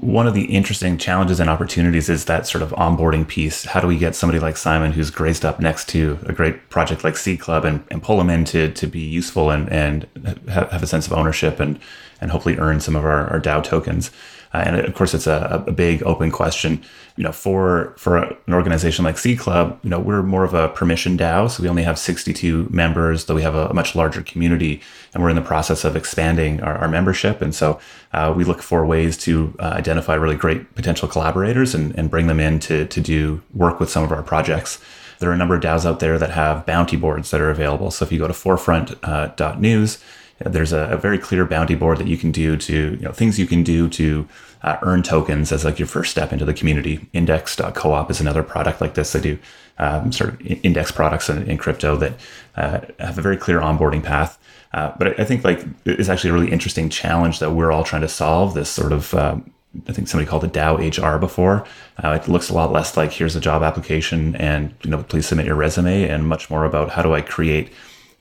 one 0.01 0.27
of 0.27 0.35
the 0.35 0.45
interesting 0.45 0.97
challenges 0.99 1.41
and 1.41 1.51
opportunities 1.51 2.09
is 2.09 2.27
that 2.27 2.47
sort 2.47 2.63
of 2.63 2.71
onboarding 2.73 3.27
piece. 3.27 3.65
How 3.65 3.81
do 3.81 3.87
we 3.87 3.99
get 3.99 4.15
somebody 4.15 4.39
like 4.39 4.57
Simon, 4.57 4.93
who's 4.93 5.11
graced 5.11 5.45
up 5.45 5.61
next 5.61 5.89
to 5.91 6.19
a 6.27 6.33
great 6.33 6.69
project 6.71 7.05
like 7.05 7.17
Seed 7.17 7.41
Club, 7.41 7.65
and, 7.65 7.85
and 7.91 8.03
pull 8.03 8.19
them 8.19 8.31
in 8.31 8.45
to, 8.47 8.71
to 8.73 8.87
be 8.87 9.01
useful 9.01 9.51
and, 9.51 9.69
and 9.71 10.07
have, 10.49 10.71
have 10.71 10.83
a 10.83 10.87
sense 10.87 11.07
of 11.07 11.13
ownership 11.13 11.59
and, 11.59 11.79
and 12.21 12.31
hopefully 12.31 12.57
earn 12.59 12.81
some 12.81 12.97
of 12.97 13.05
our, 13.05 13.29
our 13.29 13.41
DAO 13.41 13.63
tokens? 13.63 14.11
Uh, 14.53 14.63
and 14.65 14.77
of 14.77 14.95
course, 14.95 15.15
it's 15.15 15.27
a, 15.27 15.65
a, 15.67 15.73
big 15.73 16.03
open 16.05 16.31
question. 16.31 16.83
You 17.17 17.25
know, 17.25 17.33
for 17.33 17.95
for 17.99 18.17
an 18.17 18.55
organization 18.55 19.05
like 19.05 19.19
Seed 19.19 19.39
Club, 19.39 19.79
you 19.83 19.91
know, 19.91 19.99
we're 19.99 20.23
more 20.23 20.45
of 20.45 20.55
a 20.55 20.69
permission 20.69 21.19
DAO, 21.19 21.51
so 21.51 21.63
we 21.63 21.69
only 21.69 21.83
have 21.83 21.99
62 21.99 22.69
members, 22.71 23.27
though 23.27 23.35
we 23.35 23.43
have 23.43 23.55
a, 23.55 23.67
a 23.67 23.75
much 23.75 23.95
larger 23.95 24.23
community, 24.23 24.81
and 25.13 25.23
we're 25.23 25.31
in 25.31 25.37
the 25.37 25.43
process 25.43 25.85
of 25.85 25.97
expanding 25.97 26.63
our, 26.63 26.79
our 26.79 26.89
membership. 26.89 27.43
And 27.43 27.55
so 27.55 27.79
uh, 28.13 28.33
we 28.35 28.45
look 28.45 28.63
for 28.63 28.87
ways 28.87 29.19
to 29.19 29.55
uh, 29.59 29.65
identify 29.65 30.15
really 30.15 30.37
great 30.37 30.75
potential 30.75 31.09
collaborators 31.09 31.75
and, 31.75 31.95
and 31.99 32.11
bring 32.11 32.27
them 32.27 32.41
in 32.41 32.61
to 32.61 32.87
to 32.87 33.01
do 33.01 33.43
work 33.53 33.81
with 33.81 33.91
some 33.91 34.05
of 34.05 34.13
our 34.13 34.23
projects. 34.23 34.81
There 35.19 35.31
are 35.31 35.35
a 35.35 35.37
number 35.37 35.57
of 35.57 35.63
DAOs 35.63 35.85
out 35.85 36.01
there 36.01 36.19
that 36.19 36.31
have 36.31 36.65
bounty 36.65 36.97
boards 36.97 37.31
that 37.31 37.41
are 37.41 37.51
available. 37.51 37.91
So 37.91 38.05
if 38.05 38.13
you 38.13 38.19
go 38.19 38.29
to 38.29 38.35
forefront.news, 38.35 39.97
uh, 39.97 39.99
there's 40.41 40.73
a, 40.73 40.89
a, 40.91 40.97
very 40.97 41.19
clear 41.19 41.45
bounty 41.45 41.75
board 41.75 41.99
that 41.99 42.07
you 42.07 42.17
can 42.17 42.31
do 42.31 42.57
to 42.57 42.97
you 42.97 43.05
know 43.05 43.13
things 43.13 43.39
you 43.39 43.47
can 43.47 43.63
do 43.63 43.89
to 43.89 44.29
uh, 44.63 44.77
earn 44.83 45.03
tokens 45.03 45.53
as 45.53 45.65
like 45.65 45.79
your 45.79 45.89
first 45.89 46.11
step 46.11 46.33
into 46.33 46.45
the 46.45 46.55
community. 46.55 47.09
Index.coop 47.13 48.11
is 48.11 48.21
another 48.21 48.43
product 48.43 48.81
like 48.81 48.95
this. 48.95 49.13
They 49.13 49.21
do 49.21 49.39
um, 49.79 50.13
sort 50.13 50.31
of 50.31 50.47
index 50.47 50.91
products 50.93 51.29
in, 51.29 51.49
in 51.49 51.59
crypto 51.59 51.97
that 51.97 52.15
uh, 52.57 52.81
have 52.99 53.19
a 53.19 53.23
very 53.23 53.37
clear 53.37 53.61
onboarding 53.61 54.03
path. 54.03 54.39
Uh, 54.73 54.93
but 54.99 55.19
I 55.19 55.25
think 55.25 55.45
like 55.45 55.65
it's 55.85 56.09
actually 56.09 56.31
a 56.31 56.35
really 56.35 56.53
interesting 56.53 56.89
challenge 56.91 57.39
that 57.39 57.53
we're 57.53 57.73
all 57.73 57.85
trying 57.85 58.03
to 58.03 58.09
solve 58.09 58.55
this 58.55 58.69
sort 58.69 58.93
of 58.93 59.15
um, 59.15 59.51
I 59.87 59.93
think 59.93 60.09
somebody 60.09 60.29
called 60.29 60.45
it 60.45 60.53
DAO 60.53 60.79
HR 60.79 61.19
before. 61.19 61.65
Uh, 62.03 62.19
it 62.21 62.29
looks 62.29 62.49
a 62.49 62.55
lot 62.55 62.73
less 62.73 62.97
like 62.97 63.13
here's 63.13 63.37
a 63.37 63.41
job 63.41 63.63
application 63.63 64.35
and 64.37 64.75
you 64.83 64.91
know 64.91 65.03
please 65.03 65.27
submit 65.27 65.47
your 65.47 65.57
resume, 65.57 66.09
and 66.09 66.27
much 66.27 66.51
more 66.51 66.65
about 66.65 66.91
how 66.91 67.03
do 67.03 67.15
I 67.15 67.21
create 67.21 67.73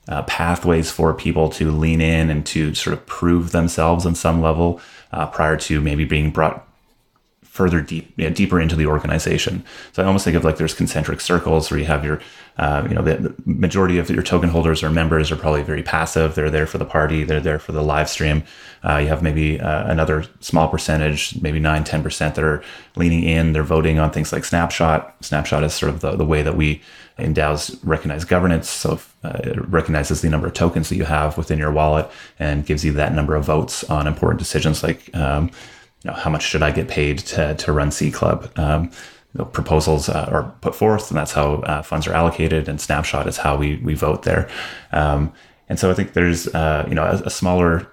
uh, 0.08 0.22
pathways 0.22 0.90
for 0.90 1.14
people 1.14 1.48
to 1.50 1.70
lean 1.70 2.00
in 2.00 2.30
and 2.30 2.44
to 2.46 2.74
sort 2.74 2.94
of 2.94 3.06
prove 3.06 3.52
themselves 3.52 4.06
on 4.06 4.14
some 4.14 4.40
level 4.40 4.80
uh, 5.12 5.26
prior 5.26 5.56
to 5.56 5.80
maybe 5.80 6.04
being 6.04 6.30
brought 6.30 6.67
further 7.58 7.80
deep, 7.80 8.12
you 8.16 8.24
know, 8.24 8.32
deeper 8.32 8.60
into 8.60 8.76
the 8.76 8.86
organization. 8.86 9.64
So 9.92 10.00
I 10.00 10.06
almost 10.06 10.24
think 10.24 10.36
of 10.36 10.44
like 10.44 10.58
there's 10.58 10.74
concentric 10.74 11.20
circles 11.20 11.68
where 11.68 11.80
you 11.80 11.86
have 11.86 12.04
your, 12.04 12.20
uh, 12.56 12.86
you 12.88 12.94
know, 12.94 13.02
the, 13.02 13.16
the, 13.16 13.34
majority 13.44 13.98
of 13.98 14.08
your 14.08 14.22
token 14.22 14.48
holders 14.48 14.80
or 14.84 14.90
members 14.90 15.32
are 15.32 15.36
probably 15.36 15.64
very 15.64 15.82
passive. 15.82 16.36
They're 16.36 16.50
there 16.50 16.68
for 16.68 16.78
the 16.78 16.84
party. 16.84 17.24
They're 17.24 17.40
there 17.40 17.58
for 17.58 17.72
the 17.72 17.82
live 17.82 18.08
stream. 18.08 18.44
Uh, 18.88 18.98
you 18.98 19.08
have 19.08 19.24
maybe 19.24 19.60
uh, 19.60 19.90
another 19.90 20.24
small 20.38 20.68
percentage, 20.68 21.34
maybe 21.42 21.58
nine, 21.58 21.82
10% 21.82 22.36
that 22.36 22.44
are 22.44 22.62
leaning 22.94 23.24
in. 23.24 23.54
They're 23.54 23.64
voting 23.64 23.98
on 23.98 24.12
things 24.12 24.32
like 24.32 24.44
Snapshot. 24.44 25.16
Snapshot 25.20 25.64
is 25.64 25.74
sort 25.74 25.90
of 25.90 26.00
the, 26.00 26.12
the 26.12 26.24
way 26.24 26.42
that 26.42 26.56
we 26.56 26.80
in 27.18 27.34
DAOs 27.34 27.76
recognize 27.82 28.24
governance. 28.24 28.70
So 28.70 28.92
if, 28.92 29.16
uh, 29.24 29.40
it 29.42 29.68
recognizes 29.68 30.20
the 30.20 30.30
number 30.30 30.46
of 30.46 30.54
tokens 30.54 30.90
that 30.90 30.96
you 30.96 31.06
have 31.06 31.36
within 31.36 31.58
your 31.58 31.72
wallet 31.72 32.08
and 32.38 32.64
gives 32.64 32.84
you 32.84 32.92
that 32.92 33.12
number 33.12 33.34
of 33.34 33.44
votes 33.44 33.82
on 33.90 34.06
important 34.06 34.38
decisions 34.38 34.84
like, 34.84 35.12
um, 35.16 35.50
know, 36.08 36.14
how 36.14 36.30
much 36.30 36.42
should 36.42 36.62
I 36.62 36.70
get 36.70 36.88
paid 36.88 37.18
to, 37.18 37.54
to 37.54 37.72
run 37.72 37.90
Seed 37.90 38.14
Club? 38.14 38.50
Um, 38.56 38.84
you 39.34 39.40
know, 39.40 39.44
proposals 39.44 40.08
uh, 40.08 40.28
are 40.30 40.54
put 40.60 40.74
forth, 40.74 41.10
and 41.10 41.18
that's 41.18 41.32
how 41.32 41.56
uh, 41.56 41.82
funds 41.82 42.06
are 42.06 42.14
allocated. 42.14 42.68
And 42.68 42.80
Snapshot 42.80 43.26
is 43.26 43.36
how 43.36 43.56
we 43.56 43.76
we 43.76 43.94
vote 43.94 44.22
there. 44.22 44.48
Um, 44.92 45.32
and 45.68 45.78
so 45.78 45.90
I 45.90 45.94
think 45.94 46.14
there's 46.14 46.48
uh, 46.48 46.86
you 46.88 46.94
know 46.94 47.04
a, 47.04 47.22
a 47.26 47.30
smaller 47.30 47.86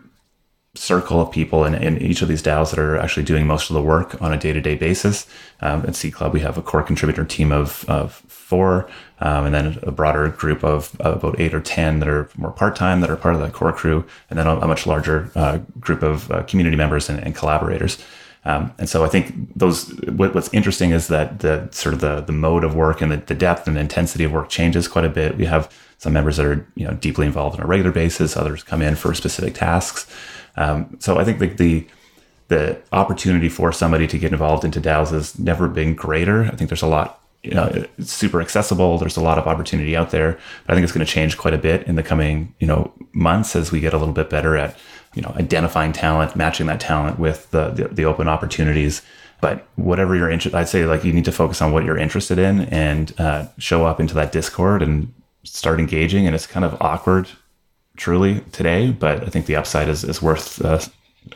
circle 0.75 1.21
of 1.21 1.31
people 1.31 1.65
in, 1.65 1.73
in 1.75 2.01
each 2.01 2.21
of 2.21 2.27
these 2.27 2.43
DAOs 2.43 2.71
that 2.71 2.79
are 2.79 2.97
actually 2.97 3.23
doing 3.23 3.47
most 3.47 3.69
of 3.69 3.73
the 3.73 3.81
work 3.81 4.21
on 4.21 4.33
a 4.33 4.37
day-to-day 4.37 4.75
basis. 4.75 5.25
Um, 5.61 5.83
at 5.87 5.95
Seed 5.95 6.13
Club, 6.13 6.33
we 6.33 6.41
have 6.41 6.57
a 6.57 6.61
core 6.61 6.83
contributor 6.83 7.25
team 7.25 7.51
of, 7.51 7.85
of 7.89 8.13
four, 8.27 8.89
um, 9.19 9.45
and 9.45 9.55
then 9.55 9.79
a 9.83 9.91
broader 9.91 10.27
group 10.29 10.63
of 10.63 10.95
uh, 11.03 11.13
about 11.13 11.39
eight 11.39 11.53
or 11.53 11.61
10 11.61 11.99
that 11.99 12.09
are 12.09 12.29
more 12.37 12.51
part-time 12.51 13.01
that 13.01 13.09
are 13.09 13.15
part 13.15 13.35
of 13.35 13.41
that 13.41 13.53
core 13.53 13.73
crew, 13.73 14.05
and 14.29 14.37
then 14.37 14.47
a, 14.47 14.57
a 14.57 14.67
much 14.67 14.85
larger 14.85 15.31
uh, 15.35 15.59
group 15.79 16.03
of 16.03 16.31
uh, 16.31 16.43
community 16.43 16.75
members 16.77 17.09
and, 17.09 17.19
and 17.19 17.35
collaborators. 17.35 17.97
Um, 18.45 18.73
and 18.77 18.87
so 18.87 19.03
I 19.03 19.07
think 19.07 19.33
those 19.55 19.89
what, 20.03 20.35
what's 20.35 20.53
interesting 20.53 20.91
is 20.91 21.07
that 21.07 21.39
the 21.39 21.67
sort 21.71 21.95
of 21.95 22.01
the, 22.01 22.21
the 22.21 22.31
mode 22.31 22.63
of 22.63 22.75
work 22.75 23.01
and 23.01 23.11
the, 23.11 23.17
the 23.17 23.33
depth 23.33 23.67
and 23.67 23.75
intensity 23.75 24.23
of 24.23 24.31
work 24.31 24.49
changes 24.49 24.87
quite 24.87 25.03
a 25.03 25.09
bit. 25.09 25.35
We 25.35 25.45
have 25.45 25.73
some 25.97 26.13
members 26.13 26.37
that 26.37 26.45
are 26.45 26.67
you 26.75 26.85
know 26.85 26.93
deeply 26.93 27.25
involved 27.25 27.59
on 27.59 27.65
a 27.65 27.67
regular 27.67 27.91
basis. 27.91 28.37
Others 28.37 28.63
come 28.63 28.83
in 28.83 28.95
for 28.95 29.13
specific 29.15 29.55
tasks. 29.55 30.05
Um, 30.57 30.97
so 30.99 31.17
I 31.17 31.23
think 31.23 31.39
the, 31.39 31.47
the 31.47 31.87
the 32.47 32.77
opportunity 32.91 33.49
for 33.49 33.71
somebody 33.71 34.07
to 34.07 34.17
get 34.19 34.31
involved 34.31 34.63
into 34.63 34.79
DAOs 34.79 35.11
has 35.11 35.37
never 35.39 35.67
been 35.67 35.95
greater. 35.95 36.45
I 36.45 36.51
think 36.51 36.69
there's 36.69 36.83
a 36.83 36.87
lot, 36.87 37.19
you 37.43 37.51
know, 37.51 37.85
it's 37.97 38.11
super 38.11 38.39
accessible. 38.39 38.97
There's 38.97 39.17
a 39.17 39.21
lot 39.21 39.39
of 39.39 39.47
opportunity 39.47 39.95
out 39.95 40.11
there. 40.11 40.33
But 40.65 40.73
I 40.73 40.75
think 40.75 40.83
it's 40.83 40.93
going 40.93 41.05
to 41.05 41.11
change 41.11 41.37
quite 41.37 41.55
a 41.55 41.57
bit 41.57 41.87
in 41.87 41.95
the 41.95 42.03
coming, 42.03 42.53
you 42.59 42.67
know, 42.67 42.93
months 43.13 43.55
as 43.55 43.71
we 43.71 43.79
get 43.79 43.93
a 43.93 43.97
little 43.97 44.13
bit 44.13 44.29
better 44.29 44.55
at, 44.55 44.77
you 45.15 45.23
know, 45.23 45.33
identifying 45.37 45.91
talent, 45.91 46.35
matching 46.35 46.67
that 46.67 46.79
talent 46.79 47.17
with 47.17 47.49
the 47.49 47.69
the, 47.69 47.87
the 47.87 48.05
open 48.05 48.27
opportunities. 48.27 49.01
But 49.41 49.67
whatever 49.75 50.15
you're 50.15 50.29
interested, 50.29 50.57
I'd 50.57 50.69
say 50.69 50.85
like 50.85 51.03
you 51.03 51.13
need 51.13 51.25
to 51.25 51.31
focus 51.31 51.61
on 51.61 51.71
what 51.71 51.83
you're 51.83 51.97
interested 51.97 52.37
in 52.37 52.61
and 52.61 53.13
uh, 53.19 53.47
show 53.57 53.85
up 53.85 53.99
into 53.99 54.13
that 54.13 54.31
Discord 54.31 54.81
and 54.81 55.13
start 55.43 55.79
engaging. 55.79 56.27
And 56.27 56.35
it's 56.35 56.47
kind 56.47 56.63
of 56.63 56.79
awkward, 56.79 57.29
truly 57.95 58.41
today, 58.51 58.91
but 58.91 59.23
I 59.23 59.27
think 59.27 59.45
the 59.45 59.55
upside 59.55 59.89
is 59.89 60.03
is 60.03 60.21
worth 60.21 60.63
uh, 60.63 60.79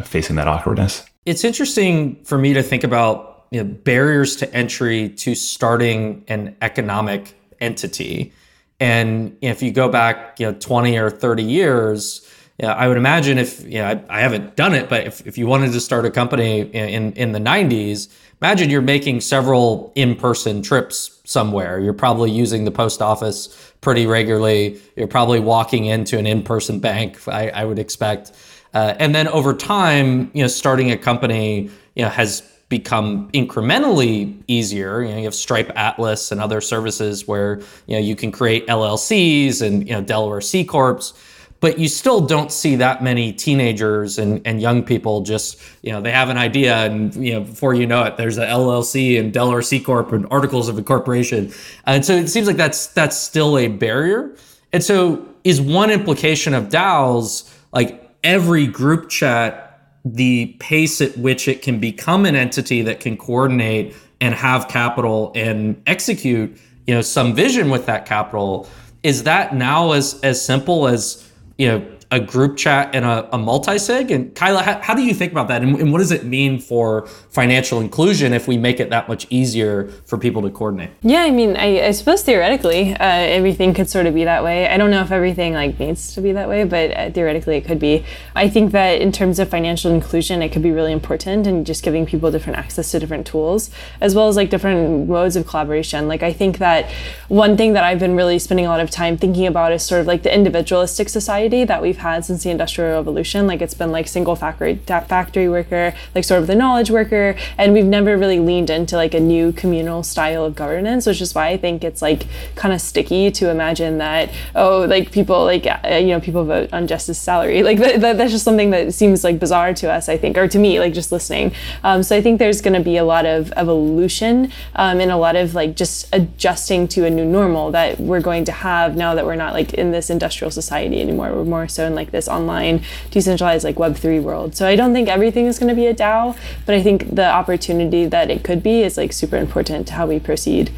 facing 0.03 0.35
that 0.37 0.47
awkwardness. 0.47 1.05
It's 1.25 1.43
interesting 1.43 2.23
for 2.23 2.37
me 2.37 2.53
to 2.53 2.63
think 2.63 2.83
about 2.83 3.45
you 3.51 3.63
know, 3.63 3.69
barriers 3.69 4.35
to 4.37 4.53
entry 4.53 5.09
to 5.09 5.35
starting 5.35 6.23
an 6.27 6.55
economic 6.61 7.35
entity. 7.59 8.31
And 8.79 9.37
if 9.41 9.61
you 9.61 9.71
go 9.71 9.89
back, 9.89 10.39
you 10.39 10.45
know, 10.47 10.57
20 10.57 10.97
or 10.97 11.09
30 11.09 11.43
years, 11.43 12.27
know, 12.67 12.73
I 12.73 12.87
would 12.87 12.97
imagine 12.97 13.37
if, 13.37 13.63
know, 13.79 13.85
I, 13.85 14.17
I, 14.17 14.21
haven't 14.21 14.55
done 14.55 14.73
it, 14.73 14.89
but 14.89 15.07
if, 15.07 15.25
if 15.25 15.37
you 15.37 15.47
wanted 15.47 15.71
to 15.71 15.79
start 15.79 16.05
a 16.05 16.11
company 16.11 16.61
in, 16.61 17.13
in 17.13 17.31
the 17.31 17.39
90s, 17.39 18.09
imagine 18.41 18.69
you're 18.69 18.81
making 18.81 19.21
several 19.21 19.93
in-person 19.95 20.61
trips 20.61 21.21
somewhere. 21.23 21.79
You're 21.79 21.93
probably 21.93 22.31
using 22.31 22.65
the 22.65 22.71
post 22.71 23.01
office 23.01 23.73
pretty 23.81 24.05
regularly. 24.05 24.79
You're 24.95 25.07
probably 25.07 25.39
walking 25.39 25.85
into 25.85 26.17
an 26.17 26.27
in-person 26.27 26.79
bank, 26.79 27.27
I, 27.27 27.49
I 27.49 27.65
would 27.65 27.79
expect. 27.79 28.33
Uh, 28.73 28.95
and 28.99 29.15
then 29.15 29.27
over 29.29 29.53
time, 29.53 30.29
you 30.33 30.43
know, 30.43 30.47
starting 30.47 30.91
a 30.91 30.97
company, 30.97 31.69
you 31.95 32.03
know, 32.03 32.09
has 32.09 32.41
become 32.69 33.31
incrementally 33.31 34.41
easier. 34.47 35.01
You 35.01 35.09
know, 35.09 35.17
you 35.17 35.23
have 35.23 35.35
Stripe 35.35 35.71
Atlas 35.75 36.31
and 36.31 36.39
other 36.39 36.61
services 36.61 37.27
where 37.27 37.59
you 37.87 37.95
know 37.95 37.99
you 37.99 38.15
can 38.15 38.31
create 38.31 38.67
LLCs 38.67 39.61
and 39.61 39.87
you 39.87 39.93
know 39.93 40.01
Delaware 40.01 40.41
C 40.41 40.63
corps, 40.63 41.13
but 41.61 41.77
you 41.77 41.87
still 41.87 42.21
don't 42.21 42.51
see 42.51 42.75
that 42.77 43.03
many 43.03 43.33
teenagers 43.33 44.17
and, 44.17 44.41
and 44.45 44.61
young 44.61 44.83
people 44.83 45.21
just 45.21 45.59
you 45.81 45.91
know 45.91 46.01
they 46.01 46.11
have 46.11 46.29
an 46.29 46.37
idea 46.37 46.77
and 46.85 47.15
you 47.15 47.33
know 47.33 47.41
before 47.41 47.73
you 47.73 47.85
know 47.85 48.03
it 48.03 48.17
there's 48.17 48.37
a 48.37 48.45
LLC 48.45 49.19
and 49.19 49.33
Delaware 49.33 49.61
C 49.61 49.79
corp 49.79 50.11
and 50.11 50.25
articles 50.31 50.69
of 50.69 50.77
incorporation, 50.77 51.49
uh, 51.87 51.91
and 51.91 52.05
so 52.05 52.13
it 52.13 52.27
seems 52.27 52.47
like 52.47 52.57
that's 52.57 52.87
that's 52.87 53.17
still 53.17 53.57
a 53.57 53.67
barrier. 53.67 54.35
And 54.71 54.83
so 54.83 55.25
is 55.43 55.59
one 55.59 55.89
implication 55.89 56.53
of 56.53 56.65
DAOs 56.65 57.53
like 57.71 58.09
every 58.23 58.67
group 58.67 59.09
chat 59.09 59.65
the 60.05 60.55
pace 60.59 61.01
at 61.01 61.17
which 61.17 61.47
it 61.47 61.61
can 61.61 61.79
become 61.79 62.25
an 62.25 62.35
entity 62.35 62.81
that 62.81 62.99
can 62.99 63.17
coordinate 63.17 63.95
and 64.21 64.33
have 64.33 64.67
capital 64.67 65.31
and 65.35 65.81
execute 65.85 66.57
you 66.87 66.93
know 66.93 67.01
some 67.01 67.35
vision 67.35 67.69
with 67.69 67.85
that 67.85 68.05
capital 68.05 68.67
is 69.03 69.23
that 69.23 69.55
now 69.55 69.91
as 69.91 70.19
as 70.21 70.43
simple 70.43 70.87
as 70.87 71.28
you 71.59 71.67
know 71.67 71.85
a 72.11 72.19
group 72.19 72.57
chat 72.57 72.95
and 72.95 73.05
a, 73.05 73.29
a 73.35 73.37
multi-sig? 73.37 74.09
And 74.09 74.33
kyla 74.33 74.63
how, 74.63 74.79
how, 74.79 74.95
do 74.95 75.03
you 75.03 75.13
think 75.13 75.31
about 75.31 75.47
that? 75.49 75.61
And, 75.61 75.75
and, 75.79 75.91
what 75.91 75.99
does 75.99 76.11
it 76.11 76.25
mean 76.25 76.57
for 76.57 77.07
financial 77.29 77.79
inclusion 77.79 78.33
if 78.33 78.47
we 78.47 78.57
make 78.57 78.79
it 78.79 78.89
that 78.89 79.07
much 79.07 79.27
easier 79.29 79.87
for 80.05 80.17
people 80.17 80.41
to 80.41 80.49
coordinate. 80.49 80.89
Yeah 81.01 81.21
i 81.21 81.31
mean 81.31 81.55
i, 81.55 81.87
I 81.87 81.91
suppose 81.91 82.23
theoretically 82.23 82.93
uh, 82.93 82.97
everything 83.37 83.73
could 83.73 83.89
sort 83.89 84.05
of 84.05 84.13
be 84.15 84.23
that 84.23 84.43
way. 84.43 84.67
I 84.67 84.77
don't 84.77 84.91
know 84.91 85.01
if 85.01 85.11
everything 85.11 85.53
like 85.53 85.79
needs 85.79 86.13
to 86.15 86.21
be 86.21 86.31
that 86.33 86.49
way 86.49 86.63
but 86.63 86.91
uh, 86.91 87.11
theoretically 87.11 87.57
it 87.57 87.65
could 87.65 87.79
be. 87.79 88.05
I 88.35 88.49
think 88.49 88.71
that 88.71 89.01
in 89.01 89.11
terms 89.11 89.39
of 89.39 89.49
financial 89.49 89.91
inclusion 89.93 90.41
it 90.41 90.49
could 90.49 90.63
be 90.63 90.71
really 90.71 90.91
important 90.91 91.45
and 91.47 91.65
just 91.65 91.83
giving 91.83 92.05
people 92.05 92.31
different 92.31 92.57
access 92.57 92.91
to 92.91 92.99
different 92.99 93.27
tools 93.27 93.69
as 94.01 94.15
well 94.15 94.27
as 94.27 94.35
like 94.35 94.49
different 94.49 95.07
modes 95.07 95.35
of 95.35 95.45
collaboration. 95.45 96.07
Like 96.07 96.23
i 96.23 96.33
think 96.33 96.57
that 96.57 96.89
one 97.27 97.55
thing 97.57 97.73
that 97.73 97.83
i've 97.83 97.99
been 97.99 98.15
really 98.15 98.39
spending 98.39 98.65
a 98.65 98.69
lot 98.69 98.79
of 98.79 98.89
time 98.89 99.17
thinking 99.17 99.45
about 99.45 99.71
is 99.71 99.83
sort 99.83 100.01
of 100.01 100.07
like 100.07 100.23
the 100.23 100.33
individualistic 100.33 101.09
society 101.09 101.63
that 101.65 101.81
we've 101.81 101.97
had 101.97 102.25
since 102.25 102.43
the 102.43 102.49
Industrial 102.49 102.91
Revolution. 102.97 103.47
Like 103.47 103.61
it's 103.61 103.73
been 103.73 103.91
like 103.91 104.07
single 104.07 104.35
factory 104.35 104.75
factory 104.85 105.49
worker, 105.49 105.93
like 106.15 106.23
sort 106.23 106.41
of 106.41 106.47
the 106.47 106.55
knowledge 106.55 106.91
worker, 106.91 107.18
and 107.57 107.73
we've 107.73 107.85
never 107.85 108.17
really 108.17 108.39
leaned 108.39 108.69
into 108.69 108.95
like 108.95 109.13
a 109.13 109.19
new 109.19 109.51
communal 109.51 110.03
style 110.03 110.45
of 110.45 110.55
governance, 110.55 111.05
which 111.05 111.21
is 111.21 111.33
why 111.35 111.47
I 111.49 111.57
think 111.57 111.83
it's 111.83 112.01
like 112.01 112.25
kind 112.55 112.73
of 112.73 112.81
sticky 112.81 113.31
to 113.31 113.49
imagine 113.49 113.97
that 113.99 114.29
oh 114.55 114.85
like 114.89 115.11
people 115.11 115.43
like 115.43 115.65
uh, 115.65 115.95
you 115.95 116.07
know 116.07 116.19
people 116.19 116.43
vote 116.45 116.71
on 116.73 116.87
justice 116.87 117.19
salary 117.19 117.63
like 117.69 117.79
that, 117.79 118.01
that, 118.01 118.17
that's 118.17 118.31
just 118.31 118.43
something 118.43 118.69
that 118.71 118.93
seems 118.93 119.23
like 119.23 119.39
bizarre 119.39 119.73
to 119.75 119.91
us 119.91 120.09
I 120.09 120.17
think 120.17 120.37
or 120.37 120.47
to 120.47 120.59
me 120.59 120.79
like 120.79 120.93
just 120.93 121.11
listening. 121.11 121.53
Um, 121.83 122.03
so 122.03 122.15
I 122.15 122.21
think 122.21 122.39
there's 122.39 122.61
going 122.61 122.75
to 122.75 122.83
be 122.83 122.97
a 122.97 123.03
lot 123.03 123.25
of 123.25 123.51
evolution 123.55 124.51
um, 124.75 124.99
and 124.99 125.11
a 125.11 125.17
lot 125.17 125.35
of 125.35 125.53
like 125.55 125.75
just 125.75 126.13
adjusting 126.13 126.87
to 126.89 127.05
a 127.05 127.09
new 127.09 127.25
normal 127.25 127.71
that 127.71 127.99
we're 127.99 128.21
going 128.21 128.45
to 128.45 128.51
have 128.51 128.95
now 128.95 129.15
that 129.15 129.25
we're 129.25 129.35
not 129.35 129.53
like 129.53 129.73
in 129.73 129.91
this 129.91 130.09
industrial 130.09 130.51
society 130.51 131.01
anymore. 131.01 131.33
We're 131.33 131.43
more 131.45 131.67
so 131.67 131.85
in 131.85 131.95
like 131.95 132.11
this 132.11 132.27
online 132.27 132.81
decentralized 133.11 133.63
like 133.63 133.75
web3 133.75 134.21
world 134.21 134.55
so 134.55 134.67
i 134.67 134.75
don't 134.75 134.93
think 134.93 135.07
everything 135.09 135.45
is 135.45 135.59
going 135.59 135.69
to 135.69 135.75
be 135.75 135.87
a 135.87 135.93
dao 135.93 136.37
but 136.65 136.75
i 136.75 136.81
think 136.81 137.08
the 137.09 137.27
opportunity 137.27 138.05
that 138.05 138.29
it 138.29 138.43
could 138.43 138.63
be 138.63 138.81
is 138.81 138.97
like 138.97 139.13
super 139.13 139.37
important 139.37 139.87
to 139.87 139.93
how 139.93 140.05
we 140.05 140.19
proceed 140.19 140.71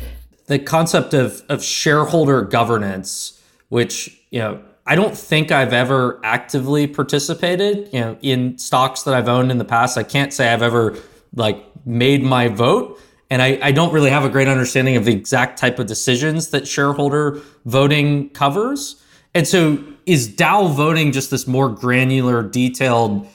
the 0.47 0.59
concept 0.59 1.13
of 1.13 1.43
of 1.49 1.63
shareholder 1.63 2.41
governance 2.41 3.41
which 3.69 4.19
you 4.31 4.39
know 4.39 4.61
I 4.85 4.95
don't 4.95 5.15
think 5.15 5.51
I've 5.51 5.73
ever 5.73 6.19
actively 6.23 6.87
participated, 6.87 7.89
you 7.93 7.99
know, 7.99 8.17
in 8.21 8.57
stocks 8.57 9.03
that 9.03 9.13
I've 9.13 9.29
owned 9.29 9.51
in 9.51 9.57
the 9.57 9.65
past. 9.65 9.97
I 9.97 10.03
can't 10.03 10.33
say 10.33 10.51
I've 10.51 10.63
ever 10.63 10.97
like 11.35 11.63
made 11.85 12.23
my 12.23 12.47
vote. 12.47 12.99
And 13.29 13.41
I, 13.41 13.59
I 13.61 13.71
don't 13.71 13.93
really 13.93 14.09
have 14.09 14.25
a 14.25 14.29
great 14.29 14.47
understanding 14.47 14.97
of 14.97 15.05
the 15.05 15.13
exact 15.13 15.57
type 15.57 15.79
of 15.79 15.87
decisions 15.87 16.49
that 16.49 16.67
shareholder 16.67 17.39
voting 17.65 18.29
covers. 18.31 19.01
And 19.33 19.47
so 19.47 19.81
is 20.05 20.27
DAO 20.27 20.73
voting 20.73 21.11
just 21.11 21.31
this 21.31 21.47
more 21.47 21.69
granular, 21.69 22.43
detailed, 22.43 23.27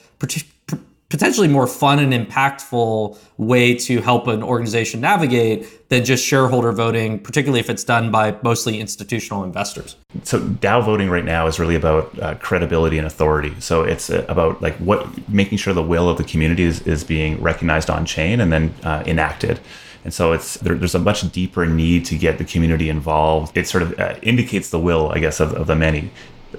potentially 1.09 1.47
more 1.47 1.67
fun 1.67 1.99
and 1.99 2.13
impactful 2.13 3.17
way 3.37 3.73
to 3.73 4.01
help 4.01 4.27
an 4.27 4.43
organization 4.43 4.99
navigate 4.99 5.89
than 5.89 6.03
just 6.03 6.25
shareholder 6.25 6.71
voting, 6.71 7.17
particularly 7.19 7.59
if 7.59 7.69
it's 7.69 7.83
done 7.83 8.11
by 8.11 8.35
mostly 8.41 8.79
institutional 8.79 9.43
investors? 9.43 9.95
So 10.23 10.39
DAO 10.39 10.83
voting 10.83 11.09
right 11.09 11.23
now 11.23 11.47
is 11.47 11.59
really 11.59 11.75
about 11.75 12.17
uh, 12.19 12.35
credibility 12.35 12.97
and 12.97 13.07
authority. 13.07 13.55
So 13.59 13.83
it's 13.83 14.09
uh, 14.09 14.25
about 14.27 14.61
like 14.61 14.75
what 14.77 15.29
making 15.29 15.59
sure 15.59 15.73
the 15.73 15.83
will 15.83 16.09
of 16.09 16.17
the 16.17 16.25
community 16.25 16.63
is, 16.63 16.81
is 16.81 17.03
being 17.03 17.41
recognized 17.41 17.89
on 17.89 18.05
chain 18.05 18.41
and 18.41 18.51
then 18.51 18.73
uh, 18.83 19.03
enacted. 19.05 19.61
And 20.03 20.13
so 20.13 20.31
it's 20.33 20.55
there, 20.55 20.75
there's 20.75 20.95
a 20.95 20.99
much 20.99 21.29
deeper 21.31 21.65
need 21.65 22.05
to 22.05 22.17
get 22.17 22.37
the 22.37 22.45
community 22.45 22.89
involved. 22.89 23.57
It 23.57 23.67
sort 23.67 23.83
of 23.83 23.99
uh, 23.99 24.15
indicates 24.21 24.69
the 24.69 24.79
will, 24.79 25.09
I 25.09 25.19
guess, 25.19 25.39
of, 25.39 25.53
of 25.53 25.67
the 25.67 25.75
many 25.75 26.11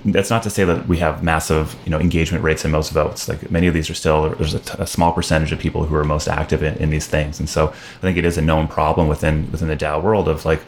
that's 0.05 0.31
not 0.31 0.43
to 0.45 0.51
say 0.51 0.65
that 0.65 0.87
we 0.87 0.99
have 0.99 1.23
massive 1.23 1.77
you 1.85 1.91
know 1.91 1.99
engagement 1.99 2.45
rates 2.45 2.65
and 2.65 2.73
most 2.73 2.91
votes. 2.91 3.29
Like 3.29 3.51
many 3.51 3.67
of 3.67 3.75
these 3.75 3.91
are 3.91 3.95
still 3.95 4.31
there's 4.31 4.55
a, 4.55 4.61
t- 4.61 4.75
a 4.79 4.87
small 4.87 5.13
percentage 5.13 5.53
of 5.53 5.59
people 5.59 5.85
who 5.85 5.95
are 5.95 6.05
most 6.05 6.29
active 6.29 6.63
in, 6.63 6.77
in 6.77 6.91
these 6.91 7.07
things. 7.07 7.41
And 7.41 7.49
so 7.49 7.69
i 7.69 8.01
think 8.01 8.17
it 8.17 8.25
is 8.25 8.39
a 8.39 8.43
known 8.43 8.69
problem 8.69 9.09
within 9.09 9.51
within 9.51 9.69
the 9.69 9.77
dao 9.77 10.03
world 10.03 10.29
of 10.29 10.45
like 10.45 10.61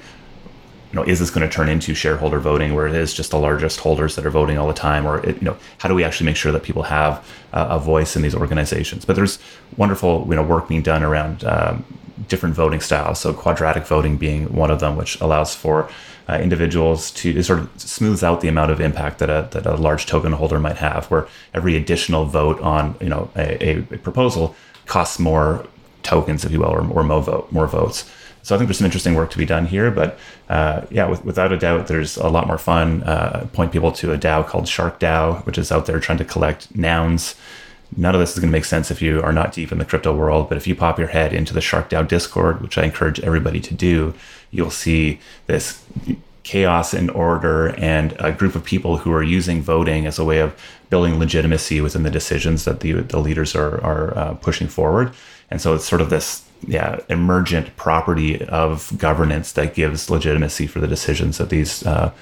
you 0.92 0.96
know 0.96 1.04
is 1.04 1.18
this 1.20 1.30
going 1.30 1.48
to 1.48 1.54
turn 1.54 1.68
into 1.68 1.94
shareholder 1.94 2.40
voting 2.40 2.74
where 2.74 2.86
it 2.86 2.94
is 2.94 3.14
just 3.14 3.30
the 3.30 3.38
largest 3.38 3.80
holders 3.80 4.16
that 4.16 4.26
are 4.26 4.30
voting 4.30 4.58
all 4.58 4.68
the 4.68 4.74
time? 4.74 5.06
Or 5.06 5.24
it, 5.24 5.36
you 5.36 5.44
know 5.44 5.56
how 5.78 5.88
do 5.88 5.94
we 5.94 6.04
actually 6.04 6.26
make 6.26 6.36
sure 6.36 6.52
that 6.52 6.62
people 6.62 6.84
have 6.84 7.26
uh, 7.52 7.68
a 7.70 7.78
voice 7.78 8.16
in 8.16 8.22
these 8.22 8.34
organizations? 8.34 9.04
But 9.04 9.16
there's 9.16 9.38
wonderful 9.76 10.26
you 10.28 10.36
know 10.36 10.42
work 10.42 10.68
being 10.68 10.82
done 10.82 11.02
around 11.02 11.44
um, 11.44 11.84
different 12.28 12.54
voting 12.54 12.80
styles. 12.80 13.20
So 13.20 13.32
quadratic 13.32 13.86
voting 13.86 14.16
being 14.16 14.52
one 14.54 14.70
of 14.70 14.80
them 14.80 14.96
which 14.96 15.20
allows 15.20 15.54
for 15.54 15.88
uh, 16.30 16.38
individuals 16.38 17.10
to 17.10 17.42
sort 17.42 17.58
of 17.58 17.70
smooths 17.76 18.22
out 18.22 18.40
the 18.40 18.48
amount 18.48 18.70
of 18.70 18.80
impact 18.80 19.18
that 19.18 19.28
a, 19.28 19.48
that 19.50 19.66
a 19.66 19.74
large 19.74 20.06
token 20.06 20.32
holder 20.32 20.60
might 20.60 20.76
have, 20.76 21.06
where 21.06 21.26
every 21.54 21.76
additional 21.76 22.24
vote 22.24 22.60
on 22.60 22.94
you 23.00 23.08
know 23.08 23.30
a, 23.36 23.78
a 23.78 23.98
proposal 23.98 24.54
costs 24.86 25.18
more 25.18 25.66
tokens, 26.02 26.44
if 26.44 26.52
you 26.52 26.60
will, 26.60 26.70
or, 26.70 26.86
or 26.90 27.02
more 27.02 27.22
vote 27.22 27.50
more 27.50 27.66
votes. 27.66 28.08
So 28.42 28.54
I 28.54 28.58
think 28.58 28.68
there's 28.68 28.78
some 28.78 28.86
interesting 28.86 29.14
work 29.14 29.30
to 29.30 29.38
be 29.38 29.44
done 29.44 29.66
here. 29.66 29.90
But 29.90 30.18
uh, 30.48 30.86
yeah, 30.90 31.08
with, 31.08 31.24
without 31.24 31.52
a 31.52 31.58
doubt, 31.58 31.88
there's 31.88 32.16
a 32.16 32.28
lot 32.28 32.46
more 32.46 32.58
fun. 32.58 33.02
Uh, 33.02 33.46
point 33.52 33.72
people 33.72 33.92
to 33.92 34.12
a 34.12 34.18
DAO 34.18 34.46
called 34.46 34.66
Shark 34.66 34.98
DAO, 34.98 35.44
which 35.46 35.58
is 35.58 35.70
out 35.70 35.86
there 35.86 36.00
trying 36.00 36.18
to 36.18 36.24
collect 36.24 36.74
nouns. 36.74 37.34
None 37.96 38.14
of 38.14 38.20
this 38.20 38.32
is 38.32 38.38
going 38.38 38.50
to 38.50 38.56
make 38.56 38.64
sense 38.64 38.90
if 38.90 39.02
you 39.02 39.20
are 39.22 39.32
not 39.32 39.52
deep 39.52 39.72
in 39.72 39.78
the 39.78 39.84
crypto 39.84 40.14
world. 40.14 40.48
But 40.48 40.58
if 40.58 40.66
you 40.66 40.74
pop 40.74 40.98
your 40.98 41.08
head 41.08 41.32
into 41.32 41.52
the 41.52 41.60
Shark 41.60 41.90
DAO 41.90 42.06
Discord, 42.06 42.60
which 42.60 42.78
I 42.78 42.84
encourage 42.84 43.20
everybody 43.20 43.60
to 43.60 43.74
do, 43.74 44.14
you'll 44.50 44.70
see 44.70 45.20
this 45.46 45.84
chaos 46.42 46.94
and 46.94 47.10
order 47.10 47.68
and 47.76 48.14
a 48.18 48.32
group 48.32 48.54
of 48.54 48.64
people 48.64 48.98
who 48.98 49.12
are 49.12 49.22
using 49.22 49.62
voting 49.62 50.06
as 50.06 50.18
a 50.18 50.24
way 50.24 50.38
of 50.38 50.58
building 50.88 51.18
legitimacy 51.18 51.80
within 51.80 52.02
the 52.02 52.10
decisions 52.10 52.64
that 52.64 52.80
the, 52.80 52.92
the 52.92 53.18
leaders 53.18 53.54
are, 53.54 53.80
are 53.82 54.16
uh, 54.16 54.34
pushing 54.34 54.66
forward. 54.66 55.12
And 55.50 55.60
so 55.60 55.74
it's 55.74 55.84
sort 55.84 56.00
of 56.00 56.10
this 56.10 56.44
yeah, 56.66 57.00
emergent 57.08 57.76
property 57.76 58.44
of 58.46 58.92
governance 58.98 59.52
that 59.52 59.74
gives 59.74 60.10
legitimacy 60.10 60.66
for 60.66 60.80
the 60.80 60.88
decisions 60.88 61.38
that 61.38 61.50
these 61.50 61.86
uh, 61.86 62.12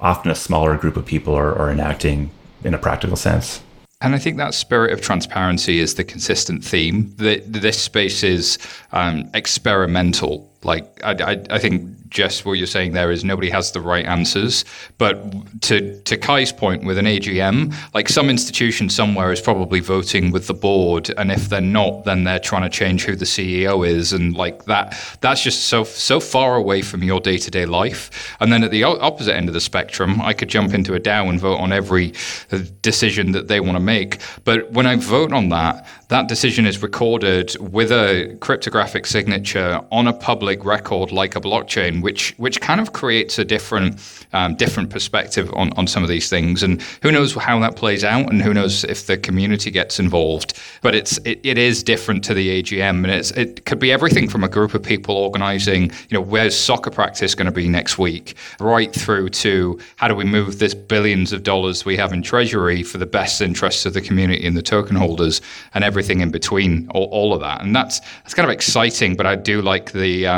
often 0.00 0.30
a 0.30 0.34
smaller 0.34 0.76
group 0.76 0.96
of 0.96 1.06
people 1.06 1.34
are, 1.34 1.54
are 1.54 1.70
enacting 1.70 2.30
in 2.64 2.74
a 2.74 2.78
practical 2.78 3.16
sense. 3.16 3.62
And 4.00 4.14
I 4.14 4.18
think 4.18 4.36
that 4.36 4.52
spirit 4.54 4.92
of 4.92 5.00
transparency 5.00 5.80
is 5.80 5.94
the 5.94 6.04
consistent 6.04 6.62
theme. 6.62 7.14
That 7.16 7.50
this 7.50 7.80
space 7.80 8.22
is 8.22 8.58
um, 8.92 9.30
experimental. 9.32 10.52
Like 10.66 11.00
I, 11.02 11.12
I, 11.12 11.44
I 11.50 11.58
think 11.58 11.96
just 12.08 12.44
what 12.44 12.54
you're 12.54 12.66
saying 12.66 12.92
there 12.92 13.10
is 13.10 13.24
nobody 13.24 13.50
has 13.50 13.72
the 13.72 13.80
right 13.80 14.04
answers. 14.04 14.64
But 14.98 15.62
to 15.62 16.00
to 16.02 16.16
Cuy's 16.16 16.52
point 16.52 16.84
with 16.84 16.98
an 16.98 17.06
AGM, 17.06 17.74
like 17.94 18.08
some 18.08 18.28
institution 18.30 18.88
somewhere 18.88 19.32
is 19.32 19.40
probably 19.40 19.80
voting 19.80 20.32
with 20.32 20.46
the 20.46 20.54
board, 20.54 21.10
and 21.16 21.30
if 21.30 21.48
they're 21.48 21.60
not, 21.60 22.04
then 22.04 22.24
they're 22.24 22.38
trying 22.38 22.62
to 22.62 22.68
change 22.68 23.04
who 23.04 23.16
the 23.16 23.24
CEO 23.24 23.86
is, 23.86 24.12
and 24.12 24.36
like 24.36 24.64
that. 24.64 24.96
That's 25.20 25.42
just 25.42 25.64
so 25.64 25.84
so 25.84 26.20
far 26.20 26.56
away 26.56 26.82
from 26.82 27.02
your 27.02 27.20
day 27.20 27.38
to 27.38 27.50
day 27.50 27.66
life. 27.66 28.36
And 28.40 28.52
then 28.52 28.64
at 28.64 28.70
the 28.70 28.84
opposite 28.84 29.34
end 29.34 29.48
of 29.48 29.54
the 29.54 29.60
spectrum, 29.60 30.20
I 30.20 30.32
could 30.32 30.48
jump 30.48 30.74
into 30.74 30.94
a 30.94 31.00
DAO 31.00 31.28
and 31.28 31.40
vote 31.40 31.58
on 31.58 31.72
every 31.72 32.12
uh, 32.52 32.58
decision 32.82 33.32
that 33.32 33.48
they 33.48 33.60
want 33.60 33.76
to 33.76 33.80
make. 33.80 34.18
But 34.44 34.72
when 34.72 34.86
I 34.86 34.96
vote 34.96 35.32
on 35.32 35.48
that, 35.50 35.86
that 36.08 36.28
decision 36.28 36.66
is 36.66 36.82
recorded 36.82 37.56
with 37.58 37.90
a 37.90 38.36
cryptographic 38.40 39.06
signature 39.06 39.80
on 39.90 40.06
a 40.06 40.12
public 40.12 40.55
record 40.64 41.12
like 41.12 41.36
a 41.36 41.40
blockchain, 41.40 42.02
which 42.02 42.34
which 42.38 42.60
kind 42.60 42.80
of 42.80 42.92
creates 42.92 43.38
a 43.38 43.44
different 43.44 43.98
um, 44.32 44.54
different 44.54 44.90
perspective 44.90 45.52
on, 45.54 45.72
on 45.76 45.86
some 45.86 46.02
of 46.02 46.08
these 46.08 46.28
things. 46.28 46.62
And 46.62 46.82
who 47.02 47.10
knows 47.12 47.34
how 47.34 47.58
that 47.60 47.76
plays 47.76 48.04
out, 48.04 48.30
and 48.30 48.42
who 48.42 48.52
knows 48.52 48.84
if 48.84 49.06
the 49.06 49.16
community 49.16 49.70
gets 49.70 49.98
involved. 49.98 50.60
But 50.82 50.94
it's 50.94 51.18
it, 51.18 51.40
it 51.42 51.58
is 51.58 51.82
different 51.82 52.24
to 52.24 52.34
the 52.34 52.62
AGM, 52.62 53.04
and 53.04 53.10
it's 53.10 53.30
it 53.32 53.64
could 53.66 53.78
be 53.78 53.92
everything 53.92 54.28
from 54.28 54.44
a 54.44 54.48
group 54.48 54.74
of 54.74 54.82
people 54.82 55.16
organizing, 55.16 55.84
you 56.08 56.14
know, 56.14 56.20
where's 56.20 56.56
soccer 56.56 56.90
practice 56.90 57.34
going 57.34 57.46
to 57.46 57.52
be 57.52 57.68
next 57.68 57.98
week, 57.98 58.34
right 58.60 58.92
through 58.92 59.28
to 59.30 59.78
how 59.96 60.08
do 60.08 60.14
we 60.14 60.24
move 60.24 60.58
this 60.58 60.74
billions 60.74 61.32
of 61.32 61.42
dollars 61.42 61.84
we 61.84 61.96
have 61.96 62.12
in 62.12 62.22
treasury 62.22 62.82
for 62.82 62.98
the 62.98 63.06
best 63.06 63.40
interests 63.40 63.86
of 63.86 63.94
the 63.94 64.00
community 64.00 64.46
and 64.46 64.56
the 64.56 64.62
token 64.62 64.96
holders, 64.96 65.40
and 65.74 65.84
everything 65.84 66.20
in 66.20 66.30
between, 66.30 66.88
all, 66.90 67.08
all 67.12 67.34
of 67.34 67.40
that, 67.40 67.62
and 67.62 67.74
that's 67.74 68.00
that's 68.22 68.34
kind 68.34 68.48
of 68.48 68.52
exciting. 68.52 69.16
But 69.16 69.26
I 69.26 69.36
do 69.36 69.62
like 69.62 69.92
the 69.92 70.26
um, 70.26 70.35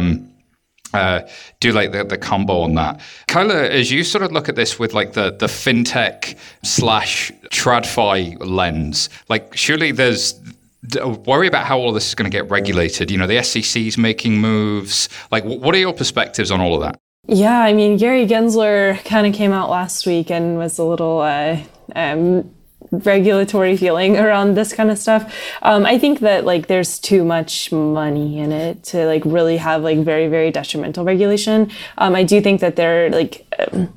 uh, 0.94 1.20
do 1.60 1.72
like 1.72 1.92
the, 1.92 2.04
the 2.04 2.18
combo 2.18 2.60
on 2.60 2.74
that. 2.74 3.00
Kyla, 3.26 3.68
as 3.68 3.90
you 3.90 4.04
sort 4.04 4.24
of 4.24 4.32
look 4.32 4.48
at 4.48 4.56
this 4.56 4.78
with 4.78 4.94
like 4.94 5.12
the, 5.12 5.30
the 5.32 5.46
fintech 5.46 6.36
slash 6.62 7.30
tradfi 7.50 8.36
lens, 8.40 9.10
like 9.28 9.56
surely 9.56 9.92
there's 9.92 10.40
worry 11.26 11.46
about 11.46 11.66
how 11.66 11.78
all 11.78 11.92
this 11.92 12.08
is 12.08 12.14
going 12.14 12.30
to 12.30 12.34
get 12.34 12.48
regulated. 12.50 13.10
You 13.10 13.18
know, 13.18 13.26
the 13.26 13.42
SEC's 13.42 13.98
making 13.98 14.40
moves. 14.40 15.08
Like, 15.30 15.44
what 15.44 15.74
are 15.74 15.78
your 15.78 15.92
perspectives 15.92 16.50
on 16.50 16.60
all 16.60 16.74
of 16.74 16.80
that? 16.82 16.98
Yeah, 17.26 17.60
I 17.60 17.74
mean, 17.74 17.98
Gary 17.98 18.26
Gensler 18.26 19.04
kind 19.04 19.26
of 19.26 19.34
came 19.34 19.52
out 19.52 19.68
last 19.68 20.06
week 20.06 20.30
and 20.30 20.56
was 20.56 20.78
a 20.78 20.84
little 20.84 21.20
uh, 21.20 21.58
um, 21.94 22.50
regulatory 22.90 23.76
feeling 23.76 24.16
around 24.16 24.54
this 24.54 24.72
kind 24.72 24.90
of 24.90 24.98
stuff. 24.98 25.34
Um, 25.62 25.84
I 25.86 25.98
think 25.98 26.20
that 26.20 26.44
like 26.44 26.66
there's 26.66 26.98
too 26.98 27.24
much 27.24 27.70
money 27.72 28.38
in 28.38 28.52
it 28.52 28.82
to 28.84 29.06
like 29.06 29.22
really 29.24 29.56
have 29.58 29.82
like 29.82 29.98
very 29.98 30.28
very 30.28 30.50
detrimental 30.50 31.04
regulation. 31.04 31.70
Um, 31.98 32.14
I 32.14 32.22
do 32.24 32.40
think 32.40 32.60
that 32.60 32.76
they're 32.76 33.10
like. 33.10 33.46
Um, 33.58 33.94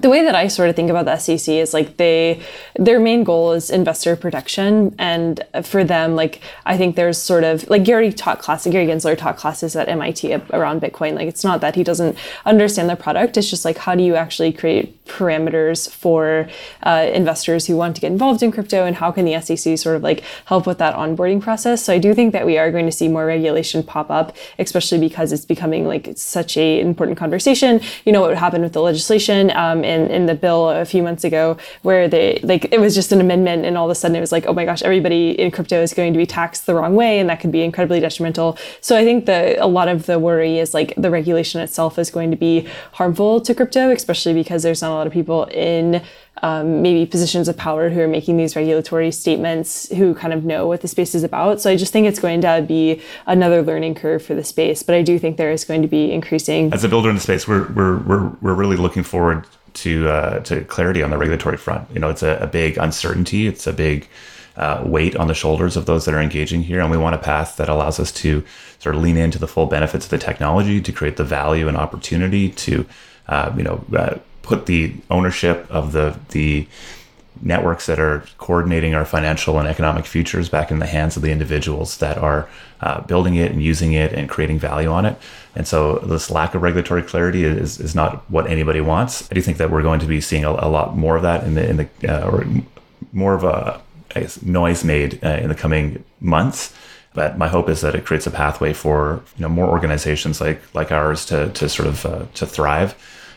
the 0.00 0.10
way 0.10 0.22
that 0.22 0.34
I 0.34 0.48
sort 0.48 0.68
of 0.70 0.76
think 0.76 0.90
about 0.90 1.04
the 1.04 1.16
SEC 1.16 1.52
is 1.54 1.74
like 1.74 1.96
they 1.96 2.42
their 2.76 3.00
main 3.00 3.24
goal 3.24 3.52
is 3.52 3.70
investor 3.70 4.16
protection, 4.16 4.94
and 4.98 5.44
for 5.62 5.84
them, 5.84 6.14
like 6.14 6.40
I 6.66 6.76
think 6.76 6.96
there's 6.96 7.18
sort 7.18 7.44
of 7.44 7.68
like 7.68 7.84
Gary 7.84 8.12
taught 8.12 8.38
classes, 8.40 8.72
Gary 8.72 8.86
Gensler 8.86 9.16
taught 9.16 9.36
classes 9.36 9.74
at 9.76 9.88
MIT 9.88 10.34
around 10.52 10.80
Bitcoin. 10.80 11.14
Like 11.14 11.28
it's 11.28 11.44
not 11.44 11.60
that 11.60 11.74
he 11.74 11.84
doesn't 11.84 12.16
understand 12.44 12.88
the 12.88 12.96
product; 12.96 13.36
it's 13.36 13.50
just 13.50 13.64
like 13.64 13.78
how 13.78 13.94
do 13.94 14.02
you 14.02 14.14
actually 14.14 14.52
create 14.52 15.04
parameters 15.06 15.90
for 15.90 16.48
uh, 16.82 17.10
investors 17.12 17.66
who 17.66 17.76
want 17.76 17.94
to 17.96 18.00
get 18.00 18.12
involved 18.12 18.42
in 18.42 18.52
crypto, 18.52 18.84
and 18.84 18.96
how 18.96 19.10
can 19.10 19.24
the 19.24 19.40
SEC 19.40 19.78
sort 19.78 19.96
of 19.96 20.02
like 20.02 20.22
help 20.46 20.66
with 20.66 20.78
that 20.78 20.94
onboarding 20.94 21.40
process? 21.40 21.84
So 21.84 21.92
I 21.92 21.98
do 21.98 22.14
think 22.14 22.32
that 22.32 22.46
we 22.46 22.58
are 22.58 22.70
going 22.70 22.86
to 22.86 22.92
see 22.92 23.08
more 23.08 23.26
regulation 23.26 23.82
pop 23.82 24.10
up, 24.10 24.36
especially 24.58 24.98
because 24.98 25.32
it's 25.32 25.44
becoming 25.44 25.86
like 25.86 26.10
such 26.16 26.56
a 26.56 26.80
important 26.80 27.18
conversation. 27.18 27.80
You 28.04 28.12
know 28.12 28.20
what 28.20 28.36
happened 28.36 28.64
with 28.64 28.72
the 28.72 28.82
legislation. 28.82 29.50
Um, 29.56 29.84
in, 29.88 30.10
in 30.10 30.26
the 30.26 30.34
bill 30.34 30.68
a 30.68 30.84
few 30.84 31.02
months 31.02 31.24
ago 31.24 31.56
where 31.82 32.06
they 32.08 32.38
like 32.42 32.72
it 32.72 32.80
was 32.80 32.94
just 32.94 33.10
an 33.10 33.20
amendment 33.20 33.64
and 33.64 33.76
all 33.76 33.86
of 33.86 33.90
a 33.90 33.94
sudden 33.94 34.16
it 34.16 34.20
was 34.20 34.32
like 34.32 34.46
oh 34.46 34.52
my 34.52 34.64
gosh 34.64 34.82
everybody 34.82 35.30
in 35.30 35.50
crypto 35.50 35.82
is 35.82 35.94
going 35.94 36.12
to 36.12 36.18
be 36.18 36.26
taxed 36.26 36.66
the 36.66 36.74
wrong 36.74 36.94
way 36.94 37.18
and 37.18 37.28
that 37.28 37.40
could 37.40 37.50
be 37.50 37.62
incredibly 37.62 38.00
detrimental 38.00 38.56
so 38.80 38.96
i 38.96 39.04
think 39.04 39.26
that 39.26 39.58
a 39.58 39.66
lot 39.66 39.88
of 39.88 40.06
the 40.06 40.18
worry 40.18 40.58
is 40.58 40.74
like 40.74 40.94
the 40.96 41.10
regulation 41.10 41.60
itself 41.60 41.98
is 41.98 42.10
going 42.10 42.30
to 42.30 42.36
be 42.36 42.68
harmful 42.92 43.40
to 43.40 43.54
crypto 43.54 43.90
especially 43.90 44.34
because 44.34 44.62
there's 44.62 44.82
not 44.82 44.90
a 44.90 44.94
lot 44.94 45.06
of 45.06 45.12
people 45.12 45.44
in 45.46 46.02
um, 46.42 46.82
maybe 46.82 47.04
positions 47.06 47.48
of 47.48 47.56
power 47.56 47.90
who 47.90 48.00
are 48.00 48.08
making 48.08 48.36
these 48.36 48.54
regulatory 48.54 49.10
statements 49.10 49.88
who 49.90 50.14
kind 50.14 50.32
of 50.32 50.44
know 50.44 50.66
what 50.66 50.82
the 50.82 50.88
space 50.88 51.14
is 51.14 51.24
about. 51.24 51.60
So 51.60 51.70
I 51.70 51.76
just 51.76 51.92
think 51.92 52.06
it's 52.06 52.20
going 52.20 52.40
to 52.42 52.64
be 52.66 53.00
another 53.26 53.62
learning 53.62 53.94
curve 53.94 54.24
for 54.24 54.34
the 54.34 54.44
space. 54.44 54.82
But 54.82 54.94
I 54.94 55.02
do 55.02 55.18
think 55.18 55.36
there 55.36 55.50
is 55.50 55.64
going 55.64 55.82
to 55.82 55.88
be 55.88 56.12
increasing. 56.12 56.72
As 56.72 56.84
a 56.84 56.88
builder 56.88 57.08
in 57.08 57.16
the 57.16 57.20
space, 57.20 57.48
we're, 57.48 57.68
we're, 57.72 57.98
we're, 57.98 58.28
we're 58.40 58.54
really 58.54 58.76
looking 58.76 59.02
forward 59.02 59.46
to 59.82 60.08
uh, 60.08 60.40
to 60.40 60.64
clarity 60.64 61.02
on 61.02 61.10
the 61.10 61.18
regulatory 61.18 61.56
front. 61.56 61.88
You 61.92 62.00
know, 62.00 62.10
it's 62.10 62.22
a, 62.22 62.38
a 62.38 62.46
big 62.46 62.78
uncertainty. 62.78 63.46
It's 63.46 63.66
a 63.66 63.72
big 63.72 64.08
uh, 64.56 64.82
weight 64.84 65.14
on 65.16 65.28
the 65.28 65.34
shoulders 65.34 65.76
of 65.76 65.86
those 65.86 66.04
that 66.04 66.14
are 66.14 66.20
engaging 66.20 66.62
here, 66.62 66.80
and 66.80 66.90
we 66.90 66.96
want 66.96 67.14
a 67.14 67.18
path 67.18 67.56
that 67.56 67.68
allows 67.68 68.00
us 68.00 68.10
to 68.12 68.44
sort 68.80 68.94
of 68.96 69.02
lean 69.02 69.16
into 69.16 69.38
the 69.38 69.46
full 69.48 69.66
benefits 69.66 70.06
of 70.06 70.10
the 70.10 70.18
technology, 70.18 70.80
to 70.80 70.92
create 70.92 71.16
the 71.16 71.24
value 71.24 71.68
and 71.68 71.76
opportunity, 71.76 72.50
to 72.50 72.84
uh, 73.28 73.52
you 73.56 73.62
know 73.62 73.84
uh, 73.96 74.16
put 74.42 74.66
the 74.66 74.94
ownership 75.10 75.66
of 75.70 75.92
the 75.92 76.18
the 76.30 76.66
networks 77.40 77.86
that 77.86 78.00
are 78.00 78.24
coordinating 78.38 78.94
our 78.94 79.04
financial 79.04 79.58
and 79.58 79.68
economic 79.68 80.04
futures 80.04 80.48
back 80.48 80.70
in 80.70 80.78
the 80.78 80.86
hands 80.86 81.16
of 81.16 81.22
the 81.22 81.30
individuals 81.30 81.98
that 81.98 82.18
are 82.18 82.48
uh, 82.80 83.00
building 83.02 83.36
it 83.36 83.52
and 83.52 83.62
using 83.62 83.92
it 83.92 84.12
and 84.12 84.28
creating 84.28 84.58
value 84.58 84.88
on 84.88 85.04
it. 85.04 85.16
And 85.58 85.66
so 85.66 85.96
this 85.96 86.30
lack 86.30 86.54
of 86.54 86.62
regulatory 86.62 87.02
clarity 87.02 87.42
is, 87.42 87.80
is 87.80 87.92
not 87.92 88.30
what 88.30 88.46
anybody 88.46 88.80
wants. 88.80 89.28
I 89.28 89.34
do 89.34 89.42
think 89.42 89.58
that 89.58 89.72
we're 89.72 89.82
going 89.82 89.98
to 89.98 90.06
be 90.06 90.20
seeing 90.20 90.44
a, 90.44 90.50
a 90.50 90.70
lot 90.70 90.96
more 90.96 91.16
of 91.16 91.22
that 91.22 91.42
in 91.42 91.54
the 91.54 91.68
in 91.68 91.76
the 91.78 91.88
uh, 92.08 92.30
or 92.30 92.46
more 93.12 93.34
of 93.34 93.42
a 93.42 93.80
guess, 94.14 94.40
noise 94.40 94.84
made 94.84 95.18
uh, 95.24 95.40
in 95.42 95.48
the 95.48 95.56
coming 95.56 96.04
months. 96.20 96.72
But 97.12 97.38
my 97.38 97.48
hope 97.48 97.68
is 97.68 97.80
that 97.80 97.96
it 97.96 98.04
creates 98.04 98.24
a 98.24 98.30
pathway 98.30 98.72
for 98.72 99.20
you 99.36 99.42
know 99.42 99.48
more 99.48 99.66
organizations 99.66 100.40
like 100.40 100.62
like 100.76 100.92
ours 100.92 101.26
to 101.26 101.50
to 101.50 101.68
sort 101.68 101.88
of 101.88 102.06
uh, 102.06 102.26
to 102.34 102.46
thrive. 102.46 102.92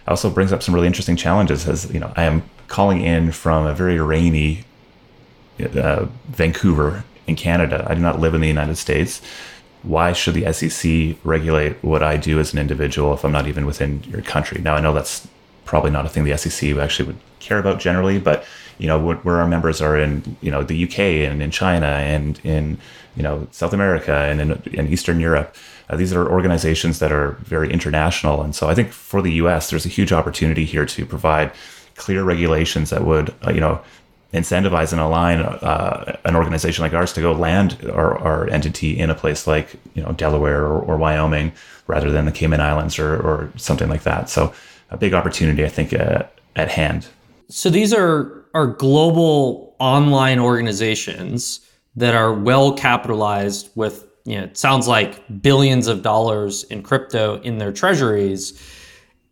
It 0.06 0.10
also 0.10 0.30
brings 0.30 0.54
up 0.54 0.62
some 0.62 0.76
really 0.76 0.88
interesting 0.88 1.16
challenges 1.16 1.68
as 1.68 1.92
you 1.92 2.00
know 2.00 2.14
I 2.16 2.26
am 2.26 2.44
calling 2.68 3.02
in 3.02 3.32
from 3.32 3.66
a 3.66 3.74
very 3.74 4.00
rainy 4.00 4.64
uh, 5.60 6.06
Vancouver 6.28 7.04
in 7.26 7.36
Canada. 7.36 7.84
I 7.90 7.96
do 7.96 8.02
not 8.02 8.20
live 8.20 8.36
in 8.36 8.42
the 8.42 8.48
United 8.48 8.76
States. 8.78 9.22
Why 9.84 10.14
should 10.14 10.36
the 10.36 10.52
SEC 10.54 11.18
regulate 11.24 11.84
what 11.84 12.04
I 12.04 12.18
do 12.18 12.40
as 12.40 12.54
an 12.54 12.60
individual 12.60 13.14
if 13.14 13.24
I'm 13.24 13.32
not 13.32 13.48
even 13.48 13.66
within 13.66 14.04
your 14.04 14.22
country? 14.22 14.62
Now, 14.62 14.76
I 14.76 14.82
know 14.82 14.94
that's 14.94 15.28
probably 15.66 15.92
not 15.92 16.06
a 16.06 16.10
thing 16.10 16.24
the 16.24 16.38
SEC 16.38 16.78
actually 16.78 17.08
would 17.08 17.20
care 17.40 17.60
about 17.60 17.80
generally, 17.80 18.20
but 18.20 18.46
you 18.78 18.88
know, 18.88 19.00
where 19.00 19.38
our 19.38 19.48
members 19.48 19.80
are 19.80 19.96
in, 19.96 20.36
you 20.42 20.50
know, 20.50 20.64
the 20.64 20.86
UK 20.86 21.00
and 21.00 21.44
in 21.44 21.52
China 21.52 21.86
and 21.86 22.40
in, 22.44 22.80
you 23.16 23.22
know, 23.22 23.48
South 23.52 23.74
America 23.74 24.12
and 24.12 24.42
in, 24.42 24.52
in 24.74 24.88
Eastern 24.88 25.20
Europe, 25.20 25.56
uh, 25.90 25.96
these 25.96 26.12
are 26.14 26.28
organizations 26.28 26.98
that 26.98 27.12
are 27.12 27.34
very 27.42 27.72
international. 27.72 28.42
And 28.42 28.56
so 28.56 28.70
I 28.70 28.74
think 28.74 28.92
for 28.92 29.22
the 29.22 29.34
US, 29.34 29.70
there's 29.70 29.86
a 29.86 29.90
huge 29.90 30.12
opportunity 30.12 30.66
here 30.66 30.88
to 30.88 31.06
provide 31.06 31.52
clear 31.96 32.24
regulations 32.24 32.90
that 32.90 33.06
would, 33.06 33.36
uh, 33.46 33.52
you 33.52 33.60
know, 33.60 33.82
incentivize 34.34 34.92
and 34.92 35.02
align 35.02 35.42
uh, 35.42 36.18
an 36.24 36.36
organization 36.36 36.84
like 36.84 36.94
ours 36.94 37.12
to 37.14 37.22
go 37.22 37.34
land 37.34 37.78
our, 37.92 38.18
our 38.20 38.50
entity 38.50 38.98
in 38.98 39.10
a 39.10 39.16
place 39.16 39.46
like 39.46 39.76
you 39.94 40.02
know 40.02 40.12
Delaware 40.14 40.64
or, 40.64 40.80
or 40.80 40.98
Wyoming 40.98 41.52
rather 41.88 42.12
than 42.12 42.26
the 42.26 42.32
Cayman 42.32 42.62
Islands 42.62 42.98
or, 42.98 43.16
or 43.16 43.52
something 43.58 43.90
like 43.90 44.04
that. 44.04 44.30
So 44.30 44.54
a 44.90 44.98
big 44.98 45.14
opportunity, 45.14 45.66
I 45.66 45.70
think, 45.70 45.94
uh, 45.94 46.24
at 46.56 46.70
hand. 46.70 47.08
So 47.50 47.70
these 47.70 47.94
are 47.94 48.46
are 48.54 48.68
global 48.68 49.76
online 49.80 50.40
organizations 50.40 51.62
that 51.96 52.16
are 52.16 52.34
well 52.34 52.74
capitalized 52.74 53.70
with 53.76 54.08
you 54.26 54.38
know, 54.38 54.44
it 54.44 54.58
sounds 54.58 54.88
like 54.88 55.42
billions 55.42 55.88
of 55.88 56.04
dollars 56.04 56.64
in 56.66 56.84
crypto 56.84 57.42
in 57.42 57.58
their 57.58 57.72
treasuries. 57.72 58.60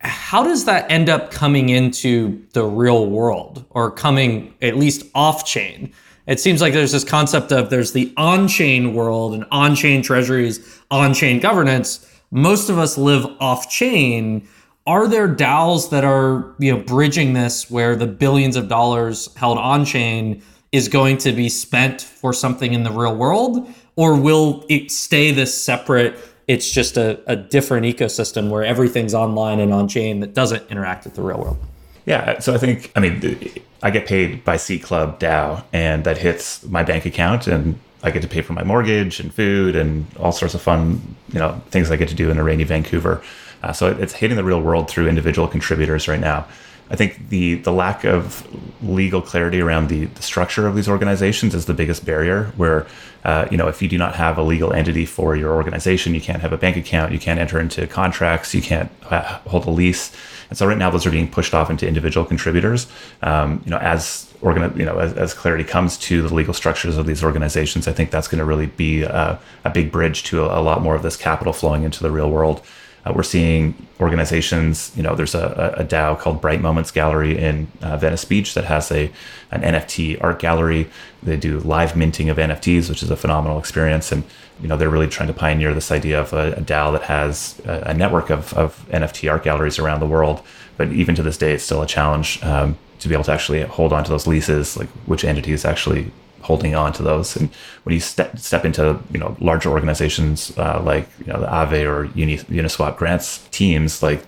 How 0.02 0.43
does 0.43 0.66
that 0.66 0.89
end 0.89 1.10
up 1.10 1.32
coming 1.32 1.70
into 1.70 2.45
the 2.54 2.64
real 2.64 3.06
world 3.08 3.66
or 3.72 3.91
coming 3.91 4.54
at 4.62 4.78
least 4.78 5.06
off 5.14 5.45
chain? 5.45 5.91
It 6.26 6.39
seems 6.39 6.62
like 6.62 6.74
there's 6.74 6.91
this 6.91 7.04
concept 7.04 7.52
of 7.52 7.70
there's 7.70 7.91
the 7.91 8.14
on 8.16 8.47
chain 8.47 8.93
world 8.93 9.34
and 9.34 9.43
on 9.52 9.76
chain 9.76 10.02
treasuries, 10.02 10.82
on 10.89 11.14
chain 11.14 11.39
governance. 11.39 12.06
Most 12.32 12.70
of 12.70 12.78
us 12.78 12.97
live 12.97 13.26
off 13.41 13.70
chain. 13.70 14.47
Are 14.88 15.08
there 15.08 15.28
DAOs 15.28 15.89
that 15.89 16.06
are 16.06 16.56
you 16.60 16.72
know 16.72 16.82
bridging 16.82 17.34
this 17.34 17.70
where 17.70 17.95
the 17.95 18.08
billions 18.08 18.56
of 18.56 18.70
dollars 18.70 19.34
held 19.36 19.58
on 19.58 19.84
chain 19.84 20.41
is 20.72 20.88
going 20.88 21.18
to 21.18 21.32
be 21.32 21.50
spent 21.50 22.02
for 22.02 22.32
something 22.32 22.74
in 22.74 22.84
the 22.84 22.91
real 22.91 23.16
world? 23.16 23.68
Or 23.97 24.16
will 24.16 24.66
it 24.70 24.91
stay 24.91 25.32
this 25.32 25.60
separate? 25.60 26.18
It's 26.50 26.72
just 26.72 26.97
a, 26.97 27.20
a 27.28 27.36
different 27.36 27.86
ecosystem 27.86 28.50
where 28.50 28.64
everything's 28.64 29.14
online 29.14 29.60
and 29.60 29.72
on 29.72 29.88
chain 29.88 30.20
that 30.22 30.34
doesn't 30.34 30.64
interact 30.72 31.06
with 31.06 31.14
the 31.14 31.22
real 31.22 31.38
world. 31.38 31.60
Yeah, 32.08 32.39
so 32.39 32.56
I 32.56 32.58
think 32.58 32.91
I 32.95 33.00
mean 33.00 33.52
I 33.84 33.91
get 33.91 34.08
paid 34.08 34.43
by 34.43 34.58
Seed 34.58 34.82
Club 34.82 35.20
DAO, 35.20 35.64
and 35.72 36.04
that 36.06 36.18
hits 36.18 36.66
my 36.66 36.82
bank 36.82 37.06
account, 37.06 37.45
and 37.45 37.80
I 38.02 38.10
get 38.10 38.24
to 38.24 38.28
pay 38.28 38.41
for 38.41 38.54
my 38.54 38.64
mortgage 38.64 39.20
and 39.20 39.32
food 39.32 39.76
and 39.76 40.08
all 40.18 40.32
sorts 40.32 40.56
of 40.56 40.62
fun, 40.64 41.16
you 41.32 41.38
know, 41.38 41.62
things 41.70 41.91
I 41.91 41.97
get 41.97 42.10
to 42.10 42.16
do 42.16 42.32
in 42.32 42.39
a 42.39 42.43
rainy 42.43 42.64
Vancouver. 42.64 43.22
Uh, 43.62 43.72
so 43.72 43.91
it's 43.91 44.14
hitting 44.14 44.36
the 44.36 44.43
real 44.43 44.60
world 44.60 44.89
through 44.89 45.08
individual 45.08 45.47
contributors 45.47 46.08
right 46.08 46.20
now. 46.20 46.47
I 46.92 46.96
think 46.96 47.30
the 47.30 47.56
the 47.56 47.72
lack 47.72 48.04
of 48.04 48.48
legal 48.84 49.22
clarity 49.22 49.62
around 49.62 49.90
the, 49.90 50.06
the 50.06 50.22
structure 50.24 50.68
of 50.68 50.76
these 50.76 50.90
organizations 50.90 51.54
is 51.54 51.66
the 51.66 51.74
biggest 51.74 52.04
barrier. 52.06 52.46
Where 52.58 52.88
uh, 53.24 53.48
you 53.52 53.58
know 53.58 53.68
if 53.68 53.82
you 53.82 53.88
do 53.88 53.98
not 53.98 54.16
have 54.16 54.38
a 54.38 54.42
legal 54.42 54.74
entity 54.74 55.06
for 55.06 55.36
your 55.36 55.54
organization, 55.54 56.16
you 56.16 56.22
can't 56.22 56.42
have 56.42 56.52
a 56.52 56.58
bank 56.58 56.78
account, 56.78 57.12
you 57.12 57.20
can't 57.20 57.40
enter 57.40 57.60
into 57.60 57.86
contracts, 57.88 58.56
you 58.56 58.62
can't 58.62 58.92
uh, 59.04 59.40
hold 59.48 59.68
a 59.68 59.70
lease. 59.70 60.12
And 60.50 60.58
so 60.58 60.66
right 60.66 60.78
now 60.78 60.90
those 60.90 61.06
are 61.06 61.12
being 61.12 61.30
pushed 61.30 61.54
off 61.54 61.70
into 61.70 61.88
individual 61.88 62.26
contributors. 62.26 62.88
Um, 63.22 63.62
you 63.66 63.72
know 63.72 63.78
as 63.78 64.34
organ, 64.42 64.76
you 64.78 64.86
know 64.86 64.98
as, 64.98 65.14
as, 65.14 65.34
clarity 65.34 65.64
comes 65.64 65.98
to 65.98 66.28
the 66.28 66.34
legal 66.34 66.54
structures 66.56 66.98
of 66.98 67.06
these 67.06 67.24
organizations, 67.24 67.88
I 67.88 67.94
think 67.94 68.10
that's 68.10 68.28
going 68.28 68.40
to 68.40 68.46
really 68.46 68.68
be 68.68 69.04
a, 69.04 69.40
a 69.64 69.70
big 69.70 69.92
bridge 69.92 70.24
to 70.24 70.46
a, 70.46 70.60
a 70.60 70.62
lot 70.62 70.82
more 70.82 70.96
of 70.96 71.04
this 71.04 71.16
capital 71.16 71.54
flowing 71.54 71.84
into 71.84 72.02
the 72.02 72.10
real 72.10 72.32
world. 72.32 72.64
Uh, 73.06 73.14
we're 73.16 73.24
seeing 73.24 73.88
organizations, 74.00 74.91
you 74.95 75.04
know, 75.04 75.16
there's 75.16 75.36
a, 75.36 75.76
a 75.78 75.84
DAO 75.84 76.18
called 76.18 76.41
Bright 76.41 76.62
Moments 76.62 76.91
Gallery 76.91 77.38
in 77.38 77.72
uh, 77.82 77.97
Venice 77.97 78.26
Beach 78.26 78.54
that 78.54 78.66
has 78.66 78.91
a 78.91 79.12
an 79.52 79.62
NFT 79.62 80.22
art 80.24 80.39
gallery. 80.39 80.89
They 81.24 81.38
do 81.38 81.60
live 81.60 81.95
minting 81.95 82.30
of 82.30 82.38
NFTs, 82.38 82.89
which 82.89 83.02
is 83.02 83.10
a 83.10 83.16
phenomenal 83.16 83.58
experience. 83.58 84.12
And, 84.12 84.24
you 84.62 84.68
know, 84.68 84.78
they're 84.78 84.89
really 84.89 85.08
trying 85.08 85.28
to 85.28 85.34
pioneer 85.34 85.74
this 85.74 85.91
idea 85.91 86.22
of 86.22 86.34
a, 86.34 86.54
a 86.54 86.62
DAO 86.62 86.91
that 86.93 87.04
has 87.04 87.60
a, 87.66 87.89
a 87.89 87.93
network 87.93 88.30
of, 88.30 88.54
of 88.54 88.86
NFT 88.89 89.32
art 89.32 89.43
galleries 89.43 89.80
around 89.80 90.00
the 90.00 90.08
world. 90.08 90.41
But 90.78 90.91
even 90.91 91.16
to 91.16 91.24
this 91.24 91.38
day, 91.38 91.54
it's 91.54 91.64
still 91.64 91.82
a 91.82 91.88
challenge 91.88 92.41
um, 92.43 92.78
to 93.00 93.08
be 93.08 93.16
able 93.16 93.24
to 93.26 93.32
actually 93.32 93.64
hold 93.64 93.91
on 93.91 94.04
to 94.04 94.10
those 94.10 94.28
leases, 94.28 94.78
like 94.78 94.89
which 95.06 95.24
entities 95.24 95.66
actually 95.66 96.12
holding 96.50 96.74
on 96.76 96.91
to 96.93 97.04
those. 97.04 97.36
And 97.38 97.50
when 97.84 97.93
you 97.93 98.02
step 98.02 98.38
step 98.39 98.66
into 98.66 99.00
you 99.14 99.20
know 99.22 99.38
larger 99.39 99.70
organizations 99.70 100.36
uh, 100.58 100.82
like 100.91 101.08
you 101.20 101.32
know 101.32 101.39
the 101.39 101.47
Aave 101.60 101.80
or 101.93 102.00
Uni, 102.22 102.38
Uniswap 102.60 102.97
grants 102.97 103.47
teams, 103.60 104.02
like 104.02 104.20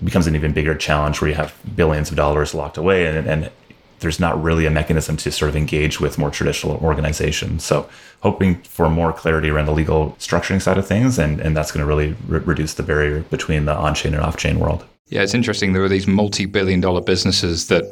it 0.00 0.04
becomes 0.04 0.26
an 0.26 0.36
even 0.36 0.52
bigger 0.52 0.74
challenge 0.74 1.20
where 1.20 1.30
you 1.30 1.36
have 1.36 1.52
billions 1.74 2.08
of 2.10 2.16
dollars 2.16 2.54
locked 2.54 2.78
away 2.78 3.06
and, 3.06 3.26
and 3.28 3.50
there's 4.00 4.20
not 4.20 4.40
really 4.42 4.66
a 4.66 4.70
mechanism 4.70 5.16
to 5.16 5.32
sort 5.32 5.48
of 5.48 5.56
engage 5.56 6.00
with 6.00 6.18
more 6.18 6.30
traditional 6.30 6.76
organizations. 6.76 7.64
So 7.64 7.88
hoping 8.20 8.62
for 8.62 8.88
more 8.90 9.12
clarity 9.12 9.48
around 9.48 9.66
the 9.66 9.72
legal 9.72 10.10
structuring 10.18 10.60
side 10.60 10.78
of 10.78 10.86
things, 10.86 11.18
and, 11.18 11.40
and 11.40 11.56
that's 11.56 11.72
going 11.72 11.80
to 11.80 11.86
really 11.86 12.14
re- 12.28 12.40
reduce 12.40 12.74
the 12.74 12.82
barrier 12.82 13.20
between 13.36 13.64
the 13.64 13.74
on-chain 13.74 14.12
and 14.14 14.22
off-chain 14.22 14.58
world. 14.58 14.84
Yeah, 15.08 15.22
it's 15.22 15.34
interesting. 15.34 15.72
There 15.72 15.84
are 15.84 15.88
these 15.88 16.08
multi 16.08 16.46
billion 16.46 16.80
dollar 16.80 17.00
businesses 17.00 17.68
that 17.68 17.84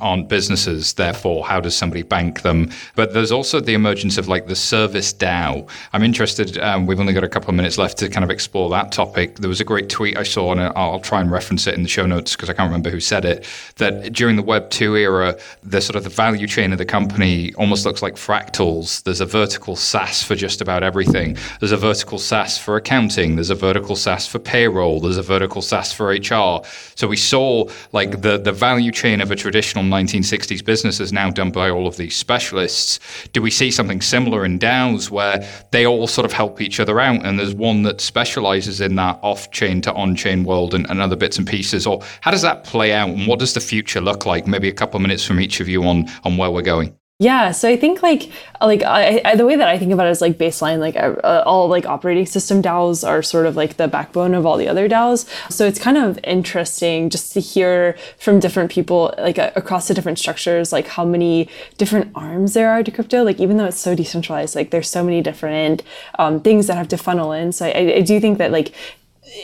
aren't 0.00 0.30
businesses. 0.30 0.94
Therefore, 0.94 1.44
how 1.44 1.60
does 1.60 1.76
somebody 1.76 2.00
bank 2.00 2.40
them? 2.40 2.70
But 2.94 3.12
there's 3.12 3.30
also 3.30 3.60
the 3.60 3.74
emergence 3.74 4.16
of 4.16 4.26
like 4.26 4.46
the 4.46 4.56
service 4.56 5.12
DAO. 5.12 5.68
I'm 5.92 6.02
interested. 6.02 6.56
Um, 6.56 6.86
we've 6.86 6.98
only 6.98 7.12
got 7.12 7.24
a 7.24 7.28
couple 7.28 7.50
of 7.50 7.56
minutes 7.56 7.76
left 7.76 7.98
to 7.98 8.08
kind 8.08 8.24
of 8.24 8.30
explore 8.30 8.70
that 8.70 8.90
topic. 8.90 9.36
There 9.36 9.50
was 9.50 9.60
a 9.60 9.66
great 9.66 9.90
tweet 9.90 10.16
I 10.16 10.22
saw, 10.22 10.50
and 10.50 10.62
I'll 10.62 10.98
try 10.98 11.20
and 11.20 11.30
reference 11.30 11.66
it 11.66 11.74
in 11.74 11.82
the 11.82 11.90
show 11.90 12.06
notes 12.06 12.34
because 12.34 12.48
I 12.48 12.54
can't 12.54 12.68
remember 12.68 12.88
who 12.88 13.00
said 13.00 13.26
it. 13.26 13.44
That 13.76 14.14
during 14.14 14.36
the 14.36 14.42
Web 14.42 14.70
2 14.70 14.96
era, 14.96 15.38
the 15.62 15.82
sort 15.82 15.96
of 15.96 16.04
the 16.04 16.10
value 16.10 16.46
chain 16.46 16.72
of 16.72 16.78
the 16.78 16.86
company 16.86 17.52
almost 17.56 17.84
looks 17.84 18.00
like 18.00 18.14
fractals. 18.14 19.02
There's 19.02 19.20
a 19.20 19.26
vertical 19.26 19.76
SaaS 19.76 20.22
for 20.22 20.36
just 20.36 20.62
about 20.62 20.82
everything. 20.82 21.36
There's 21.60 21.72
a 21.72 21.76
vertical 21.76 22.18
SaaS 22.18 22.56
for 22.56 22.76
accounting. 22.76 23.34
There's 23.34 23.50
a 23.50 23.54
vertical 23.54 23.94
SaaS 23.94 24.26
for 24.26 24.38
payroll. 24.38 25.00
There's 25.00 25.18
a 25.18 25.22
vertical 25.22 25.60
SaaS 25.60 25.92
for 25.92 26.06
HR. 26.06 26.61
So 26.94 27.08
we 27.08 27.16
saw 27.16 27.68
like 27.92 28.22
the, 28.22 28.38
the 28.38 28.52
value 28.52 28.92
chain 28.92 29.20
of 29.20 29.30
a 29.30 29.36
traditional 29.36 29.84
1960s 29.84 30.64
business 30.64 31.00
is 31.00 31.12
now 31.12 31.30
done 31.30 31.50
by 31.50 31.70
all 31.70 31.86
of 31.86 31.96
these 31.96 32.16
specialists. 32.16 33.00
Do 33.32 33.42
we 33.42 33.50
see 33.50 33.70
something 33.70 34.00
similar 34.00 34.44
in 34.44 34.58
DAOs 34.58 35.10
where 35.10 35.46
they 35.70 35.86
all 35.86 36.06
sort 36.06 36.24
of 36.24 36.32
help 36.32 36.60
each 36.60 36.80
other 36.80 37.00
out 37.00 37.24
and 37.24 37.38
there's 37.38 37.54
one 37.54 37.82
that 37.82 38.00
specializes 38.00 38.80
in 38.80 38.96
that 38.96 39.18
off 39.22 39.50
chain 39.50 39.80
to 39.82 39.92
on 39.94 40.14
chain 40.16 40.44
world 40.44 40.74
and, 40.74 40.88
and 40.90 41.00
other 41.00 41.16
bits 41.16 41.38
and 41.38 41.46
pieces? 41.46 41.86
Or 41.86 42.02
how 42.20 42.30
does 42.30 42.42
that 42.42 42.64
play 42.64 42.92
out 42.92 43.10
and 43.10 43.26
what 43.26 43.38
does 43.38 43.54
the 43.54 43.60
future 43.60 44.00
look 44.00 44.26
like? 44.26 44.46
Maybe 44.46 44.68
a 44.68 44.72
couple 44.72 44.96
of 44.96 45.02
minutes 45.02 45.24
from 45.24 45.40
each 45.40 45.60
of 45.60 45.68
you 45.68 45.84
on, 45.84 46.08
on 46.24 46.36
where 46.36 46.50
we're 46.50 46.62
going. 46.62 46.96
Yeah, 47.18 47.52
so 47.52 47.68
I 47.68 47.76
think 47.76 48.02
like 48.02 48.32
like 48.60 48.82
I, 48.82 49.20
I, 49.24 49.36
the 49.36 49.46
way 49.46 49.54
that 49.54 49.68
I 49.68 49.78
think 49.78 49.92
about 49.92 50.08
it 50.08 50.10
is 50.10 50.20
like 50.20 50.38
baseline 50.38 50.80
like 50.80 50.96
uh, 50.96 51.44
all 51.46 51.68
like 51.68 51.86
operating 51.86 52.26
system 52.26 52.60
DAOs 52.60 53.06
are 53.06 53.22
sort 53.22 53.46
of 53.46 53.54
like 53.54 53.76
the 53.76 53.86
backbone 53.86 54.34
of 54.34 54.44
all 54.44 54.56
the 54.56 54.66
other 54.66 54.88
DAOs. 54.88 55.28
So 55.48 55.64
it's 55.64 55.78
kind 55.78 55.96
of 55.96 56.18
interesting 56.24 57.10
just 57.10 57.32
to 57.34 57.40
hear 57.40 57.96
from 58.18 58.40
different 58.40 58.72
people 58.72 59.14
like 59.18 59.38
uh, 59.38 59.52
across 59.54 59.86
the 59.86 59.94
different 59.94 60.18
structures 60.18 60.72
like 60.72 60.88
how 60.88 61.04
many 61.04 61.48
different 61.78 62.10
arms 62.16 62.54
there 62.54 62.68
are 62.70 62.82
to 62.82 62.90
crypto. 62.90 63.22
Like 63.22 63.38
even 63.38 63.56
though 63.56 63.66
it's 63.66 63.78
so 63.78 63.94
decentralized, 63.94 64.56
like 64.56 64.70
there's 64.72 64.88
so 64.88 65.04
many 65.04 65.20
different 65.20 65.84
um, 66.18 66.40
things 66.40 66.66
that 66.66 66.76
have 66.76 66.88
to 66.88 66.98
funnel 66.98 67.30
in. 67.30 67.52
So 67.52 67.66
I, 67.66 67.98
I 67.98 68.00
do 68.00 68.18
think 68.18 68.38
that 68.38 68.50
like 68.50 68.74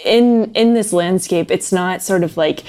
in 0.04 0.52
in 0.54 0.74
this 0.74 0.92
landscape 0.92 1.50
it's 1.50 1.72
not 1.72 2.02
sort 2.02 2.24
of 2.24 2.36
like 2.36 2.62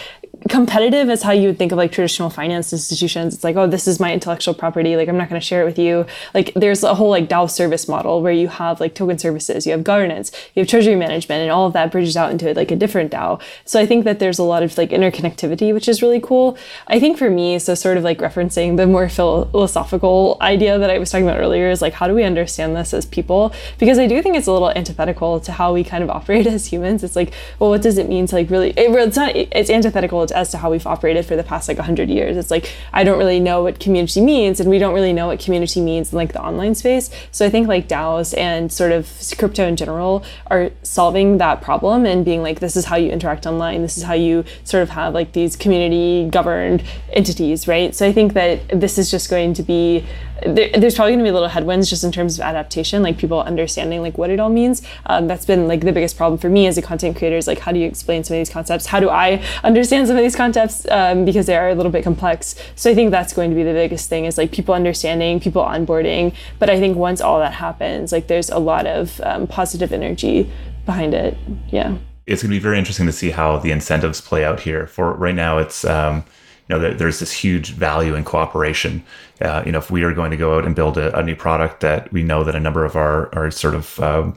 competitive 0.48 1.10
as 1.10 1.24
how 1.24 1.32
you 1.32 1.48
would 1.48 1.58
think 1.58 1.72
of 1.72 1.78
like 1.78 1.92
traditional 1.92 2.30
finance 2.30 2.72
institutions. 2.72 3.34
It's 3.34 3.44
like, 3.44 3.56
oh, 3.58 3.68
this 3.68 3.88
is 3.88 4.00
my 4.00 4.14
intellectual 4.14 4.54
property. 4.54 4.96
Like, 4.96 5.10
I'm 5.10 5.18
not 5.18 5.30
going 5.30 5.40
to 5.40 5.46
share 5.46 5.64
it 5.64 5.66
with 5.66 5.78
you. 5.78 6.06
Like, 6.34 6.54
there's 6.56 6.84
a 6.84 6.96
whole 6.96 7.10
like 7.10 7.28
DAO 7.28 7.50
service 7.50 7.88
model 7.88 8.22
where 8.22 8.32
you 8.32 8.48
have 8.48 8.80
like 8.80 8.96
token 8.96 9.18
services, 9.18 9.66
you 9.66 9.74
have 9.74 9.84
governance, 9.84 10.32
you 10.56 10.62
have 10.62 10.68
treasury 10.70 10.96
management, 10.96 11.42
and 11.42 11.52
all 11.52 11.68
of 11.68 11.74
that 11.74 11.92
bridges 11.92 12.16
out 12.16 12.32
into 12.32 12.54
like 12.54 12.72
a 12.72 12.76
different 12.76 13.12
DAO. 13.12 13.42
So 13.66 13.80
I 13.80 13.86
think 13.86 14.06
that 14.06 14.20
there's 14.20 14.40
a 14.40 14.44
lot 14.44 14.64
of 14.64 14.78
like 14.78 14.92
interconnectivity, 14.92 15.74
which 15.74 15.90
is 15.90 16.02
really 16.02 16.22
cool. 16.22 16.58
I 16.88 17.00
think 17.00 17.18
for 17.18 17.30
me, 17.30 17.60
so 17.60 17.76
sort 17.76 17.98
of 17.98 18.04
like 18.04 18.20
referencing 18.20 18.78
the 18.78 18.88
more 18.88 19.10
philosophical 19.10 20.38
idea 20.42 20.80
that 20.80 20.90
I 20.90 21.00
was 21.00 21.12
talking 21.12 21.28
about 21.28 21.40
earlier 21.40 21.70
is 21.70 21.82
like, 21.82 21.94
how 21.94 22.08
do 22.08 22.14
we 22.14 22.24
understand 22.24 22.76
this 22.76 22.94
as 22.94 23.06
people? 23.06 23.54
Because 23.78 24.00
I 24.00 24.08
do 24.08 24.22
think 24.22 24.38
it's 24.38 24.48
a 24.48 24.54
little 24.54 24.72
antithetical 24.72 25.40
to 25.42 25.52
how 25.52 25.74
we 25.74 25.84
kind 25.84 26.04
of 26.04 26.10
operate 26.10 26.48
as 26.56 26.68
humans. 26.68 27.04
It's 27.04 27.16
like, 27.16 27.34
well, 27.60 27.70
what 27.70 27.82
does 27.82 27.98
it 27.98 28.08
mean 28.08 28.26
to 28.28 28.36
like 28.36 28.50
really? 28.50 28.70
It, 28.72 28.90
it's 28.92 29.18
not. 29.18 29.36
It's 29.36 29.70
antithetical 29.70 30.29
as 30.32 30.52
to 30.52 30.58
how 30.58 30.72
we've 30.72 30.88
operated 30.88 31.26
for 31.26 31.36
the 31.36 31.44
past 31.44 31.68
like 31.68 31.78
100 31.78 32.10
years. 32.10 32.38
It's 32.38 32.52
like 32.52 32.74
I 32.94 33.04
don't 33.04 33.18
really 33.18 33.40
know 33.40 33.64
what 33.64 33.80
community 33.80 34.22
means, 34.22 34.60
and 34.60 34.70
we 34.70 34.80
don't 34.80 34.94
really 34.94 35.14
know 35.14 35.28
what 35.28 35.40
community 35.40 35.82
means 35.82 36.12
in 36.12 36.18
like 36.18 36.34
the 36.34 36.42
online 36.42 36.76
space. 36.76 37.10
So 37.32 37.46
I 37.46 37.50
think 37.50 37.68
like 37.68 37.88
DAOs 37.88 38.38
and 38.38 38.72
sort 38.72 38.92
of 38.92 39.12
crypto 39.38 39.68
in 39.68 39.76
general 39.76 40.24
are 40.48 40.72
solving 40.84 41.38
that 41.38 41.62
problem 41.62 42.06
and 42.06 42.26
being 42.26 42.42
like, 42.42 42.60
this 42.60 42.76
is 42.76 42.86
how 42.86 42.96
you 42.96 43.12
interact 43.12 43.46
online. 43.46 43.82
This 43.82 43.98
is 43.98 44.04
how 44.04 44.14
you 44.14 44.44
sort 44.64 44.84
of 44.84 44.90
have 44.90 45.14
like 45.14 45.34
these 45.34 45.56
community 45.56 46.30
governed 46.30 46.84
entities, 47.14 47.68
right? 47.68 47.96
So 47.96 48.08
I 48.08 48.12
think 48.12 48.34
that 48.34 48.68
this 48.70 48.98
is 48.98 49.12
just 49.12 49.30
going 49.30 49.54
to 49.56 49.64
be 49.64 50.06
there, 50.46 50.70
there's 50.72 50.96
probably 50.96 51.12
going 51.12 51.20
to 51.20 51.24
be 51.24 51.30
a 51.30 51.34
little 51.34 51.48
headwinds 51.48 51.90
just 51.90 52.04
in 52.04 52.12
terms 52.12 52.38
of 52.38 52.44
adaptation, 52.44 53.04
like 53.04 53.18
people 53.18 53.42
understanding 53.42 54.02
like 54.02 54.18
what 54.18 54.30
it 54.30 54.40
all 54.40 54.50
means. 54.50 54.82
Um, 55.06 55.28
that's 55.28 55.46
been 55.46 55.68
like 55.68 55.82
the 55.82 55.92
biggest 55.92 56.18
problem 56.18 56.40
for 56.40 56.50
me 56.50 56.68
as 56.68 56.78
a 56.78 56.82
content 56.82 57.18
creator 57.18 57.38
is 57.38 57.48
like 57.48 57.60
how 57.60 57.72
do 57.72 57.80
you 57.80 57.88
explain 57.88 58.24
some 58.24 58.36
of 58.36 58.40
these 58.40 58.50
concepts? 58.50 58.86
How 58.86 59.00
do 59.00 59.10
I 59.10 59.44
understand 59.64 60.08
some 60.08 60.18
of 60.18 60.24
these 60.24 60.36
concepts 60.36 60.88
um, 60.90 61.26
because 61.26 61.46
they 61.46 61.56
are 61.56 61.70
a 61.70 61.76
little 61.76 61.92
bit 61.92 62.04
complex? 62.04 62.56
So 62.76 62.90
I 62.90 62.96
think 62.96 63.12
that's 63.12 63.34
going 63.34 63.50
to 63.50 63.56
be 63.56 63.64
the 63.64 63.74
biggest 63.74 64.10
thing 64.10 64.26
is 64.26 64.38
like 64.38 64.52
people 64.52 64.74
understanding, 64.74 65.40
people 65.40 65.64
onboarding. 65.64 66.34
But 66.60 66.70
I 66.70 66.80
think 66.80 66.98
once 66.98 67.22
all 67.22 67.40
that 67.40 67.54
happens, 67.54 68.12
like 68.12 68.28
there's 68.28 68.50
a 68.50 68.60
lot 68.60 68.86
of 68.86 69.20
um, 69.22 69.48
positive 69.48 69.92
energy 69.92 70.50
behind 70.86 71.14
it. 71.14 71.38
Yeah. 71.70 71.98
It's 72.26 72.44
going 72.44 72.52
to 72.52 72.56
be 72.56 72.62
very 72.62 72.78
interesting 72.78 73.08
to 73.08 73.12
see 73.12 73.32
how 73.32 73.58
the 73.58 73.72
incentives 73.72 74.22
play 74.22 74.46
out 74.46 74.60
here. 74.60 74.86
For 74.86 75.14
right 75.14 75.34
now, 75.34 75.58
it's 75.58 75.84
um, 75.84 76.24
you 76.70 76.78
know, 76.78 76.94
there's 76.94 77.20
this 77.20 77.32
huge 77.32 77.72
value 77.72 78.14
in 78.14 78.24
cooperation. 78.24 79.04
Uh, 79.42 79.64
you 79.66 79.72
know, 79.72 79.80
if 79.80 79.90
we 79.90 80.04
are 80.04 80.14
going 80.14 80.32
to 80.32 80.38
go 80.38 80.58
out 80.58 80.66
and 80.66 80.76
build 80.76 80.98
a, 80.98 81.18
a, 81.18 81.24
new 81.24 81.36
product 81.36 81.80
that 81.80 82.12
we 82.12 82.24
know 82.24 82.44
that 82.44 82.56
a 82.56 82.60
number 82.60 82.84
of 82.84 82.96
our, 82.96 83.34
our 83.34 83.50
sort 83.50 83.74
of 83.74 84.00
um, 84.02 84.36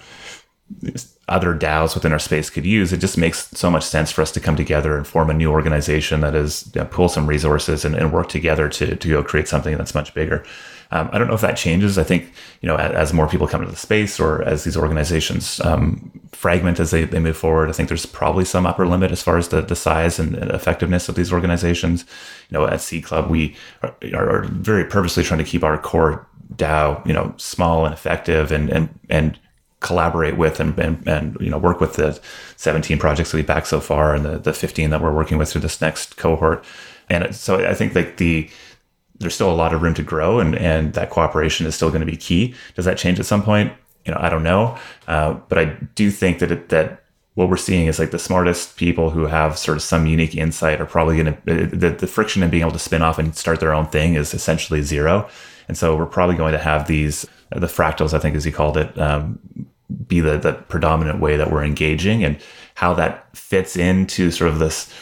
other 1.28 1.54
DAOs 1.54 1.94
within 1.94 2.12
our 2.12 2.18
space 2.18 2.50
could 2.50 2.66
use. 2.66 2.92
It 2.92 2.98
just 2.98 3.16
makes 3.16 3.48
so 3.50 3.70
much 3.70 3.84
sense 3.84 4.10
for 4.10 4.22
us 4.22 4.32
to 4.32 4.40
come 4.40 4.56
together 4.56 4.96
and 4.96 5.06
form 5.06 5.30
a 5.30 5.34
new 5.34 5.50
organization 5.50 6.20
that 6.20 6.34
is 6.34 6.70
you 6.74 6.80
know, 6.80 6.86
pull 6.86 7.08
some 7.08 7.26
resources 7.26 7.84
and, 7.84 7.94
and, 7.94 8.12
work 8.12 8.28
together 8.28 8.68
to 8.68 8.96
to 8.96 9.08
go 9.08 9.22
create 9.22 9.48
something 9.48 9.76
that's 9.76 9.94
much 9.94 10.14
bigger. 10.14 10.44
Um, 10.92 11.08
I 11.10 11.18
don't 11.18 11.26
know 11.26 11.34
if 11.34 11.40
that 11.40 11.56
changes. 11.56 11.98
I 11.98 12.04
think 12.04 12.30
you 12.60 12.68
know 12.68 12.76
as, 12.76 12.92
as, 12.92 13.12
more 13.12 13.26
people 13.26 13.48
come 13.48 13.62
into 13.62 13.72
the 13.72 13.78
space 13.78 14.20
or 14.20 14.42
as 14.42 14.64
these 14.64 14.76
organizations 14.76 15.60
um, 15.60 16.12
fragment 16.32 16.78
as 16.78 16.90
they, 16.90 17.04
they 17.04 17.18
move 17.18 17.36
forward, 17.36 17.70
I 17.70 17.72
think 17.72 17.88
there's 17.88 18.06
probably 18.06 18.44
some 18.44 18.66
upper 18.66 18.86
limit 18.86 19.10
as 19.10 19.22
far 19.22 19.38
as 19.38 19.48
the, 19.48 19.62
the 19.62 19.74
size 19.74 20.18
and 20.18 20.36
effectiveness 20.36 21.08
of 21.08 21.14
these 21.14 21.32
organizations. 21.32 22.04
You 22.50 22.58
know, 22.58 22.66
at 22.66 22.80
Seed 22.80 23.04
Club, 23.04 23.30
we 23.30 23.56
are, 23.82 23.94
are 24.14 24.44
very 24.44 24.84
purposely 24.84 25.24
trying 25.24 25.38
to 25.38 25.44
keep 25.44 25.64
our 25.64 25.78
core 25.78 26.26
DAO, 26.54 27.04
you 27.06 27.14
know, 27.14 27.34
small 27.38 27.84
and 27.86 27.94
effective 27.94 28.52
and 28.52 28.68
and 28.70 29.00
and 29.08 29.38
collaborate 29.80 30.36
with 30.36 30.60
and, 30.60 30.78
and, 30.78 31.06
and 31.08 31.36
you 31.40 31.50
know 31.50 31.58
work 31.58 31.80
with 31.80 31.94
the 31.94 32.18
17 32.56 32.98
projects 32.98 33.32
that 33.32 33.36
we 33.36 33.42
backed 33.42 33.66
so 33.66 33.80
far 33.80 34.14
and 34.14 34.24
the, 34.24 34.38
the 34.38 34.52
15 34.52 34.90
that 34.90 35.02
we're 35.02 35.12
working 35.12 35.38
with 35.38 35.50
through 35.50 35.60
this 35.60 35.80
next 35.80 36.16
cohort 36.16 36.64
and 37.10 37.34
so 37.34 37.66
i 37.68 37.74
think 37.74 37.92
like 37.92 38.16
the 38.16 38.48
there's 39.22 39.34
still 39.34 39.50
a 39.50 39.54
lot 39.54 39.72
of 39.72 39.82
room 39.82 39.94
to 39.94 40.02
grow 40.02 40.38
and 40.40 40.54
and 40.56 40.94
that 40.94 41.10
cooperation 41.10 41.66
is 41.66 41.74
still 41.74 41.88
going 41.88 42.00
to 42.00 42.06
be 42.06 42.16
key. 42.16 42.54
Does 42.74 42.84
that 42.84 42.98
change 42.98 43.18
at 43.18 43.26
some 43.26 43.42
point? 43.42 43.72
You 44.04 44.12
know 44.12 44.18
i 44.20 44.28
don't 44.28 44.42
know. 44.42 44.76
Uh, 45.08 45.34
but 45.48 45.58
i 45.58 45.64
do 45.94 46.10
think 46.10 46.38
that 46.40 46.50
it, 46.50 46.68
that 46.68 47.02
what 47.34 47.48
we're 47.48 47.56
seeing 47.56 47.86
is 47.86 47.98
like 47.98 48.10
the 48.10 48.18
smartest 48.18 48.76
people 48.76 49.10
who 49.10 49.26
have 49.26 49.56
sort 49.56 49.78
of 49.78 49.82
some 49.82 50.06
unique 50.06 50.34
insight 50.34 50.80
are 50.80 50.86
probably 50.86 51.16
going 51.16 51.34
to 51.34 51.76
the, 51.76 51.90
the 51.90 52.06
friction 52.06 52.42
in 52.42 52.50
being 52.50 52.62
able 52.62 52.72
to 52.72 52.78
spin 52.78 53.00
off 53.00 53.18
and 53.18 53.34
start 53.34 53.58
their 53.60 53.72
own 53.72 53.86
thing 53.86 54.14
is 54.14 54.34
essentially 54.34 54.82
zero. 54.82 55.28
And 55.68 55.78
so 55.78 55.96
we're 55.96 56.04
probably 56.04 56.36
going 56.36 56.52
to 56.52 56.58
have 56.58 56.88
these 56.88 57.26
the 57.50 57.66
fractals 57.66 58.14
i 58.14 58.18
think 58.18 58.34
as 58.34 58.46
you 58.46 58.52
called 58.52 58.76
it 58.76 58.96
um, 58.98 59.38
be 60.06 60.20
the, 60.20 60.38
the 60.38 60.54
predominant 60.54 61.20
way 61.20 61.36
that 61.36 61.50
we're 61.50 61.64
engaging 61.64 62.24
and 62.24 62.38
how 62.74 62.94
that 62.94 63.34
fits 63.36 63.76
into 63.76 64.30
sort 64.30 64.50
of 64.50 64.58
this 64.58 64.92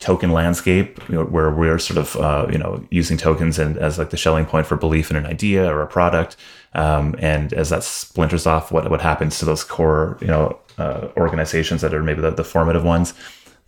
token 0.00 0.32
landscape 0.32 0.98
you 1.08 1.14
know, 1.14 1.24
where 1.24 1.50
we're 1.50 1.78
sort 1.78 1.98
of 1.98 2.16
uh, 2.16 2.46
you 2.50 2.58
know 2.58 2.84
using 2.90 3.16
tokens 3.16 3.58
and 3.58 3.76
as 3.78 3.98
like 3.98 4.10
the 4.10 4.16
Schelling 4.16 4.46
point 4.46 4.66
for 4.66 4.76
belief 4.76 5.10
in 5.10 5.16
an 5.16 5.26
idea 5.26 5.72
or 5.72 5.82
a 5.82 5.86
product. 5.86 6.36
Um, 6.72 7.14
and 7.18 7.52
as 7.52 7.70
that 7.70 7.84
splinters 7.84 8.46
off 8.46 8.72
what 8.72 8.90
what 8.90 9.00
happens 9.00 9.38
to 9.38 9.44
those 9.44 9.62
core 9.62 10.18
you 10.20 10.26
know 10.26 10.58
uh, 10.78 11.08
organizations 11.16 11.82
that 11.82 11.94
are 11.94 12.02
maybe 12.02 12.22
the, 12.22 12.30
the 12.30 12.44
formative 12.44 12.84
ones? 12.84 13.14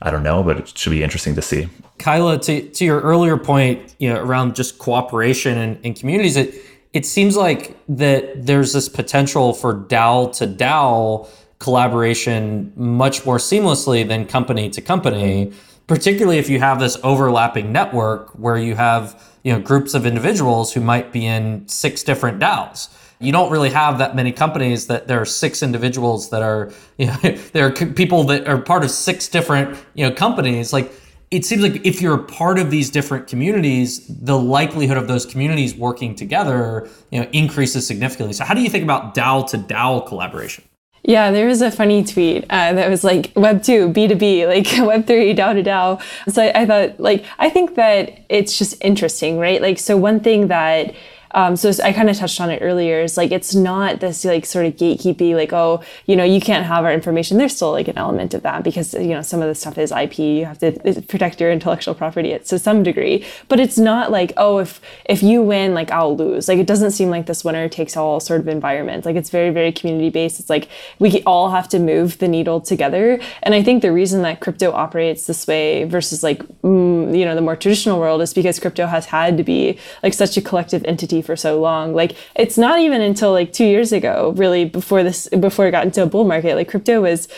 I 0.00 0.10
don't 0.10 0.24
know, 0.24 0.42
but 0.42 0.58
it 0.58 0.76
should 0.76 0.90
be 0.90 1.04
interesting 1.04 1.36
to 1.36 1.42
see. 1.42 1.68
Kyla, 1.98 2.40
to, 2.40 2.68
to 2.70 2.84
your 2.84 3.00
earlier 3.02 3.36
point, 3.36 3.94
you 4.00 4.12
know, 4.12 4.20
around 4.20 4.56
just 4.56 4.78
cooperation 4.78 5.56
and, 5.56 5.78
and 5.84 5.94
communities, 5.94 6.36
it 6.36 6.54
it 6.92 7.06
seems 7.06 7.36
like 7.36 7.76
that 7.88 8.46
there's 8.46 8.72
this 8.72 8.88
potential 8.88 9.54
for 9.54 9.74
DAO 9.74 10.34
to 10.38 10.46
DAO 10.46 11.28
collaboration 11.58 12.72
much 12.74 13.24
more 13.24 13.38
seamlessly 13.38 14.06
than 14.06 14.26
company 14.26 14.68
to 14.68 14.80
company, 14.80 15.52
particularly 15.86 16.38
if 16.38 16.48
you 16.48 16.58
have 16.58 16.80
this 16.80 16.96
overlapping 17.02 17.72
network 17.72 18.30
where 18.30 18.56
you 18.56 18.74
have 18.74 19.20
you 19.42 19.52
know 19.52 19.60
groups 19.60 19.94
of 19.94 20.06
individuals 20.06 20.72
who 20.72 20.80
might 20.80 21.12
be 21.12 21.26
in 21.26 21.66
six 21.68 22.02
different 22.02 22.38
DAOs. 22.40 22.88
You 23.18 23.30
don't 23.30 23.52
really 23.52 23.70
have 23.70 23.98
that 23.98 24.16
many 24.16 24.32
companies 24.32 24.88
that 24.88 25.06
there 25.06 25.20
are 25.20 25.24
six 25.24 25.62
individuals 25.62 26.30
that 26.30 26.42
are 26.42 26.72
you 26.98 27.06
know 27.06 27.16
there 27.52 27.66
are 27.66 27.72
people 27.72 28.24
that 28.24 28.48
are 28.48 28.60
part 28.60 28.84
of 28.84 28.90
six 28.90 29.28
different 29.28 29.78
you 29.94 30.08
know 30.08 30.14
companies 30.14 30.72
like 30.72 30.92
it 31.32 31.46
seems 31.46 31.62
like 31.62 31.84
if 31.86 32.02
you're 32.02 32.14
a 32.14 32.22
part 32.24 32.58
of 32.58 32.70
these 32.70 32.90
different 32.90 33.26
communities, 33.26 34.06
the 34.06 34.38
likelihood 34.38 34.98
of 34.98 35.08
those 35.08 35.24
communities 35.24 35.74
working 35.74 36.14
together, 36.14 36.86
you 37.10 37.20
know, 37.20 37.28
increases 37.32 37.86
significantly. 37.86 38.34
So, 38.34 38.44
how 38.44 38.52
do 38.52 38.60
you 38.60 38.68
think 38.68 38.84
about 38.84 39.14
DAO 39.14 39.48
to 39.48 39.56
DAO 39.56 40.06
collaboration? 40.06 40.62
Yeah, 41.04 41.32
there 41.32 41.48
was 41.48 41.62
a 41.62 41.70
funny 41.70 42.04
tweet 42.04 42.44
uh, 42.44 42.74
that 42.74 42.88
was 42.88 43.02
like 43.02 43.32
Web 43.34 43.62
two, 43.64 43.88
B 43.88 44.06
two 44.06 44.14
B, 44.14 44.46
like 44.46 44.68
Web 44.78 45.06
three, 45.06 45.34
DAO 45.34 45.54
to 45.54 45.62
DAO. 45.62 46.00
So 46.32 46.42
I, 46.42 46.62
I 46.62 46.66
thought, 46.66 47.00
like, 47.00 47.24
I 47.38 47.50
think 47.50 47.74
that 47.74 48.20
it's 48.28 48.56
just 48.56 48.76
interesting, 48.80 49.38
right? 49.38 49.60
Like, 49.60 49.80
so 49.80 49.96
one 49.96 50.20
thing 50.20 50.46
that 50.48 50.94
um, 51.34 51.56
so 51.56 51.72
I 51.82 51.92
kind 51.92 52.10
of 52.10 52.16
touched 52.16 52.40
on 52.40 52.50
it 52.50 52.60
earlier. 52.62 53.00
Is 53.00 53.16
like 53.16 53.32
it's 53.32 53.54
not 53.54 54.00
this 54.00 54.24
like 54.24 54.44
sort 54.44 54.66
of 54.66 54.74
gatekeepy 54.76 55.34
like 55.34 55.52
oh 55.52 55.82
you 56.06 56.16
know 56.16 56.24
you 56.24 56.40
can't 56.40 56.66
have 56.66 56.84
our 56.84 56.92
information. 56.92 57.38
There's 57.38 57.56
still 57.56 57.72
like 57.72 57.88
an 57.88 57.98
element 57.98 58.34
of 58.34 58.42
that 58.42 58.62
because 58.62 58.94
you 58.94 59.08
know 59.08 59.22
some 59.22 59.40
of 59.40 59.48
the 59.48 59.54
stuff 59.54 59.78
is 59.78 59.92
IP. 59.92 60.18
You 60.18 60.44
have 60.44 60.58
to 60.58 61.02
protect 61.08 61.40
your 61.40 61.50
intellectual 61.50 61.94
property 61.94 62.38
to 62.38 62.58
some 62.58 62.82
degree, 62.82 63.24
but 63.48 63.60
it's 63.60 63.78
not 63.78 64.10
like 64.10 64.32
oh 64.36 64.58
if 64.58 64.80
if 65.06 65.22
you 65.22 65.42
win 65.42 65.74
like 65.74 65.90
I'll 65.90 66.16
lose. 66.16 66.48
Like 66.48 66.58
it 66.58 66.66
doesn't 66.66 66.90
seem 66.92 67.08
like 67.10 67.26
this 67.26 67.44
winner 67.44 67.68
takes 67.68 67.96
all 67.96 68.20
sort 68.20 68.40
of 68.40 68.48
environment. 68.48 69.04
Like 69.06 69.16
it's 69.16 69.30
very 69.30 69.50
very 69.50 69.72
community 69.72 70.10
based. 70.10 70.38
It's 70.38 70.50
like 70.50 70.68
we 70.98 71.22
all 71.24 71.50
have 71.50 71.68
to 71.70 71.78
move 71.78 72.18
the 72.18 72.28
needle 72.28 72.60
together. 72.60 73.20
And 73.42 73.54
I 73.54 73.62
think 73.62 73.82
the 73.82 73.92
reason 73.92 74.22
that 74.22 74.40
crypto 74.40 74.72
operates 74.72 75.26
this 75.26 75.46
way 75.46 75.84
versus 75.84 76.22
like 76.22 76.42
mm, 76.62 77.16
you 77.16 77.24
know 77.24 77.34
the 77.34 77.40
more 77.40 77.56
traditional 77.56 77.98
world 77.98 78.20
is 78.20 78.34
because 78.34 78.58
crypto 78.58 78.86
has 78.86 79.06
had 79.06 79.36
to 79.38 79.44
be 79.44 79.78
like 80.02 80.14
such 80.14 80.36
a 80.36 80.42
collective 80.42 80.84
entity 80.84 81.21
for 81.22 81.36
so 81.36 81.60
long. 81.60 81.94
Like 81.94 82.16
it's 82.34 82.58
not 82.58 82.80
even 82.80 83.00
until 83.00 83.32
like 83.32 83.52
two 83.52 83.64
years 83.64 83.92
ago, 83.92 84.32
really, 84.36 84.64
before 84.64 85.02
this, 85.02 85.28
before 85.28 85.66
it 85.66 85.70
got 85.70 85.84
into 85.84 86.02
a 86.02 86.06
bull 86.06 86.24
market, 86.24 86.54
like 86.54 86.68
crypto 86.68 87.00
was 87.00 87.28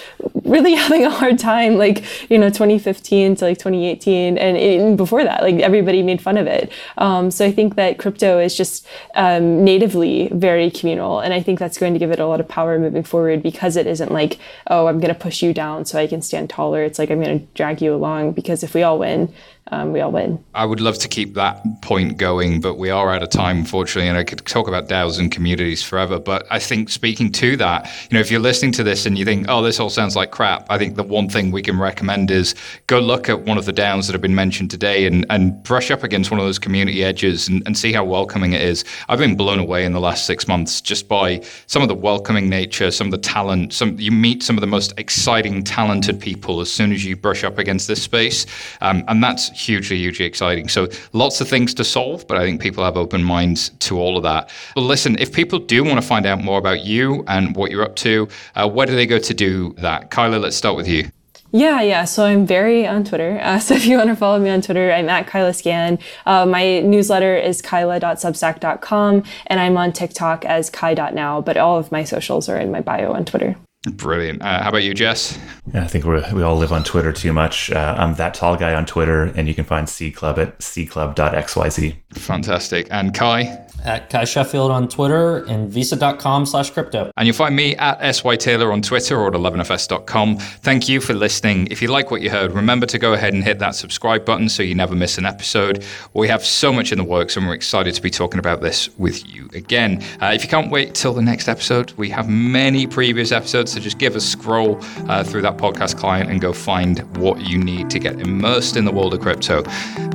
really 0.45 0.75
having 0.85 1.05
a 1.05 1.11
hard 1.11 1.39
time, 1.39 1.77
like, 1.77 2.05
you 2.31 2.39
know, 2.39 2.49
2015 2.49 3.37
to 3.37 3.45
like 3.45 3.59
2018. 3.59 4.39
And 4.39 4.97
before 4.97 5.25
that, 5.25 5.43
like 5.43 5.57
everybody 5.57 6.03
made 6.03 6.21
fun 6.21 6.37
of 6.37 6.47
it. 6.47 6.73
Um, 6.99 7.31
so 7.31 7.45
I 7.45 7.53
think 7.53 7.77
that 7.77 7.99
crypto 7.99 8.39
is 8.39 8.57
just 8.57 8.87
um, 9.15 9.65
natively 9.65 10.29
very 10.33 10.71
communal. 10.71 11.21
And 11.21 11.33
I 11.35 11.43
think 11.43 11.59
that's 11.59 11.79
going 11.79 11.93
to 11.95 11.99
give 11.99 12.11
it 12.11 12.21
a 12.21 12.27
lot 12.27 12.41
of 12.41 12.49
power 12.49 12.79
moving 12.79 13.03
forward 13.03 13.43
because 13.43 13.77
it 13.77 13.87
isn't 13.87 14.13
like, 14.13 14.39
oh, 14.69 14.87
I'm 14.87 15.01
going 15.01 15.13
to 15.13 15.19
push 15.19 15.43
you 15.43 15.53
down 15.53 15.85
so 15.85 15.99
I 15.99 16.07
can 16.07 16.23
stand 16.23 16.51
taller. 16.51 16.83
It's 16.83 16.99
like, 16.99 17.11
I'm 17.11 17.23
going 17.23 17.41
to 17.41 17.47
drag 17.55 17.81
you 17.81 17.95
along 17.95 18.33
because 18.33 18.63
if 18.63 18.75
we 18.75 18.83
all 18.83 18.99
win, 18.99 19.33
um, 19.69 19.93
we 19.93 20.01
all 20.01 20.13
win. 20.13 20.45
I 20.55 20.67
would 20.67 20.81
love 20.81 20.99
to 20.99 21.09
keep 21.09 21.35
that 21.35 21.63
point 21.81 22.19
going, 22.19 22.61
but 22.61 22.75
we 22.75 22.91
are 22.91 23.11
out 23.11 23.23
of 23.23 23.31
time, 23.31 23.59
unfortunately, 23.59 24.09
and 24.09 24.19
I 24.19 24.25
could 24.25 24.45
talk 24.45 24.69
about 24.69 24.89
DAOs 24.89 25.19
and 25.19 25.33
communities 25.33 25.83
forever. 25.83 26.19
But 26.19 26.47
I 26.51 26.59
think 26.59 26.91
speaking 26.91 27.33
to 27.33 27.57
that, 27.57 27.91
you 28.11 28.15
know, 28.15 28.21
if 28.21 28.31
you're 28.31 28.41
listening 28.41 28.73
to 28.73 28.83
this 28.83 29.07
and 29.07 29.17
you 29.17 29.25
think, 29.25 29.47
oh, 29.49 29.63
this 29.63 29.81
all 29.81 29.89
sounds 29.89 30.17
like 30.17 30.31
crap, 30.31 30.67
I 30.69 30.77
think 30.77 30.97
the 30.97 31.03
one 31.03 31.31
thing 31.31 31.51
we 31.51 31.63
can 31.63 31.79
recommend 31.79 32.31
is 32.31 32.55
go 32.89 32.99
look 33.01 33.31
at 33.31 33.41
one 33.43 33.57
of 33.57 33.65
the 33.65 33.73
DAOs 33.73 34.07
that 34.07 34.13
have 34.13 34.21
been 34.21 34.35
mentioned 34.35 34.71
today 34.71 35.07
and, 35.07 35.25
and 35.31 35.63
brush 35.63 35.91
up 35.91 36.03
against 36.03 36.31
one 36.31 36.39
of 36.39 36.45
those 36.45 36.59
community 36.59 37.03
edges 37.03 37.49
and, 37.49 37.63
and 37.65 37.79
see 37.79 37.93
how 37.93 38.05
welcoming 38.05 38.53
it 38.53 38.61
is. 38.61 38.85
I've 39.09 39.19
been 39.19 39.35
blown 39.35 39.59
away 39.59 39.87
in 39.87 39.93
the 39.93 40.01
last 40.01 40.27
six 40.27 40.47
months 40.47 40.83
just 40.83 41.09
by 41.09 41.41
some 41.69 41.81
of 41.81 41.89
the 41.89 41.95
welcoming 41.95 42.51
nature, 42.51 42.91
some 42.91 43.07
of 43.07 43.13
the 43.13 43.19
talent. 43.19 43.73
Some 43.73 43.99
you 43.99 44.13
meet 44.13 44.43
some 44.43 44.59
of 44.59 44.61
the 44.61 44.67
most 44.67 44.93
exciting, 44.99 45.65
talented 45.65 46.21
people 46.21 46.61
as 46.61 46.71
soon 46.71 46.93
as 46.93 47.03
you 47.03 47.17
brush 47.17 47.45
up 47.45 47.57
against 47.57 47.89
this 47.89 48.03
space, 48.03 48.45
um, 48.83 49.05
and 49.09 49.25
that's 49.25 49.54
hugely, 49.55 49.97
hugely 49.97 50.27
exciting. 50.27 50.69
So 50.69 50.89
lots 51.13 51.41
of 51.41 51.49
things 51.49 51.75
to 51.75 51.85
solve, 51.85 52.27
but 52.27 52.37
I 52.37 52.45
think 52.45 52.61
people 52.61 52.85
have 52.85 52.97
open 52.97 53.23
minds 53.23 53.71
to 53.81 53.99
all 53.99 54.17
of 54.17 54.23
that. 54.25 54.51
Well, 54.77 54.85
listen, 54.85 55.17
if 55.19 55.33
people 55.33 55.59
do 55.59 55.85
want 55.85 56.01
to 56.01 56.07
find 56.07 56.27
out 56.27 56.43
more 56.43 56.59
about 56.59 56.85
you 56.85 57.25
and 57.29 57.57
what 57.57 57.71
you're 57.71 57.85
up 57.85 57.97
to, 57.97 58.29
uh, 58.55 58.69
where 58.69 58.87
do 58.87 58.95
they 58.95 59.07
go 59.07 59.19
to 59.19 59.35
do 59.35 59.75
that? 59.79 60.11
Kyla, 60.11 60.37
let's 60.37 60.57
start 60.57 60.77
with 60.77 60.89
you. 60.89 61.11
Yeah, 61.55 61.83
yeah. 61.83 62.05
So 62.05 62.25
I'm 62.25 62.47
very 62.47 62.85
on 62.85 63.05
Twitter. 63.05 63.41
Uh, 63.45 63.59
so 63.59 63.75
if 63.75 63.85
you 63.85 63.99
want 63.99 64.09
to 64.09 64.17
follow 64.17 64.41
me 64.41 64.49
on 64.49 64.63
Twitter, 64.63 64.91
I'm 64.91 65.09
at 65.09 65.27
Kyla 65.27 65.53
Scan. 65.53 65.99
Uh, 66.25 66.47
my 66.47 66.81
newsletter 66.81 67.37
is 67.37 67.61
kyla.substack.com, 67.61 69.23
and 69.47 69.61
I'm 69.61 69.77
on 69.77 69.93
TikTok 69.93 70.45
as 70.47 70.71
kai.now, 70.71 71.43
but 71.43 71.57
all 71.59 71.79
of 71.79 71.93
my 71.93 72.05
socials 72.05 72.49
are 72.49 72.57
in 72.57 72.73
my 72.73 72.81
bio 72.81 73.13
on 73.13 73.27
Twitter. 73.27 73.57
Brilliant. 73.91 74.41
Uh, 74.43 74.63
how 74.63 74.71
about 74.71 74.83
you, 74.83 74.95
Jess? 74.95 75.39
Yeah, 75.75 75.85
I 75.85 75.87
think 75.87 76.05
we 76.07 76.23
we 76.33 76.43
all 76.43 76.57
live 76.57 76.73
on 76.73 76.85
Twitter 76.85 77.13
too 77.13 77.33
much. 77.33 77.71
Uh, 77.71 77.95
I'm 77.99 78.15
that 78.15 78.35
tall 78.35 78.57
guy 78.57 78.75
on 78.75 78.87
Twitter, 78.87 79.25
and 79.25 79.47
you 79.47 79.55
can 79.55 79.65
find 79.65 79.89
Seed 79.89 80.17
Club 80.17 80.39
at 80.39 80.59
seedclub.xyz. 80.59 81.97
Fantastic. 82.13 82.89
And 82.91 83.13
Cuy? 83.13 83.64
At 83.85 84.11
Cuy 84.11 84.27
Sheffield 84.27 84.71
on 84.71 84.89
Twitter 84.89 85.45
and 85.45 85.69
visa.com 85.69 86.47
slash 86.47 86.71
crypto. 86.71 87.11
And 87.17 87.27
you'll 87.27 87.37
find 87.37 87.55
me 87.55 87.77
at 87.77 88.15
SY 88.15 88.37
Taylor 88.37 88.73
on 88.73 88.83
Twitter 88.83 89.19
or 89.19 89.29
at 89.29 89.35
11fs.com. 89.35 90.37
Thank 90.39 90.89
you 90.89 91.01
for 91.01 91.13
listening. 91.15 91.69
If 91.71 91.83
you 91.83 91.89
like 91.89 92.11
what 92.11 92.23
you 92.23 92.31
heard, 92.31 92.53
remember 92.53 92.87
to 92.87 92.99
go 92.99 93.13
ahead 93.13 93.35
and 93.35 93.45
hit 93.45 93.59
that 93.59 93.75
subscribe 93.75 94.25
button 94.25 94.49
so 94.49 94.63
you 94.63 94.75
never 94.75 94.95
miss 94.95 95.19
an 95.19 95.27
episode. 95.27 95.85
We 96.15 96.29
have 96.29 96.45
so 96.45 96.73
much 96.73 96.93
in 96.93 96.99
the 96.99 97.05
works, 97.05 97.37
and 97.37 97.47
we're 97.47 97.55
excited 97.55 97.95
to 97.95 98.03
be 98.03 98.11
talking 98.11 98.39
about 98.39 98.61
this 98.63 98.89
with 98.99 99.27
you 99.29 99.49
again. 99.55 100.03
Uh, 100.23 100.33
if 100.35 100.43
you 100.43 100.49
can't 100.49 100.71
wait 100.71 100.95
till 100.95 101.13
the 101.13 101.23
next 101.23 101.49
episode, 101.49 101.93
we 101.93 102.09
have 102.11 102.29
many 102.29 102.87
previous 102.87 103.33
episodes 103.33 103.73
so 103.73 103.81
just 103.81 103.99
give 103.99 104.17
a 104.17 104.21
scroll 104.21 104.79
uh, 105.09 105.25
through 105.25 105.43
that 105.43 105.57
podcast 105.57 105.97
client 105.97 106.31
and 106.31 106.41
go 106.41 106.53
find 106.53 107.01
what 107.19 107.41
you 107.41 107.59
need 107.59 107.91
to 107.91 107.99
get 107.99 108.21
immersed 108.21 108.77
in 108.77 108.85
the 108.85 108.93
world 108.93 109.15
of 109.15 109.21
crypto. 109.21 109.63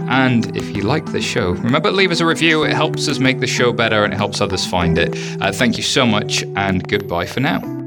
And 0.09 0.55
if 0.57 0.75
you 0.75 0.83
like 0.83 1.05
this 1.07 1.23
show, 1.25 1.51
remember 1.51 1.89
to 1.89 1.95
leave 1.95 2.11
us 2.11 2.19
a 2.19 2.25
review. 2.25 2.63
It 2.63 2.73
helps 2.73 3.07
us 3.07 3.19
make 3.19 3.39
the 3.39 3.47
show 3.59 3.73
better 3.73 4.05
and 4.05 4.13
it 4.13 4.17
helps 4.17 4.39
others 4.39 4.65
find 4.65 4.97
it. 4.97 5.09
Uh, 5.41 5.51
thank 5.51 5.75
you 5.75 5.83
so 5.83 6.05
much 6.05 6.43
and 6.55 6.87
goodbye 6.87 7.25
for 7.25 7.41
now. 7.41 7.78